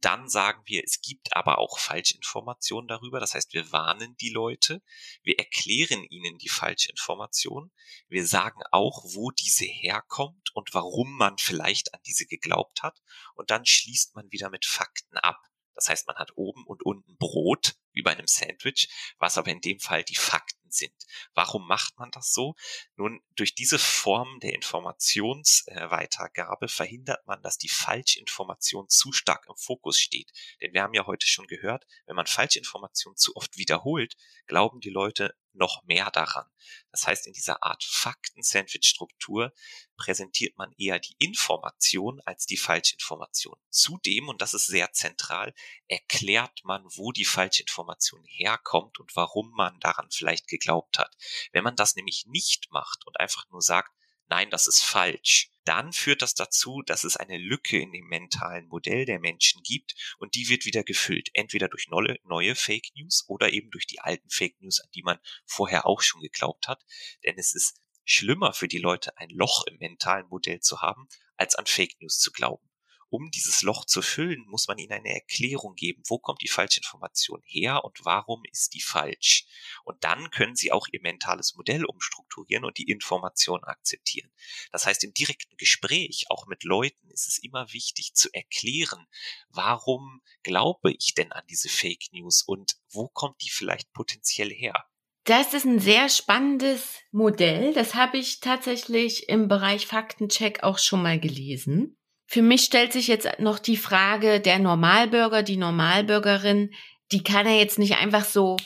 Dann 0.00 0.28
sagen 0.28 0.62
wir, 0.66 0.84
es 0.84 1.00
gibt 1.00 1.34
aber 1.34 1.58
auch 1.58 1.80
Falschinformationen 1.80 2.86
darüber. 2.86 3.18
Das 3.18 3.34
heißt, 3.34 3.52
wir 3.52 3.72
warnen 3.72 4.16
die 4.18 4.30
Leute. 4.30 4.80
Wir 5.24 5.36
erklären 5.40 6.04
ihnen 6.04 6.38
die 6.38 6.48
Falschinformation. 6.48 7.72
Wir 8.06 8.24
sagen 8.24 8.60
auch, 8.70 9.02
wo 9.06 9.32
diese 9.32 9.64
herkommt 9.64 10.54
und 10.54 10.72
warum 10.72 11.16
man 11.16 11.36
vielleicht 11.36 11.94
an 11.94 12.00
diese 12.06 12.26
geglaubt 12.26 12.84
hat. 12.84 13.02
Und 13.34 13.50
dann 13.50 13.66
schließt 13.66 14.14
man 14.14 14.30
wieder 14.30 14.50
mit 14.50 14.66
Fakten 14.66 15.16
ab. 15.16 15.40
Das 15.74 15.88
heißt, 15.88 16.06
man 16.06 16.16
hat 16.16 16.30
oben 16.36 16.64
und 16.64 16.84
unten 16.84 17.16
Brot, 17.16 17.74
wie 17.92 18.02
bei 18.02 18.12
einem 18.12 18.28
Sandwich, 18.28 18.88
was 19.18 19.36
aber 19.36 19.50
in 19.50 19.60
dem 19.60 19.80
Fall 19.80 20.04
die 20.04 20.16
Fakten 20.16 20.57
sind. 20.70 20.94
Warum 21.34 21.66
macht 21.66 21.98
man 21.98 22.10
das 22.10 22.32
so? 22.32 22.54
Nun, 22.96 23.20
durch 23.36 23.54
diese 23.54 23.78
Form 23.78 24.40
der 24.40 24.54
Informationsweitergabe 24.54 26.68
verhindert 26.68 27.26
man, 27.26 27.42
dass 27.42 27.58
die 27.58 27.68
Falschinformation 27.68 28.88
zu 28.88 29.12
stark 29.12 29.44
im 29.48 29.56
Fokus 29.56 29.98
steht. 29.98 30.32
Denn 30.60 30.72
wir 30.72 30.82
haben 30.82 30.94
ja 30.94 31.06
heute 31.06 31.26
schon 31.26 31.46
gehört, 31.46 31.86
wenn 32.06 32.16
man 32.16 32.26
Falschinformation 32.26 33.16
zu 33.16 33.36
oft 33.36 33.56
wiederholt, 33.56 34.16
glauben 34.46 34.80
die 34.80 34.90
Leute 34.90 35.34
noch 35.58 35.82
mehr 35.84 36.10
daran. 36.10 36.46
Das 36.90 37.06
heißt, 37.06 37.26
in 37.26 37.32
dieser 37.32 37.62
Art 37.62 37.84
Fakten-Sandwich-Struktur 37.84 39.52
präsentiert 39.96 40.56
man 40.56 40.72
eher 40.78 40.98
die 40.98 41.16
Information 41.18 42.20
als 42.24 42.46
die 42.46 42.56
Falschinformation. 42.56 43.58
Zudem, 43.68 44.28
und 44.28 44.40
das 44.40 44.54
ist 44.54 44.66
sehr 44.66 44.92
zentral, 44.92 45.54
erklärt 45.88 46.60
man, 46.64 46.84
wo 46.96 47.12
die 47.12 47.24
Falschinformation 47.24 48.24
herkommt 48.24 48.98
und 48.98 49.14
warum 49.16 49.50
man 49.50 49.78
daran 49.80 50.08
vielleicht 50.10 50.48
geglaubt 50.48 50.98
hat. 50.98 51.16
Wenn 51.52 51.64
man 51.64 51.76
das 51.76 51.96
nämlich 51.96 52.26
nicht 52.26 52.70
macht 52.70 53.06
und 53.06 53.20
einfach 53.20 53.48
nur 53.50 53.60
sagt, 53.60 53.92
nein, 54.28 54.50
das 54.50 54.66
ist 54.66 54.82
falsch, 54.82 55.50
dann 55.64 55.92
führt 55.92 56.22
das 56.22 56.34
dazu, 56.34 56.82
dass 56.86 57.04
es 57.04 57.16
eine 57.16 57.36
Lücke 57.36 57.78
in 57.78 57.92
dem 57.92 58.06
mentalen 58.06 58.68
Modell 58.68 59.04
der 59.04 59.18
Menschen 59.18 59.62
gibt 59.62 59.94
und 60.18 60.34
die 60.34 60.48
wird 60.48 60.64
wieder 60.64 60.82
gefüllt, 60.82 61.28
entweder 61.34 61.68
durch 61.68 61.88
neue, 61.88 62.16
neue 62.24 62.54
Fake 62.54 62.88
News 62.94 63.24
oder 63.28 63.52
eben 63.52 63.70
durch 63.70 63.86
die 63.86 64.00
alten 64.00 64.30
Fake 64.30 64.60
News, 64.60 64.80
an 64.80 64.90
die 64.94 65.02
man 65.02 65.18
vorher 65.46 65.86
auch 65.86 66.00
schon 66.00 66.22
geglaubt 66.22 66.68
hat. 66.68 66.84
Denn 67.24 67.34
es 67.36 67.54
ist 67.54 67.80
schlimmer 68.04 68.54
für 68.54 68.68
die 68.68 68.78
Leute, 68.78 69.16
ein 69.18 69.30
Loch 69.30 69.66
im 69.66 69.76
mentalen 69.76 70.28
Modell 70.28 70.60
zu 70.60 70.80
haben, 70.80 71.08
als 71.36 71.54
an 71.54 71.66
Fake 71.66 72.00
News 72.00 72.18
zu 72.18 72.32
glauben 72.32 72.67
um 73.10 73.30
dieses 73.30 73.62
Loch 73.62 73.84
zu 73.84 74.02
füllen, 74.02 74.44
muss 74.46 74.68
man 74.68 74.78
ihnen 74.78 74.92
eine 74.92 75.14
Erklärung 75.14 75.74
geben. 75.74 76.02
Wo 76.06 76.18
kommt 76.18 76.42
die 76.42 76.48
falsche 76.48 76.80
Information 76.80 77.42
her 77.44 77.84
und 77.84 78.04
warum 78.04 78.42
ist 78.50 78.74
die 78.74 78.80
falsch? 78.80 79.46
Und 79.84 80.04
dann 80.04 80.30
können 80.30 80.56
sie 80.56 80.72
auch 80.72 80.86
ihr 80.92 81.00
mentales 81.00 81.54
Modell 81.54 81.84
umstrukturieren 81.84 82.64
und 82.64 82.78
die 82.78 82.90
Information 82.90 83.64
akzeptieren. 83.64 84.30
Das 84.72 84.86
heißt, 84.86 85.04
im 85.04 85.14
direkten 85.14 85.56
Gespräch, 85.56 86.26
auch 86.28 86.46
mit 86.46 86.64
Leuten, 86.64 87.10
ist 87.10 87.28
es 87.28 87.38
immer 87.38 87.72
wichtig 87.72 88.14
zu 88.14 88.28
erklären, 88.32 89.06
warum 89.48 90.22
glaube 90.42 90.92
ich 90.92 91.14
denn 91.14 91.32
an 91.32 91.44
diese 91.48 91.68
Fake 91.68 92.12
News 92.12 92.42
und 92.42 92.76
wo 92.90 93.08
kommt 93.08 93.40
die 93.42 93.50
vielleicht 93.50 93.92
potenziell 93.92 94.50
her? 94.50 94.84
Das 95.24 95.52
ist 95.52 95.66
ein 95.66 95.78
sehr 95.78 96.08
spannendes 96.08 97.00
Modell. 97.10 97.74
Das 97.74 97.94
habe 97.94 98.16
ich 98.16 98.40
tatsächlich 98.40 99.28
im 99.28 99.46
Bereich 99.46 99.86
Faktencheck 99.86 100.62
auch 100.62 100.78
schon 100.78 101.02
mal 101.02 101.20
gelesen. 101.20 101.98
Für 102.30 102.42
mich 102.42 102.60
stellt 102.64 102.92
sich 102.92 103.08
jetzt 103.08 103.26
noch 103.38 103.58
die 103.58 103.78
Frage, 103.78 104.38
der 104.38 104.58
Normalbürger, 104.58 105.42
die 105.42 105.56
Normalbürgerin, 105.56 106.74
die 107.10 107.22
kann 107.22 107.46
er 107.46 107.56
jetzt 107.56 107.78
nicht 107.78 107.96
einfach 107.96 108.26
so 108.26 108.58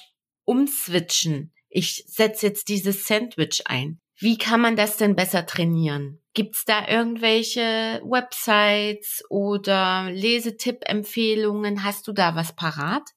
umswitchen. 0.44 1.54
Ich 1.68 2.02
setze 2.08 2.48
jetzt 2.48 2.68
dieses 2.68 3.06
Sandwich 3.06 3.62
ein. 3.66 4.00
Wie 4.18 4.36
kann 4.36 4.60
man 4.60 4.74
das 4.74 4.96
denn 4.96 5.14
besser 5.14 5.46
trainieren? 5.46 6.20
Gibt's 6.34 6.64
da 6.64 6.88
irgendwelche 6.88 8.00
Websites 8.04 9.22
oder 9.30 10.10
Lesetipp-Empfehlungen? 10.10 11.84
Hast 11.84 12.08
du 12.08 12.12
da 12.12 12.34
was 12.34 12.56
parat? 12.56 13.08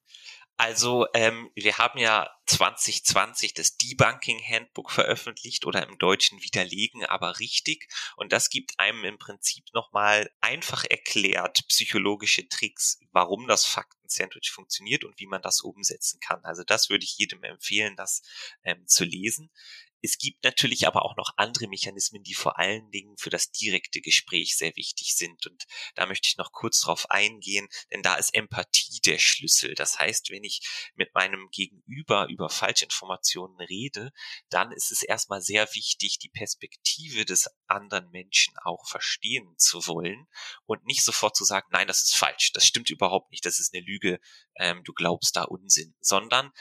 Also 0.57 1.07
ähm, 1.15 1.49
wir 1.55 1.79
haben 1.79 1.97
ja 1.97 2.29
2020 2.45 3.53
das 3.53 3.77
Debunking 3.77 4.39
Handbook 4.39 4.91
veröffentlicht 4.91 5.65
oder 5.65 5.87
im 5.87 5.97
Deutschen 5.97 6.41
widerlegen, 6.41 7.05
aber 7.05 7.39
richtig. 7.39 7.87
Und 8.17 8.31
das 8.31 8.49
gibt 8.49 8.79
einem 8.79 9.03
im 9.03 9.17
Prinzip 9.17 9.65
nochmal 9.73 10.31
einfach 10.41 10.83
erklärt 10.85 11.67
psychologische 11.67 12.47
Tricks, 12.47 12.99
warum 13.11 13.47
das 13.47 13.65
Fakten-Sandwich 13.65 14.51
funktioniert 14.51 15.03
und 15.03 15.19
wie 15.19 15.27
man 15.27 15.41
das 15.41 15.61
umsetzen 15.61 16.19
kann. 16.19 16.43
Also 16.43 16.63
das 16.63 16.89
würde 16.89 17.03
ich 17.03 17.17
jedem 17.17 17.43
empfehlen, 17.43 17.95
das 17.95 18.21
ähm, 18.63 18.85
zu 18.87 19.03
lesen. 19.03 19.51
Es 20.05 20.19
gibt 20.19 20.43
natürlich 20.43 20.85
aber 20.85 21.03
auch 21.03 21.15
noch 21.17 21.31
andere 21.35 21.67
Mechanismen, 21.67 22.21
die 22.21 22.35
vor 22.35 22.59
allen 22.59 22.91
Dingen 22.91 23.17
für 23.17 23.31
das 23.31 23.49
direkte 23.49 24.01
Gespräch 24.01 24.55
sehr 24.55 24.75
wichtig 24.75 25.15
sind. 25.15 25.47
Und 25.47 25.65
da 25.95 26.05
möchte 26.05 26.27
ich 26.27 26.37
noch 26.37 26.51
kurz 26.51 26.81
drauf 26.81 27.09
eingehen, 27.09 27.67
denn 27.91 28.03
da 28.03 28.13
ist 28.13 28.35
Empathie 28.35 28.99
der 29.03 29.17
Schlüssel. 29.17 29.73
Das 29.73 29.97
heißt, 29.97 30.29
wenn 30.29 30.43
ich 30.43 30.91
mit 30.93 31.15
meinem 31.15 31.49
Gegenüber 31.51 32.27
über 32.29 32.51
Falschinformationen 32.51 33.59
rede, 33.61 34.11
dann 34.49 34.71
ist 34.71 34.91
es 34.91 35.01
erstmal 35.01 35.41
sehr 35.41 35.67
wichtig, 35.73 36.19
die 36.19 36.29
Perspektive 36.29 37.25
des 37.25 37.49
anderen 37.65 38.11
Menschen 38.11 38.53
auch 38.63 38.87
verstehen 38.87 39.55
zu 39.57 39.87
wollen 39.87 40.27
und 40.67 40.85
nicht 40.85 41.03
sofort 41.03 41.35
zu 41.35 41.45
sagen, 41.45 41.67
nein, 41.71 41.87
das 41.87 42.03
ist 42.03 42.15
falsch, 42.15 42.51
das 42.53 42.67
stimmt 42.67 42.91
überhaupt 42.91 43.31
nicht, 43.31 43.43
das 43.43 43.59
ist 43.59 43.73
eine 43.73 43.83
Lüge, 43.83 44.19
ähm, 44.57 44.83
du 44.83 44.93
glaubst 44.93 45.35
da 45.35 45.45
Unsinn, 45.45 45.95
sondern 45.99 46.51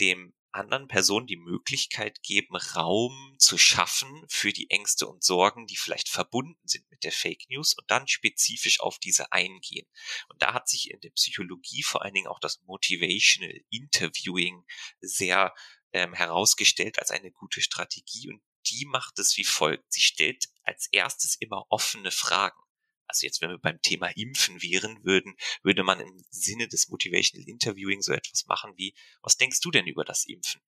dem 0.00 0.34
anderen 0.52 0.88
Personen 0.88 1.26
die 1.26 1.36
Möglichkeit 1.36 2.22
geben, 2.22 2.56
Raum 2.56 3.36
zu 3.38 3.58
schaffen 3.58 4.24
für 4.28 4.52
die 4.52 4.70
Ängste 4.70 5.06
und 5.06 5.22
Sorgen, 5.22 5.66
die 5.66 5.76
vielleicht 5.76 6.08
verbunden 6.08 6.60
sind 6.64 6.88
mit 6.90 7.04
der 7.04 7.12
Fake 7.12 7.48
News 7.48 7.74
und 7.74 7.90
dann 7.90 8.08
spezifisch 8.08 8.80
auf 8.80 8.98
diese 8.98 9.32
eingehen. 9.32 9.86
Und 10.28 10.42
da 10.42 10.54
hat 10.54 10.68
sich 10.68 10.90
in 10.90 11.00
der 11.00 11.10
Psychologie 11.10 11.82
vor 11.82 12.02
allen 12.02 12.14
Dingen 12.14 12.28
auch 12.28 12.40
das 12.40 12.60
Motivational 12.62 13.60
Interviewing 13.70 14.64
sehr 15.00 15.54
ähm, 15.92 16.14
herausgestellt 16.14 16.98
als 16.98 17.10
eine 17.10 17.30
gute 17.30 17.60
Strategie 17.60 18.28
und 18.28 18.42
die 18.66 18.84
macht 18.86 19.18
es 19.18 19.36
wie 19.36 19.44
folgt. 19.44 19.92
Sie 19.92 20.02
stellt 20.02 20.48
als 20.62 20.88
erstes 20.92 21.36
immer 21.36 21.64
offene 21.70 22.10
Fragen 22.10 22.60
also 23.08 23.26
jetzt, 23.26 23.40
wenn 23.40 23.50
wir 23.50 23.58
beim 23.58 23.80
Thema 23.82 24.08
Impfen 24.16 24.62
wären 24.62 25.04
würden, 25.04 25.36
würde 25.62 25.82
man 25.82 26.00
im 26.00 26.24
Sinne 26.30 26.68
des 26.68 26.88
Motivational 26.88 27.48
Interviewing 27.48 28.02
so 28.02 28.12
etwas 28.12 28.46
machen 28.46 28.72
wie, 28.76 28.94
was 29.22 29.36
denkst 29.36 29.60
du 29.60 29.70
denn 29.70 29.86
über 29.86 30.04
das 30.04 30.24
Impfen? 30.24 30.60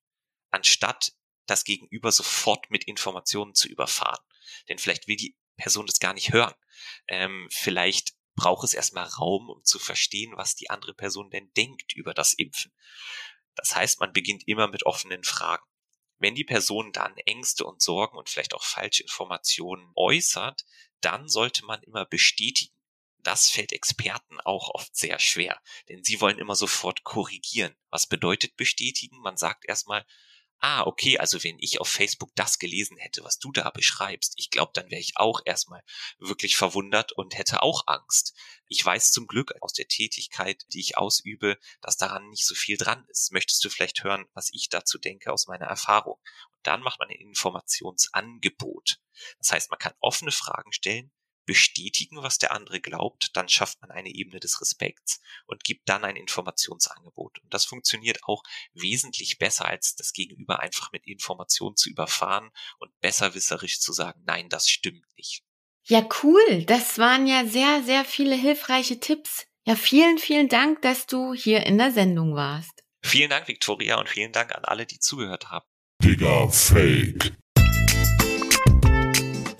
Anstatt 0.51 1.12
das 1.47 1.64
Gegenüber 1.64 2.12
sofort 2.12 2.70
mit 2.70 2.84
Informationen 2.84 3.55
zu 3.55 3.68
überfahren. 3.68 4.24
Denn 4.68 4.78
vielleicht 4.78 5.09
will 5.09 5.16
die 5.16 5.36
Person 5.57 5.86
das 5.86 6.01
gar 6.01 6.14
nicht 6.14 6.32
hören. 6.32 6.55
Ähm, 7.09 7.49
vielleicht 7.51 8.14
braucht 8.36 8.64
es 8.64 8.72
erstmal 8.72 9.05
Raum, 9.05 9.51
um 9.51 9.64
zu 9.64 9.78
verstehen, 9.78 10.32
was 10.36 10.55
die 10.55 10.70
andere 10.70 10.95
Person 10.95 11.30
denn 11.30 11.53
denkt 11.53 11.93
über 11.95 12.14
das 12.14 12.32
Impfen. 12.32 12.72
Das 13.55 13.74
heißt, 13.74 14.01
man 14.01 14.12
beginnt 14.12 14.47
immer 14.49 14.68
mit 14.68 14.86
offenen 14.86 15.24
Fragen. 15.24 15.64
Wenn 16.18 16.34
die 16.34 16.45
Person 16.45 16.93
dann 16.93 17.16
Ängste 17.18 17.64
und 17.64 17.82
Sorgen 17.82 18.16
und 18.16 18.28
vielleicht 18.28 18.55
auch 18.55 18.62
falsche 18.62 19.03
Informationen 19.03 19.91
äußert, 19.97 20.64
dann 21.01 21.28
sollte 21.28 21.64
man 21.64 21.82
immer 21.82 22.05
bestätigen. 22.05 22.74
Das 23.22 23.51
fällt 23.51 23.72
Experten 23.72 24.40
auch 24.40 24.70
oft 24.70 24.96
sehr 24.96 25.18
schwer, 25.18 25.61
denn 25.88 26.03
sie 26.03 26.20
wollen 26.20 26.38
immer 26.38 26.55
sofort 26.55 27.05
korrigieren. 27.05 27.76
Was 27.90 28.07
bedeutet 28.07 28.57
bestätigen? 28.57 29.20
Man 29.20 29.36
sagt 29.36 29.66
erstmal, 29.66 30.07
ah, 30.61 30.86
okay, 30.86 31.18
also 31.18 31.42
wenn 31.42 31.58
ich 31.58 31.80
auf 31.80 31.88
Facebook 31.88 32.30
das 32.34 32.58
gelesen 32.58 32.96
hätte, 32.98 33.24
was 33.24 33.38
du 33.38 33.50
da 33.50 33.70
beschreibst, 33.70 34.34
ich 34.36 34.50
glaube, 34.50 34.72
dann 34.74 34.90
wäre 34.90 35.00
ich 35.00 35.16
auch 35.16 35.40
erstmal 35.44 35.82
wirklich 36.18 36.56
verwundert 36.56 37.12
und 37.12 37.36
hätte 37.36 37.62
auch 37.62 37.84
Angst. 37.86 38.34
Ich 38.68 38.84
weiß 38.84 39.11
zum 39.11 39.26
Glück 39.26 39.54
aus 39.61 39.72
der 39.72 39.88
Tätigkeit, 39.88 40.62
die 40.72 40.80
ich 40.80 40.96
ausübe, 40.96 41.58
dass 41.80 41.96
daran 41.96 42.28
nicht 42.28 42.46
so 42.46 42.54
viel 42.54 42.76
dran 42.76 43.04
ist. 43.08 43.32
Möchtest 43.32 43.64
du 43.64 43.70
vielleicht 43.70 44.04
hören, 44.04 44.26
was 44.34 44.50
ich 44.52 44.68
dazu 44.68 44.98
denke 44.98 45.32
aus 45.32 45.46
meiner 45.46 45.66
Erfahrung? 45.66 46.20
Und 46.52 46.66
dann 46.66 46.82
macht 46.82 46.98
man 47.00 47.08
ein 47.08 47.16
Informationsangebot. 47.16 48.98
Das 49.38 49.52
heißt, 49.52 49.70
man 49.70 49.78
kann 49.78 49.94
offene 50.00 50.32
Fragen 50.32 50.72
stellen, 50.72 51.11
bestätigen, 51.47 52.22
was 52.22 52.38
der 52.38 52.53
andere 52.53 52.80
glaubt, 52.80 53.30
dann 53.34 53.49
schafft 53.49 53.80
man 53.80 53.91
eine 53.91 54.11
Ebene 54.11 54.41
des 54.41 54.61
Respekts 54.61 55.20
und 55.47 55.64
gibt 55.64 55.88
dann 55.88 56.05
ein 56.05 56.16
Informationsangebot. 56.16 57.38
Und 57.43 57.53
das 57.53 57.64
funktioniert 57.64 58.20
auch 58.24 58.43
wesentlich 58.72 59.38
besser, 59.38 59.66
als 59.66 59.95
das 59.97 60.12
Gegenüber 60.12 60.61
einfach 60.61 60.93
mit 60.93 61.07
Informationen 61.07 61.76
zu 61.76 61.91
überfahren 61.91 62.51
und 62.78 62.99
besserwisserisch 63.01 63.80
zu 63.80 63.93
sagen, 63.93 64.22
nein, 64.26 64.49
das 64.49 64.68
stimmt 64.68 65.07
nicht. 65.16 65.43
Ja, 65.86 66.07
cool. 66.22 66.64
Das 66.66 66.99
waren 66.99 67.26
ja 67.26 67.47
sehr, 67.47 67.82
sehr 67.82 68.05
viele 68.05 68.36
hilfreiche 68.36 69.01
Tipps. 69.01 69.47
Ja, 69.66 69.76
vielen, 69.76 70.18
vielen 70.18 70.49
Dank, 70.49 70.82
dass 70.82 71.07
du 71.07 71.34
hier 71.34 71.66
in 71.66 71.78
der 71.78 71.93
Sendung 71.93 72.34
warst. 72.34 72.82
Vielen 73.03 73.30
Dank, 73.30 73.49
Victoria, 73.49 73.99
und 73.99 74.09
vielen 74.09 74.32
Dank 74.32 74.55
an 74.55 74.64
alle, 74.64 74.86
die 74.86 74.99
zugehört 74.99 75.51
haben. 75.51 75.66
Digga, 76.03 76.49
Fake. 76.49 77.39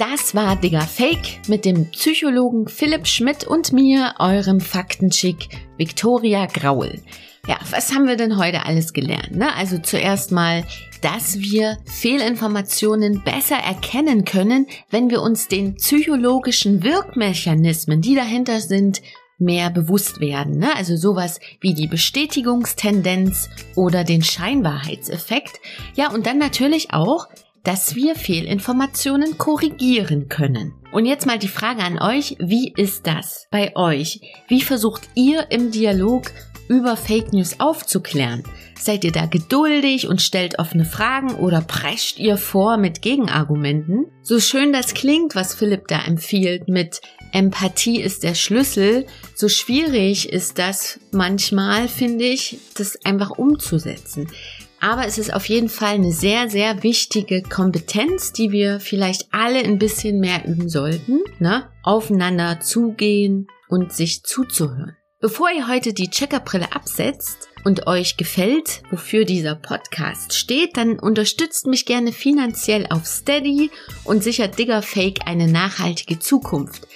Das 0.01 0.35
war 0.35 0.57
Digger 0.57 0.81
Fake 0.81 1.47
mit 1.47 1.67
dem 1.67 1.91
Psychologen 1.91 2.69
Philipp 2.69 3.07
Schmidt 3.07 3.45
und 3.45 3.75
mir, 3.75 4.15
eurem 4.19 4.59
Faktenchick 4.59 5.51
Victoria 5.77 6.47
Graul. 6.47 7.03
Ja, 7.47 7.59
was 7.69 7.93
haben 7.93 8.09
wir 8.09 8.17
denn 8.17 8.39
heute 8.39 8.65
alles 8.65 8.95
gelernt? 8.95 9.37
Ne? 9.37 9.55
Also 9.55 9.77
zuerst 9.77 10.33
mal, 10.33 10.65
dass 11.03 11.39
wir 11.41 11.77
Fehlinformationen 11.85 13.23
besser 13.25 13.57
erkennen 13.57 14.25
können, 14.25 14.69
wenn 14.89 15.11
wir 15.11 15.21
uns 15.21 15.49
den 15.49 15.75
psychologischen 15.75 16.83
Wirkmechanismen, 16.83 18.01
die 18.01 18.15
dahinter 18.15 18.61
sind, 18.63 19.03
mehr 19.37 19.69
bewusst 19.69 20.19
werden. 20.21 20.57
Ne? 20.57 20.75
Also 20.77 20.97
sowas 20.97 21.41
wie 21.61 21.75
die 21.75 21.89
Bestätigungstendenz 21.89 23.51
oder 23.75 24.05
den 24.05 24.23
Scheinwahrheitseffekt. 24.23 25.61
Ja, 25.95 26.11
und 26.11 26.27
dann 26.27 26.39
natürlich 26.39 26.95
auch, 26.95 27.27
dass 27.65 27.95
wir 27.95 28.15
Fehlinformationen 28.15 29.39
korrigieren 29.39 30.29
können. 30.29 30.75
Und 30.93 31.07
jetzt 31.07 31.27
mal 31.27 31.39
die 31.39 31.49
Frage 31.49 31.83
an 31.83 32.01
euch, 32.01 32.37
wie 32.41 32.73
ist 32.77 33.07
das 33.07 33.47
bei 33.51 33.77
euch? 33.77 34.21
Wie 34.49 34.61
versucht 34.61 35.09
ihr 35.15 35.51
im 35.51 35.71
Dialog 35.71 36.33
über 36.69 36.97
Fake 36.97 37.33
News 37.33 37.61
aufzuklären? 37.61 38.45
Seid 38.79 39.05
ihr 39.05 39.13
da 39.13 39.27
geduldig 39.27 40.09
und 40.09 40.23
stellt 40.23 40.59
offene 40.59 40.87
Fragen 40.87 41.35
oder 41.35 41.61
prescht 41.61 42.19
ihr 42.19 42.39
vor 42.39 42.79
mit 42.79 43.03
Gegenargumenten? 43.03 44.07
So 44.23 44.41
schön 44.41 44.73
das 44.73 44.95
klingt, 44.95 45.35
was 45.35 45.55
Philipp 45.55 45.87
da 45.89 46.03
empfiehlt 46.03 46.69
mit 46.69 47.03
Empathie 47.33 48.01
ist 48.01 48.23
der 48.23 48.35
Schlüssel, 48.35 49.07
so 49.35 49.49
schwierig 49.49 50.33
ist 50.33 50.59
das 50.59 50.99
manchmal, 51.13 51.89
finde 51.89 52.25
ich, 52.25 52.59
das 52.75 52.99
einfach 53.05 53.31
umzusetzen. 53.31 54.29
Aber 54.81 55.07
es 55.07 55.19
ist 55.19 55.33
auf 55.33 55.47
jeden 55.47 55.69
Fall 55.69 55.95
eine 55.95 56.13
sehr, 56.13 56.49
sehr 56.49 56.83
wichtige 56.83 57.43
Kompetenz, 57.43 58.33
die 58.33 58.51
wir 58.51 58.81
vielleicht 58.81 59.29
alle 59.31 59.59
ein 59.59 59.79
bisschen 59.79 60.21
mehr 60.21 60.47
üben 60.47 60.69
sollten. 60.71 61.21
Ne? 61.39 61.69
Aufeinander 61.83 62.61
zugehen 62.61 63.47
und 63.69 63.93
sich 63.93 64.25
zuzuhören. 64.25 64.97
Bevor 65.21 65.51
ihr 65.51 65.69
heute 65.69 65.93
die 65.93 66.09
Checkerbrille 66.09 66.73
absetzt 66.73 67.51
und 67.65 67.87
euch 67.87 68.17
gefällt, 68.17 68.83
wofür 68.91 69.27
dieser 69.27 69.55
Podcast 69.55 70.33
steht, 70.33 70.79
dann 70.79 70.99
unterstützt 70.99 71.67
mich 71.67 71.85
gerne 71.85 72.13
finanziell 72.13 72.87
auf 72.89 73.05
Steady 73.05 73.71
und 74.05 74.25
sichert 74.25 74.59
Digger 74.59 74.81
Fake 74.81 75.27
eine 75.27 75.47
nachhaltige 75.47 76.19
Zukunft. 76.19 76.89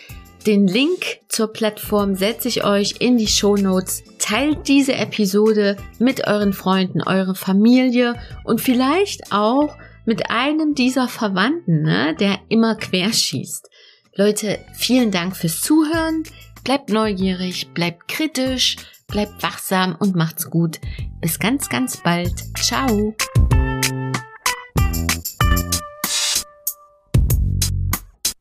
Den 0.46 0.66
Link 0.66 1.20
zur 1.28 1.52
Plattform 1.54 2.16
setze 2.16 2.48
ich 2.48 2.64
euch 2.64 2.96
in 2.98 3.16
die 3.16 3.28
Show 3.28 3.56
Notes. 3.56 4.04
Teilt 4.18 4.68
diese 4.68 4.94
Episode 4.94 5.76
mit 5.98 6.26
euren 6.26 6.52
Freunden, 6.52 7.02
eurer 7.02 7.34
Familie 7.34 8.14
und 8.44 8.60
vielleicht 8.60 9.32
auch 9.32 9.74
mit 10.04 10.30
einem 10.30 10.74
dieser 10.74 11.08
Verwandten, 11.08 11.82
ne, 11.82 12.14
der 12.20 12.40
immer 12.50 12.74
querschießt. 12.74 13.70
Leute, 14.16 14.58
vielen 14.74 15.10
Dank 15.10 15.34
fürs 15.34 15.62
Zuhören. 15.62 16.24
Bleibt 16.62 16.90
neugierig, 16.90 17.70
bleibt 17.72 18.06
kritisch, 18.08 18.76
bleibt 19.06 19.42
wachsam 19.42 19.96
und 19.98 20.14
macht's 20.14 20.50
gut. 20.50 20.78
Bis 21.22 21.38
ganz, 21.38 21.70
ganz 21.70 22.02
bald. 22.02 22.34
Ciao. 22.54 23.14